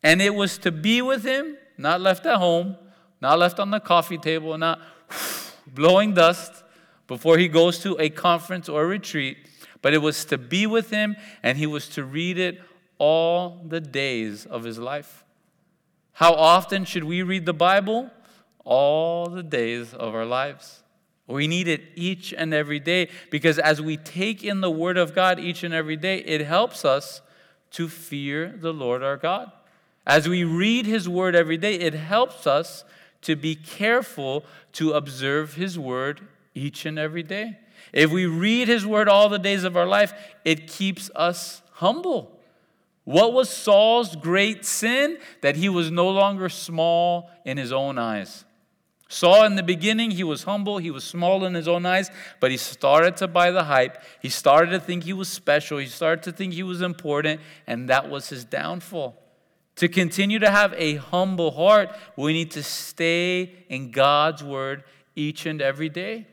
And 0.01 0.21
it 0.21 0.33
was 0.33 0.57
to 0.59 0.71
be 0.71 1.01
with 1.01 1.23
him, 1.25 1.57
not 1.77 1.99
left 1.99 2.25
at 2.25 2.37
home, 2.37 2.77
not 3.19 3.37
left 3.37 3.59
on 3.59 3.71
the 3.71 3.81
coffee 3.81 4.17
table, 4.17 4.57
not 4.57 4.79
blowing 5.67 6.13
dust 6.13 6.63
before 7.07 7.37
he 7.37 7.49
goes 7.49 7.79
to 7.79 7.97
a 7.99 8.09
conference 8.09 8.69
or 8.69 8.83
a 8.83 8.87
retreat, 8.87 9.37
but 9.81 9.93
it 9.93 9.97
was 9.97 10.23
to 10.25 10.37
be 10.37 10.65
with 10.65 10.89
him 10.89 11.17
and 11.41 11.57
he 11.57 11.67
was 11.67 11.89
to 11.89 12.05
read 12.05 12.37
it 12.37 12.61
all 12.97 13.61
the 13.67 13.81
days 13.81 14.45
of 14.45 14.63
his 14.63 14.79
life. 14.79 15.25
How 16.13 16.33
often 16.33 16.85
should 16.85 17.03
we 17.03 17.23
read 17.23 17.45
the 17.45 17.53
Bible? 17.53 18.11
All 18.63 19.27
the 19.27 19.43
days 19.43 19.93
of 19.93 20.15
our 20.15 20.25
lives. 20.25 20.83
We 21.27 21.47
need 21.47 21.67
it 21.67 21.81
each 21.95 22.33
and 22.33 22.53
every 22.53 22.79
day 22.79 23.09
because 23.31 23.57
as 23.57 23.81
we 23.81 23.97
take 23.97 24.43
in 24.43 24.61
the 24.61 24.71
Word 24.71 24.97
of 24.97 25.15
God 25.15 25.39
each 25.39 25.63
and 25.63 25.73
every 25.73 25.97
day, 25.97 26.19
it 26.19 26.41
helps 26.41 26.85
us 26.85 27.21
to 27.71 27.87
fear 27.87 28.53
the 28.55 28.73
Lord 28.73 29.01
our 29.01 29.17
God. 29.17 29.51
As 30.05 30.27
we 30.27 30.43
read 30.43 30.85
His 30.85 31.07
Word 31.07 31.35
every 31.35 31.57
day, 31.57 31.75
it 31.75 31.93
helps 31.93 32.45
us 32.45 32.83
to 33.21 33.35
be 33.35 33.55
careful 33.55 34.45
to 34.73 34.91
observe 34.91 35.53
His 35.53 35.79
Word 35.79 36.21
each 36.53 36.85
and 36.85 36.99
every 36.99 37.23
day. 37.23 37.57
If 37.93 38.11
we 38.11 38.25
read 38.25 38.67
His 38.67 38.85
Word 38.85 39.07
all 39.07 39.29
the 39.29 39.39
days 39.39 39.63
of 39.63 39.77
our 39.77 39.87
life, 39.87 40.13
it 40.43 40.67
keeps 40.67 41.09
us 41.15 41.61
humble. 41.73 42.32
What 43.03 43.33
was 43.33 43.49
Saul's 43.49 44.15
great 44.15 44.65
sin? 44.65 45.17
That 45.41 45.55
he 45.55 45.69
was 45.69 45.91
no 45.91 46.09
longer 46.09 46.49
small 46.49 47.29
in 47.45 47.57
his 47.57 47.71
own 47.71 47.97
eyes. 47.97 48.45
Saul, 49.13 49.43
in 49.45 49.55
the 49.55 49.63
beginning, 49.63 50.09
he 50.11 50.23
was 50.23 50.43
humble, 50.43 50.79
he 50.79 50.89
was 50.89 51.03
small 51.03 51.45
in 51.45 51.53
his 51.53 51.67
own 51.67 51.85
eyes, 51.85 52.09
but 52.39 52.49
he 52.49 52.57
started 52.57 53.15
to 53.17 53.27
buy 53.27 53.51
the 53.51 53.65
hype. 53.65 54.01
He 54.21 54.29
started 54.29 54.71
to 54.71 54.79
think 54.79 55.03
he 55.03 55.13
was 55.13 55.29
special, 55.29 55.77
he 55.77 55.85
started 55.85 56.23
to 56.23 56.31
think 56.31 56.53
he 56.53 56.63
was 56.63 56.81
important, 56.81 57.39
and 57.67 57.87
that 57.89 58.09
was 58.09 58.29
his 58.29 58.43
downfall. 58.43 59.21
To 59.75 59.87
continue 59.87 60.39
to 60.39 60.49
have 60.49 60.73
a 60.77 60.95
humble 60.95 61.51
heart, 61.51 61.95
we 62.15 62.33
need 62.33 62.51
to 62.51 62.63
stay 62.63 63.65
in 63.69 63.91
God's 63.91 64.43
word 64.43 64.83
each 65.15 65.45
and 65.45 65.61
every 65.61 65.89
day. 65.89 66.27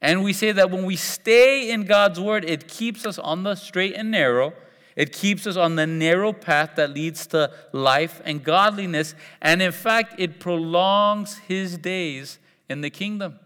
And 0.00 0.24
we 0.24 0.32
say 0.32 0.50
that 0.52 0.70
when 0.70 0.84
we 0.84 0.96
stay 0.96 1.70
in 1.70 1.84
God's 1.84 2.20
word, 2.20 2.44
it 2.44 2.66
keeps 2.66 3.06
us 3.06 3.18
on 3.18 3.44
the 3.44 3.54
straight 3.54 3.94
and 3.94 4.10
narrow. 4.10 4.54
It 4.96 5.12
keeps 5.12 5.46
us 5.46 5.56
on 5.56 5.76
the 5.76 5.86
narrow 5.86 6.32
path 6.32 6.72
that 6.76 6.90
leads 6.90 7.26
to 7.28 7.50
life 7.72 8.22
and 8.24 8.44
godliness. 8.44 9.14
And 9.42 9.60
in 9.60 9.72
fact, 9.72 10.14
it 10.18 10.38
prolongs 10.38 11.38
his 11.38 11.76
days 11.76 12.38
in 12.68 12.80
the 12.80 12.90
kingdom. 12.90 13.40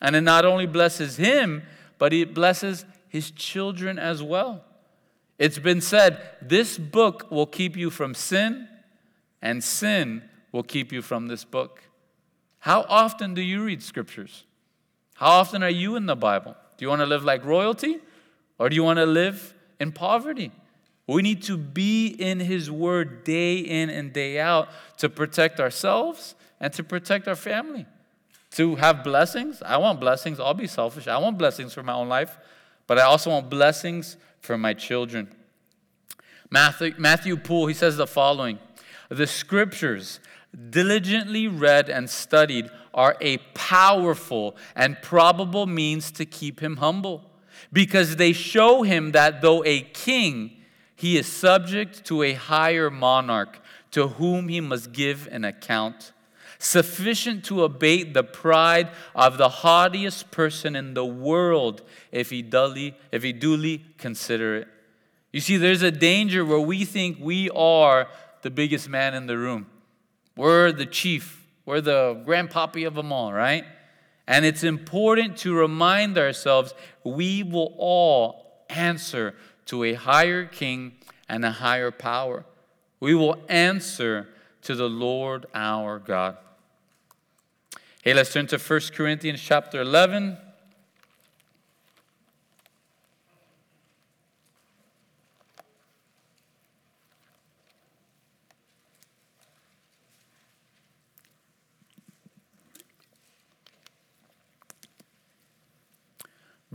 And 0.00 0.16
it 0.16 0.22
not 0.22 0.44
only 0.44 0.66
blesses 0.66 1.16
him, 1.16 1.62
but 1.98 2.12
it 2.12 2.34
blesses 2.34 2.84
his 3.08 3.30
children 3.30 3.98
as 3.98 4.22
well. 4.22 4.64
It's 5.38 5.58
been 5.58 5.80
said 5.80 6.20
this 6.40 6.78
book 6.78 7.30
will 7.30 7.46
keep 7.46 7.76
you 7.76 7.90
from 7.90 8.14
sin, 8.14 8.68
and 9.42 9.62
sin 9.62 10.22
will 10.50 10.62
keep 10.62 10.92
you 10.92 11.02
from 11.02 11.28
this 11.28 11.44
book. 11.44 11.82
How 12.60 12.86
often 12.88 13.34
do 13.34 13.42
you 13.42 13.62
read 13.62 13.82
scriptures? 13.82 14.44
How 15.14 15.28
often 15.28 15.62
are 15.62 15.70
you 15.70 15.96
in 15.96 16.06
the 16.06 16.16
Bible? 16.16 16.56
Do 16.76 16.84
you 16.84 16.88
want 16.88 17.00
to 17.00 17.06
live 17.06 17.24
like 17.24 17.44
royalty 17.44 17.98
or 18.58 18.68
do 18.68 18.76
you 18.76 18.82
want 18.82 18.98
to 18.98 19.06
live 19.06 19.54
in 19.78 19.92
poverty? 19.92 20.50
We 21.06 21.22
need 21.22 21.42
to 21.44 21.56
be 21.56 22.08
in 22.08 22.40
His 22.40 22.70
Word 22.70 23.24
day 23.24 23.58
in 23.58 23.90
and 23.90 24.12
day 24.12 24.40
out 24.40 24.68
to 24.98 25.08
protect 25.08 25.60
ourselves 25.60 26.34
and 26.60 26.72
to 26.72 26.82
protect 26.82 27.28
our 27.28 27.36
family. 27.36 27.86
To 28.52 28.76
have 28.76 29.04
blessings. 29.04 29.62
I 29.62 29.76
want 29.76 30.00
blessings. 30.00 30.40
I'll 30.40 30.54
be 30.54 30.66
selfish. 30.66 31.06
I 31.06 31.18
want 31.18 31.38
blessings 31.38 31.74
for 31.74 31.82
my 31.82 31.92
own 31.92 32.08
life, 32.08 32.38
but 32.86 32.98
I 32.98 33.02
also 33.02 33.30
want 33.30 33.50
blessings 33.50 34.16
for 34.40 34.56
my 34.56 34.72
children. 34.72 35.28
Matthew, 36.50 36.94
Matthew 36.96 37.36
Poole, 37.36 37.66
he 37.66 37.74
says 37.74 37.96
the 37.96 38.06
following 38.06 38.58
the 39.08 39.26
scriptures, 39.26 40.18
diligently 40.70 41.46
read 41.46 41.88
and 41.88 42.10
studied, 42.10 42.68
are 42.92 43.16
a 43.20 43.38
powerful 43.54 44.56
and 44.74 45.00
probable 45.02 45.66
means 45.66 46.10
to 46.10 46.24
keep 46.24 46.60
him 46.60 46.78
humble 46.78 47.30
because 47.72 48.16
they 48.16 48.32
show 48.32 48.82
him 48.82 49.12
that 49.12 49.42
though 49.42 49.62
a 49.64 49.82
king, 49.82 50.55
he 50.96 51.18
is 51.18 51.26
subject 51.26 52.04
to 52.06 52.22
a 52.22 52.32
higher 52.32 52.90
monarch 52.90 53.60
to 53.90 54.08
whom 54.08 54.48
he 54.48 54.60
must 54.60 54.92
give 54.92 55.28
an 55.30 55.44
account, 55.44 56.12
sufficient 56.58 57.44
to 57.44 57.64
abate 57.64 58.14
the 58.14 58.24
pride 58.24 58.88
of 59.14 59.36
the 59.36 59.48
haughtiest 59.48 60.30
person 60.30 60.74
in 60.74 60.94
the 60.94 61.04
world 61.04 61.82
if 62.10 62.30
he 62.30 62.40
duly, 62.40 62.96
if 63.12 63.22
he 63.22 63.32
duly 63.32 63.84
consider 63.98 64.56
it. 64.56 64.68
You 65.32 65.40
see, 65.40 65.58
there's 65.58 65.82
a 65.82 65.90
danger 65.90 66.44
where 66.46 66.60
we 66.60 66.86
think 66.86 67.18
we 67.20 67.50
are 67.50 68.08
the 68.40 68.50
biggest 68.50 68.88
man 68.88 69.12
in 69.12 69.26
the 69.26 69.36
room. 69.36 69.66
We're 70.34 70.72
the 70.72 70.86
chief. 70.86 71.46
We're 71.66 71.82
the 71.82 72.22
grandpappy 72.26 72.86
of 72.86 72.94
them 72.94 73.12
all, 73.12 73.32
right? 73.32 73.64
And 74.26 74.44
it's 74.44 74.64
important 74.64 75.36
to 75.38 75.54
remind 75.54 76.16
ourselves 76.16 76.74
we 77.04 77.42
will 77.42 77.74
all 77.76 78.64
answer 78.70 79.34
to 79.66 79.84
a 79.84 79.94
higher 79.94 80.44
king 80.44 80.92
and 81.28 81.44
a 81.44 81.50
higher 81.50 81.90
power. 81.90 82.44
We 83.00 83.14
will 83.14 83.36
answer 83.48 84.28
to 84.62 84.74
the 84.74 84.88
Lord 84.88 85.46
our 85.54 85.98
God. 85.98 86.38
Hey, 88.02 88.14
let's 88.14 88.32
turn 88.32 88.46
to 88.48 88.58
1 88.58 88.80
Corinthians 88.94 89.40
chapter 89.40 89.80
11. 89.80 90.38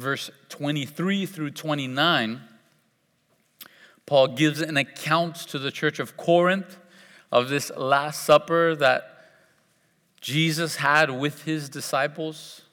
verse 0.02 0.32
23 0.50 1.28
through 1.28 1.52
29, 1.52 2.42
Paul 4.12 4.28
gives 4.28 4.60
an 4.60 4.76
account 4.76 5.38
to 5.38 5.58
the 5.58 5.72
church 5.72 5.98
of 5.98 6.18
Corinth 6.18 6.78
of 7.32 7.48
this 7.48 7.72
Last 7.78 8.24
Supper 8.24 8.76
that 8.76 9.04
Jesus 10.20 10.76
had 10.76 11.10
with 11.10 11.44
his 11.44 11.70
disciples. 11.70 12.64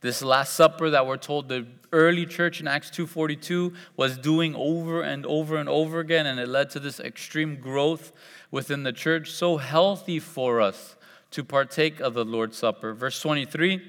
This 0.00 0.20
Last 0.20 0.54
Supper 0.54 0.90
that 0.90 1.06
we're 1.06 1.16
told 1.16 1.48
the 1.48 1.68
early 1.92 2.26
church 2.26 2.60
in 2.60 2.66
Acts 2.66 2.90
2:42 2.90 3.72
was 3.96 4.18
doing 4.18 4.56
over 4.56 5.00
and 5.00 5.24
over 5.26 5.58
and 5.58 5.68
over 5.68 6.00
again 6.00 6.26
and 6.26 6.40
it 6.40 6.48
led 6.48 6.70
to 6.70 6.80
this 6.80 6.98
extreme 6.98 7.54
growth 7.54 8.10
within 8.50 8.82
the 8.82 8.92
church 8.92 9.30
so 9.30 9.58
healthy 9.58 10.18
for 10.18 10.60
us 10.60 10.96
to 11.30 11.44
partake 11.44 12.00
of 12.00 12.14
the 12.14 12.24
Lord's 12.24 12.58
Supper. 12.58 12.94
Verse 12.94 13.20
23, 13.20 13.80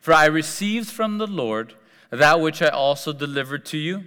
"For 0.00 0.12
I 0.12 0.24
received 0.24 0.90
from 0.90 1.18
the 1.18 1.28
Lord 1.28 1.74
that 2.10 2.40
which 2.40 2.60
I 2.60 2.68
also 2.68 3.12
delivered 3.12 3.64
to 3.66 3.78
you, 3.78 4.06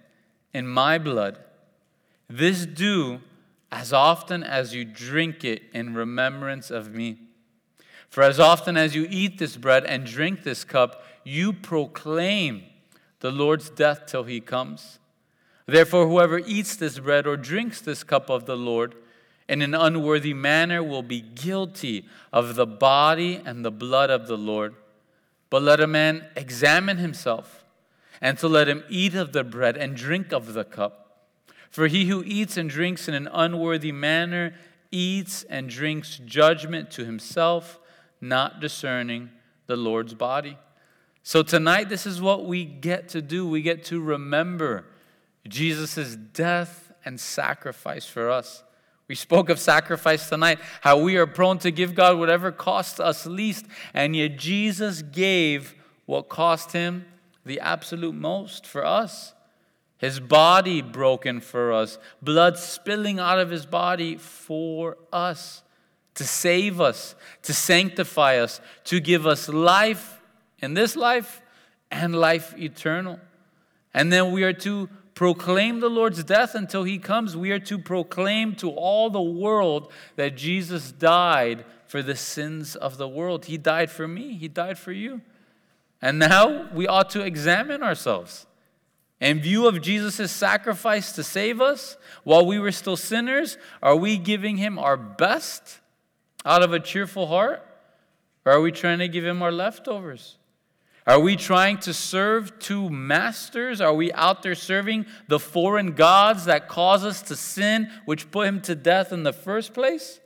in 0.53 0.67
my 0.67 0.97
blood. 0.97 1.39
This 2.29 2.65
do 2.65 3.21
as 3.71 3.93
often 3.93 4.43
as 4.43 4.73
you 4.73 4.83
drink 4.85 5.43
it 5.43 5.63
in 5.73 5.93
remembrance 5.93 6.69
of 6.69 6.93
me. 6.93 7.17
For 8.09 8.23
as 8.23 8.39
often 8.39 8.75
as 8.75 8.93
you 8.93 9.07
eat 9.09 9.37
this 9.37 9.55
bread 9.55 9.85
and 9.85 10.05
drink 10.05 10.43
this 10.43 10.63
cup, 10.65 11.03
you 11.23 11.53
proclaim 11.53 12.63
the 13.21 13.31
Lord's 13.31 13.69
death 13.69 14.05
till 14.05 14.23
he 14.23 14.41
comes. 14.41 14.99
Therefore, 15.65 16.07
whoever 16.07 16.39
eats 16.39 16.75
this 16.75 16.99
bread 16.99 17.25
or 17.25 17.37
drinks 17.37 17.79
this 17.79 18.03
cup 18.03 18.29
of 18.29 18.45
the 18.45 18.57
Lord 18.57 18.95
in 19.47 19.61
an 19.61 19.73
unworthy 19.73 20.33
manner 20.33 20.83
will 20.83 21.03
be 21.03 21.21
guilty 21.21 22.05
of 22.33 22.55
the 22.55 22.65
body 22.65 23.41
and 23.45 23.63
the 23.63 23.71
blood 23.71 24.09
of 24.09 24.27
the 24.27 24.37
Lord. 24.37 24.75
But 25.49 25.61
let 25.61 25.79
a 25.79 25.87
man 25.87 26.25
examine 26.35 26.97
himself, 26.97 27.60
and 28.21 28.37
to 28.37 28.47
let 28.47 28.69
him 28.69 28.83
eat 28.87 29.15
of 29.15 29.33
the 29.33 29.43
bread 29.43 29.75
and 29.75 29.95
drink 29.95 30.31
of 30.31 30.53
the 30.53 30.63
cup. 30.63 31.27
For 31.69 31.87
he 31.87 32.05
who 32.05 32.23
eats 32.25 32.57
and 32.57 32.69
drinks 32.69 33.07
in 33.07 33.13
an 33.13 33.27
unworthy 33.31 33.91
manner 33.91 34.53
eats 34.91 35.43
and 35.43 35.69
drinks 35.69 36.19
judgment 36.23 36.91
to 36.91 37.05
himself, 37.05 37.79
not 38.19 38.59
discerning 38.59 39.29
the 39.67 39.77
Lord's 39.77 40.13
body. 40.13 40.57
So 41.23 41.43
tonight, 41.43 41.87
this 41.87 42.05
is 42.05 42.21
what 42.21 42.45
we 42.45 42.65
get 42.65 43.09
to 43.09 43.21
do. 43.21 43.47
We 43.47 43.61
get 43.61 43.85
to 43.85 44.01
remember 44.01 44.85
Jesus' 45.47 46.15
death 46.15 46.91
and 47.05 47.19
sacrifice 47.19 48.05
for 48.05 48.29
us. 48.29 48.63
We 49.07 49.15
spoke 49.15 49.49
of 49.49 49.59
sacrifice 49.59 50.29
tonight, 50.29 50.59
how 50.81 50.97
we 50.99 51.17
are 51.17 51.27
prone 51.27 51.57
to 51.59 51.71
give 51.71 51.95
God 51.95 52.17
whatever 52.17 52.51
costs 52.51 52.99
us 52.99 53.25
least, 53.25 53.65
and 53.93 54.15
yet 54.15 54.37
Jesus 54.37 55.01
gave 55.01 55.75
what 56.05 56.29
cost 56.29 56.71
him 56.71 57.05
the 57.45 57.59
absolute 57.59 58.15
most 58.15 58.65
for 58.65 58.85
us. 58.85 59.33
His 59.97 60.19
body 60.19 60.81
broken 60.81 61.41
for 61.41 61.71
us, 61.71 61.99
blood 62.21 62.57
spilling 62.57 63.19
out 63.19 63.39
of 63.39 63.51
his 63.51 63.67
body 63.67 64.17
for 64.17 64.97
us, 65.13 65.61
to 66.15 66.23
save 66.23 66.81
us, 66.81 67.13
to 67.43 67.53
sanctify 67.53 68.37
us, 68.37 68.59
to 68.85 68.99
give 68.99 69.27
us 69.27 69.47
life 69.47 70.19
in 70.59 70.73
this 70.73 70.95
life 70.95 71.41
and 71.91 72.15
life 72.15 72.57
eternal. 72.57 73.19
And 73.93 74.11
then 74.11 74.31
we 74.31 74.43
are 74.43 74.53
to 74.53 74.89
proclaim 75.13 75.81
the 75.81 75.89
Lord's 75.89 76.23
death 76.23 76.55
until 76.55 76.83
he 76.83 76.97
comes. 76.97 77.37
We 77.37 77.51
are 77.51 77.59
to 77.59 77.77
proclaim 77.77 78.55
to 78.55 78.71
all 78.71 79.09
the 79.09 79.21
world 79.21 79.91
that 80.15 80.35
Jesus 80.35 80.91
died 80.91 81.63
for 81.85 82.01
the 82.01 82.15
sins 82.15 82.75
of 82.75 82.97
the 82.97 83.07
world. 83.07 83.45
He 83.45 83.57
died 83.57 83.91
for 83.91 84.07
me, 84.07 84.35
he 84.35 84.47
died 84.47 84.79
for 84.79 84.91
you. 84.91 85.21
And 86.01 86.19
now 86.19 86.69
we 86.73 86.87
ought 86.87 87.09
to 87.11 87.21
examine 87.21 87.83
ourselves. 87.83 88.47
In 89.19 89.39
view 89.39 89.67
of 89.67 89.81
Jesus' 89.81 90.31
sacrifice 90.31 91.11
to 91.11 91.23
save 91.23 91.61
us 91.61 91.95
while 92.23 92.45
we 92.45 92.57
were 92.57 92.71
still 92.71 92.97
sinners, 92.97 93.57
are 93.83 93.95
we 93.95 94.17
giving 94.17 94.57
him 94.57 94.79
our 94.79 94.97
best 94.97 95.79
out 96.43 96.63
of 96.63 96.73
a 96.73 96.79
cheerful 96.79 97.27
heart? 97.27 97.63
Or 98.45 98.53
are 98.53 98.61
we 98.61 98.71
trying 98.71 98.97
to 98.99 99.07
give 99.07 99.23
him 99.23 99.43
our 99.43 99.51
leftovers? 99.51 100.37
Are 101.05 101.19
we 101.19 101.35
trying 101.35 101.77
to 101.79 101.93
serve 101.93 102.57
two 102.57 102.89
masters? 102.89 103.81
Are 103.81 103.93
we 103.93 104.11
out 104.13 104.41
there 104.41 104.55
serving 104.55 105.05
the 105.27 105.39
foreign 105.39 105.93
gods 105.93 106.45
that 106.45 106.67
cause 106.67 107.03
us 107.03 107.21
to 107.23 107.35
sin, 107.35 107.91
which 108.05 108.31
put 108.31 108.47
him 108.47 108.61
to 108.61 108.75
death 108.75 109.11
in 109.11 109.23
the 109.23 109.33
first 109.33 109.73
place? 109.73 110.19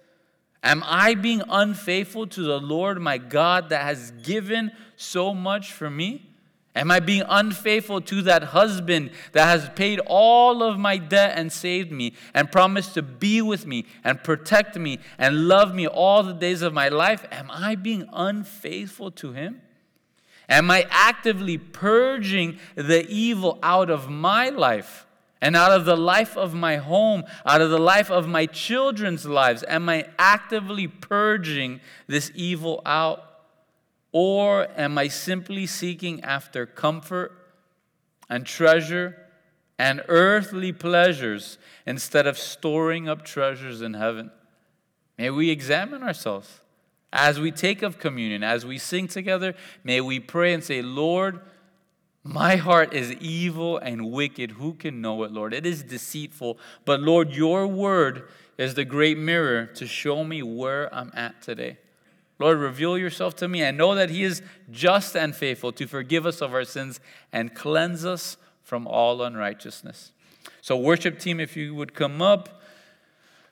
Am 0.65 0.83
I 0.83 1.13
being 1.13 1.43
unfaithful 1.47 2.25
to 2.25 2.41
the 2.41 2.59
Lord 2.59 2.99
my 2.99 3.19
God 3.19 3.69
that 3.69 3.83
has 3.83 4.09
given 4.23 4.71
so 4.95 5.31
much 5.31 5.71
for 5.71 5.91
me? 5.91 6.27
Am 6.75 6.89
I 6.89 6.99
being 6.99 7.21
unfaithful 7.29 8.01
to 8.01 8.23
that 8.23 8.43
husband 8.45 9.11
that 9.33 9.45
has 9.45 9.69
paid 9.75 10.01
all 10.07 10.63
of 10.63 10.79
my 10.79 10.97
debt 10.97 11.37
and 11.37 11.53
saved 11.53 11.91
me 11.91 12.13
and 12.33 12.51
promised 12.51 12.95
to 12.95 13.03
be 13.03 13.43
with 13.43 13.67
me 13.67 13.85
and 14.03 14.21
protect 14.23 14.75
me 14.75 14.97
and 15.19 15.47
love 15.47 15.73
me 15.75 15.87
all 15.87 16.23
the 16.23 16.33
days 16.33 16.63
of 16.63 16.73
my 16.73 16.89
life? 16.89 17.25
Am 17.31 17.49
I 17.51 17.75
being 17.75 18.09
unfaithful 18.11 19.11
to 19.11 19.33
him? 19.33 19.61
Am 20.49 20.71
I 20.71 20.87
actively 20.89 21.59
purging 21.59 22.57
the 22.73 23.07
evil 23.07 23.59
out 23.61 23.91
of 23.91 24.09
my 24.09 24.49
life 24.49 25.04
and 25.45 25.55
out 25.55 25.71
of 25.71 25.85
the 25.85 25.95
life 25.95 26.35
of 26.35 26.55
my 26.55 26.77
home, 26.77 27.23
out 27.45 27.61
of 27.61 27.69
the 27.69 27.77
life 27.77 28.09
of 28.09 28.27
my 28.27 28.47
children's 28.47 29.27
lives? 29.27 29.63
Am 29.67 29.87
I 29.87 30.07
actively 30.17 30.87
purging 30.87 31.81
this 32.07 32.31
evil 32.33 32.81
out? 32.83 33.23
Or 34.11 34.67
am 34.75 34.97
I 34.97 35.07
simply 35.07 35.67
seeking 35.67 36.23
after 36.23 36.65
comfort 36.65 37.31
and 38.27 38.43
treasure 38.43 39.17
and 39.77 40.01
earthly 40.07 40.73
pleasures 40.73 41.59
instead 41.85 42.25
of 42.25 42.39
storing 42.39 43.07
up 43.07 43.23
treasures 43.23 43.83
in 43.83 43.93
heaven? 43.93 44.31
May 45.15 45.29
we 45.29 45.51
examine 45.51 46.01
ourselves. 46.01 46.61
As 47.13 47.39
we 47.39 47.51
take 47.51 47.83
of 47.83 47.99
communion, 47.99 48.41
as 48.41 48.65
we 48.65 48.79
sing 48.79 49.07
together, 49.07 49.53
may 49.83 50.01
we 50.01 50.19
pray 50.19 50.55
and 50.55 50.63
say, 50.63 50.81
Lord, 50.81 51.39
my 52.27 52.55
heart 52.55 52.91
is 52.91 53.11
evil 53.13 53.77
and 53.77 54.11
wicked. 54.11 54.51
Who 54.51 54.73
can 54.73 54.99
know 54.99 55.21
it, 55.23 55.31
Lord? 55.31 55.53
It 55.53 55.63
is 55.63 55.83
deceitful. 55.83 56.57
But 56.83 56.99
Lord, 56.99 57.31
your 57.31 57.67
word 57.67 58.27
is 58.57 58.73
the 58.73 58.83
great 58.83 59.19
mirror 59.19 59.67
to 59.67 59.85
show 59.85 60.23
me 60.23 60.41
where 60.41 60.93
I'm 60.93 61.11
at 61.13 61.43
today. 61.43 61.77
Lord, 62.39 62.57
reveal 62.57 62.97
yourself 62.97 63.35
to 63.37 63.47
me 63.47 63.61
and 63.61 63.77
know 63.77 63.93
that 63.93 64.09
He 64.09 64.23
is 64.23 64.41
just 64.71 65.15
and 65.15 65.35
faithful 65.35 65.71
to 65.73 65.85
forgive 65.85 66.25
us 66.25 66.41
of 66.41 66.51
our 66.51 66.63
sins 66.63 66.99
and 67.31 67.53
cleanse 67.53 68.05
us 68.05 68.37
from 68.63 68.87
all 68.87 69.21
unrighteousness. 69.21 70.11
So, 70.61 70.75
worship 70.75 71.19
team, 71.19 71.39
if 71.39 71.55
you 71.55 71.75
would 71.75 71.93
come 71.93 72.23
up 72.23 72.61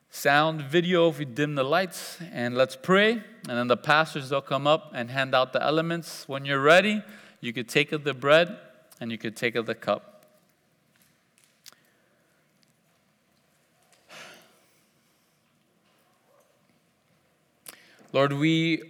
sound 0.10 0.62
video 0.62 1.10
if 1.10 1.18
we 1.18 1.26
dim 1.26 1.56
the 1.56 1.64
lights 1.64 2.20
and 2.32 2.56
let's 2.56 2.76
pray 2.76 3.14
and 3.14 3.58
then 3.58 3.68
the 3.68 3.76
pastors 3.76 4.30
they'll 4.30 4.42
come 4.42 4.68
up 4.68 4.92
and 4.94 5.10
hand 5.10 5.34
out 5.34 5.54
the 5.54 5.64
elements 5.64 6.28
when 6.28 6.46
you're 6.46 6.62
ready 6.62 7.02
you 7.44 7.52
could 7.52 7.68
take 7.68 7.92
of 7.92 8.06
the 8.06 8.14
bread 8.14 8.58
and 9.02 9.12
you 9.12 9.18
could 9.18 9.36
take 9.36 9.56
of 9.56 9.66
the 9.66 9.76
cup. 9.76 10.26
Lord 18.14 18.32
we 18.32 18.84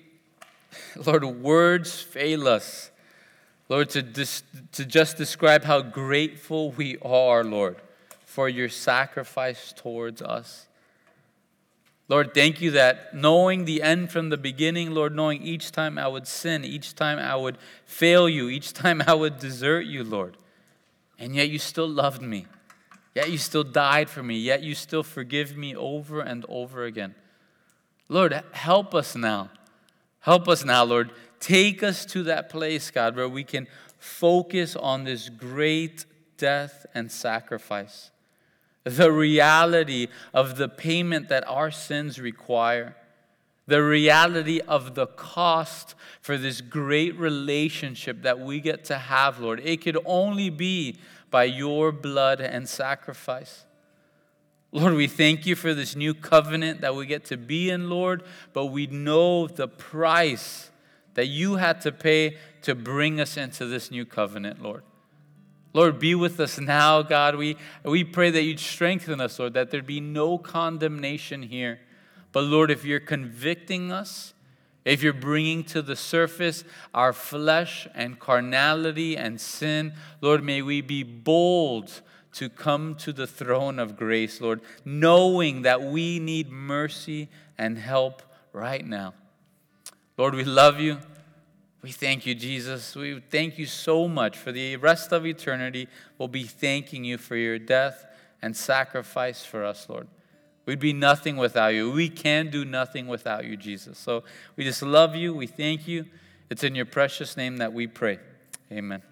lord 1.08 1.26
words 1.26 1.99
fail 1.99 2.47
us. 2.47 2.91
Lord 3.70 3.89
to, 3.91 4.04
dis, 4.04 4.43
to 4.74 4.86
just 4.86 5.18
describe 5.18 5.64
how 5.64 5.82
grateful 5.82 6.70
we 6.72 6.97
are 7.01 7.43
lord 7.43 7.78
for 8.24 8.47
your 8.47 8.70
sacrifice 8.70 9.74
towards 9.76 10.22
us 10.22 10.68
Lord, 12.10 12.34
thank 12.34 12.60
you 12.60 12.72
that 12.72 13.16
knowing 13.16 13.66
the 13.66 13.82
end 13.82 14.12
from 14.12 14.30
the 14.30 14.38
beginning, 14.38 14.91
Lord, 14.91 15.16
knowing 15.16 15.41
each 15.41 15.72
time 15.72 15.97
I 15.97 16.08
would 16.08 16.28
sin, 16.28 16.66
each 16.66 16.95
time 16.95 17.18
I 17.18 17.36
would 17.36 17.58
fail 17.86 18.28
you, 18.28 18.49
each 18.49 18.74
time 18.84 19.01
I 19.08 19.14
would 19.14 19.39
desert 19.39 19.86
you, 19.86 20.04
Lord, 20.04 20.38
and 21.18 21.36
yet 21.36 21.49
you 21.49 21.60
still 21.60 21.88
loved 21.88 22.22
me. 22.22 22.47
Yet 23.16 23.30
you 23.30 23.38
still 23.38 23.64
died 23.64 24.10
for 24.10 24.24
me. 24.24 24.38
Yet 24.38 24.64
you 24.64 24.74
still 24.74 25.04
forgive 25.04 25.56
me 25.56 25.76
over 25.76 26.20
and 26.20 26.45
over 26.49 26.84
again. 26.84 27.14
Lord, 28.10 28.43
help 28.51 28.95
us 28.95 29.16
now. 29.16 29.51
Help 30.20 30.47
us 30.47 30.66
now, 30.66 30.84
Lord. 30.84 31.12
Take 31.39 31.84
us 31.84 32.06
to 32.08 32.24
that 32.24 32.49
place, 32.49 32.89
God, 32.89 33.16
where 33.16 33.30
we 33.30 33.43
can 33.43 33.68
focus 33.99 34.76
on 34.76 35.04
this 35.04 35.30
great 35.30 36.06
death 36.38 36.86
and 36.95 37.12
sacrifice 37.12 38.10
the 38.84 39.12
reality 39.12 40.08
of 40.34 40.58
the 40.58 40.68
payment 40.68 41.30
that 41.30 41.48
our 41.48 41.72
sins 41.72 42.20
require, 42.20 42.96
the 43.66 43.82
reality 43.82 44.60
of 44.68 44.96
the 44.96 45.08
cost 45.08 45.96
for 46.22 46.38
this 46.38 46.60
great 46.60 47.18
relationship 47.18 48.24
that 48.24 48.40
we 48.40 48.60
get 48.60 48.84
to 48.86 48.98
have, 48.98 49.40
Lord. 49.40 49.62
It 49.64 49.82
could 49.82 49.98
only 50.06 50.50
be 50.50 50.98
by 51.32 51.46
your 51.46 51.92
blood 51.92 52.42
and 52.42 52.68
sacrifice. 52.68 53.66
Lord, 54.72 54.96
we 54.96 55.08
thank 55.08 55.46
you 55.46 55.56
for 55.56 55.74
this 55.74 55.96
new 55.96 56.14
covenant 56.14 56.82
that 56.82 56.96
we 56.96 57.06
get 57.06 57.26
to 57.26 57.38
be 57.38 57.70
in, 57.70 57.90
Lord, 57.90 58.24
but 58.54 58.66
we 58.68 58.88
know 58.88 59.48
the 59.48 59.68
price 59.68 60.72
that 61.14 61.28
you 61.28 61.56
had 61.56 61.80
to 61.82 61.92
pay 61.92 62.38
to 62.64 62.74
bring 62.76 63.20
us 63.22 63.38
into 63.38 63.66
this 63.66 63.92
new 63.92 64.04
covenant, 64.04 64.62
Lord. 64.62 64.84
Lord, 65.74 65.97
be 65.99 66.13
with 66.13 66.39
us 66.39 66.59
now, 66.59 67.01
God. 67.01 67.36
We, 67.36 67.57
we 67.84 68.03
pray 68.03 68.30
that 68.30 68.43
you'd 68.43 68.59
strengthen 68.59 69.19
us, 69.19 69.39
Lord, 69.39 69.55
that 69.55 69.71
there'd 69.71 69.88
be 69.88 69.99
no 69.99 70.38
condemnation 70.38 71.41
here. 71.41 71.80
But 72.32 72.43
Lord, 72.43 72.69
if 72.69 72.86
you're 72.86 72.99
convicting 72.99 73.91
us, 73.91 74.34
if 74.86 75.01
you're 75.01 75.13
bringing 75.13 75.63
to 75.65 75.82
the 75.82 75.95
surface 75.95 76.63
our 76.93 77.13
flesh 77.13 77.88
and 77.95 78.19
carnality 78.19 79.17
and 79.17 79.39
sin, 79.39 79.93
Lord, 80.21 80.43
may 80.43 80.61
we 80.61 80.82
be 80.82 81.03
bold 81.03 82.01
to 82.34 82.49
come 82.49 82.95
to 82.95 83.13
the 83.13 83.28
throne 83.28 83.80
of 83.80 83.95
grace, 83.95 84.41
Lord, 84.41 84.61
knowing 84.84 85.61
that 85.61 85.82
we 85.82 86.19
need 86.19 86.51
mercy 86.51 87.30
and 87.57 87.78
help 87.78 88.21
right 88.51 88.86
now. 88.86 89.13
Lord, 90.17 90.36
we 90.36 90.43
love 90.43 90.80
you. 90.80 90.99
We 91.84 91.92
thank 91.92 92.26
you, 92.26 92.34
Jesus. 92.34 92.96
We 92.96 93.20
thank 93.30 93.60
you 93.60 93.66
so 93.66 94.08
much 94.08 94.38
for 94.38 94.54
the 94.54 94.78
rest 94.78 95.12
of 95.12 95.26
eternity. 95.26 95.90
We'll 96.18 96.30
be 96.30 96.46
thanking 96.46 97.04
you 97.04 97.18
for 97.18 97.36
your 97.36 97.60
death 97.60 98.06
and 98.42 98.56
sacrifice 98.56 99.46
for 99.46 99.66
us, 99.66 99.88
Lord. 99.90 100.08
We'd 100.66 100.80
be 100.80 100.94
nothing 100.94 101.36
without 101.36 101.74
you. 101.74 101.92
We 101.92 102.08
can 102.08 102.50
do 102.50 102.64
nothing 102.64 103.08
without 103.08 103.44
you, 103.44 103.58
Jesus. 103.58 103.98
So 103.98 104.24
we 104.56 104.64
just 104.64 104.82
love 104.82 105.14
you. 105.14 105.34
We 105.34 105.46
thank 105.46 105.86
you. 105.86 106.06
It's 106.50 106.64
in 106.64 106.74
your 106.74 106.86
precious 106.86 107.36
name 107.36 107.58
that 107.58 107.74
we 107.74 107.88
pray. 107.88 108.20
Amen. 108.72 109.04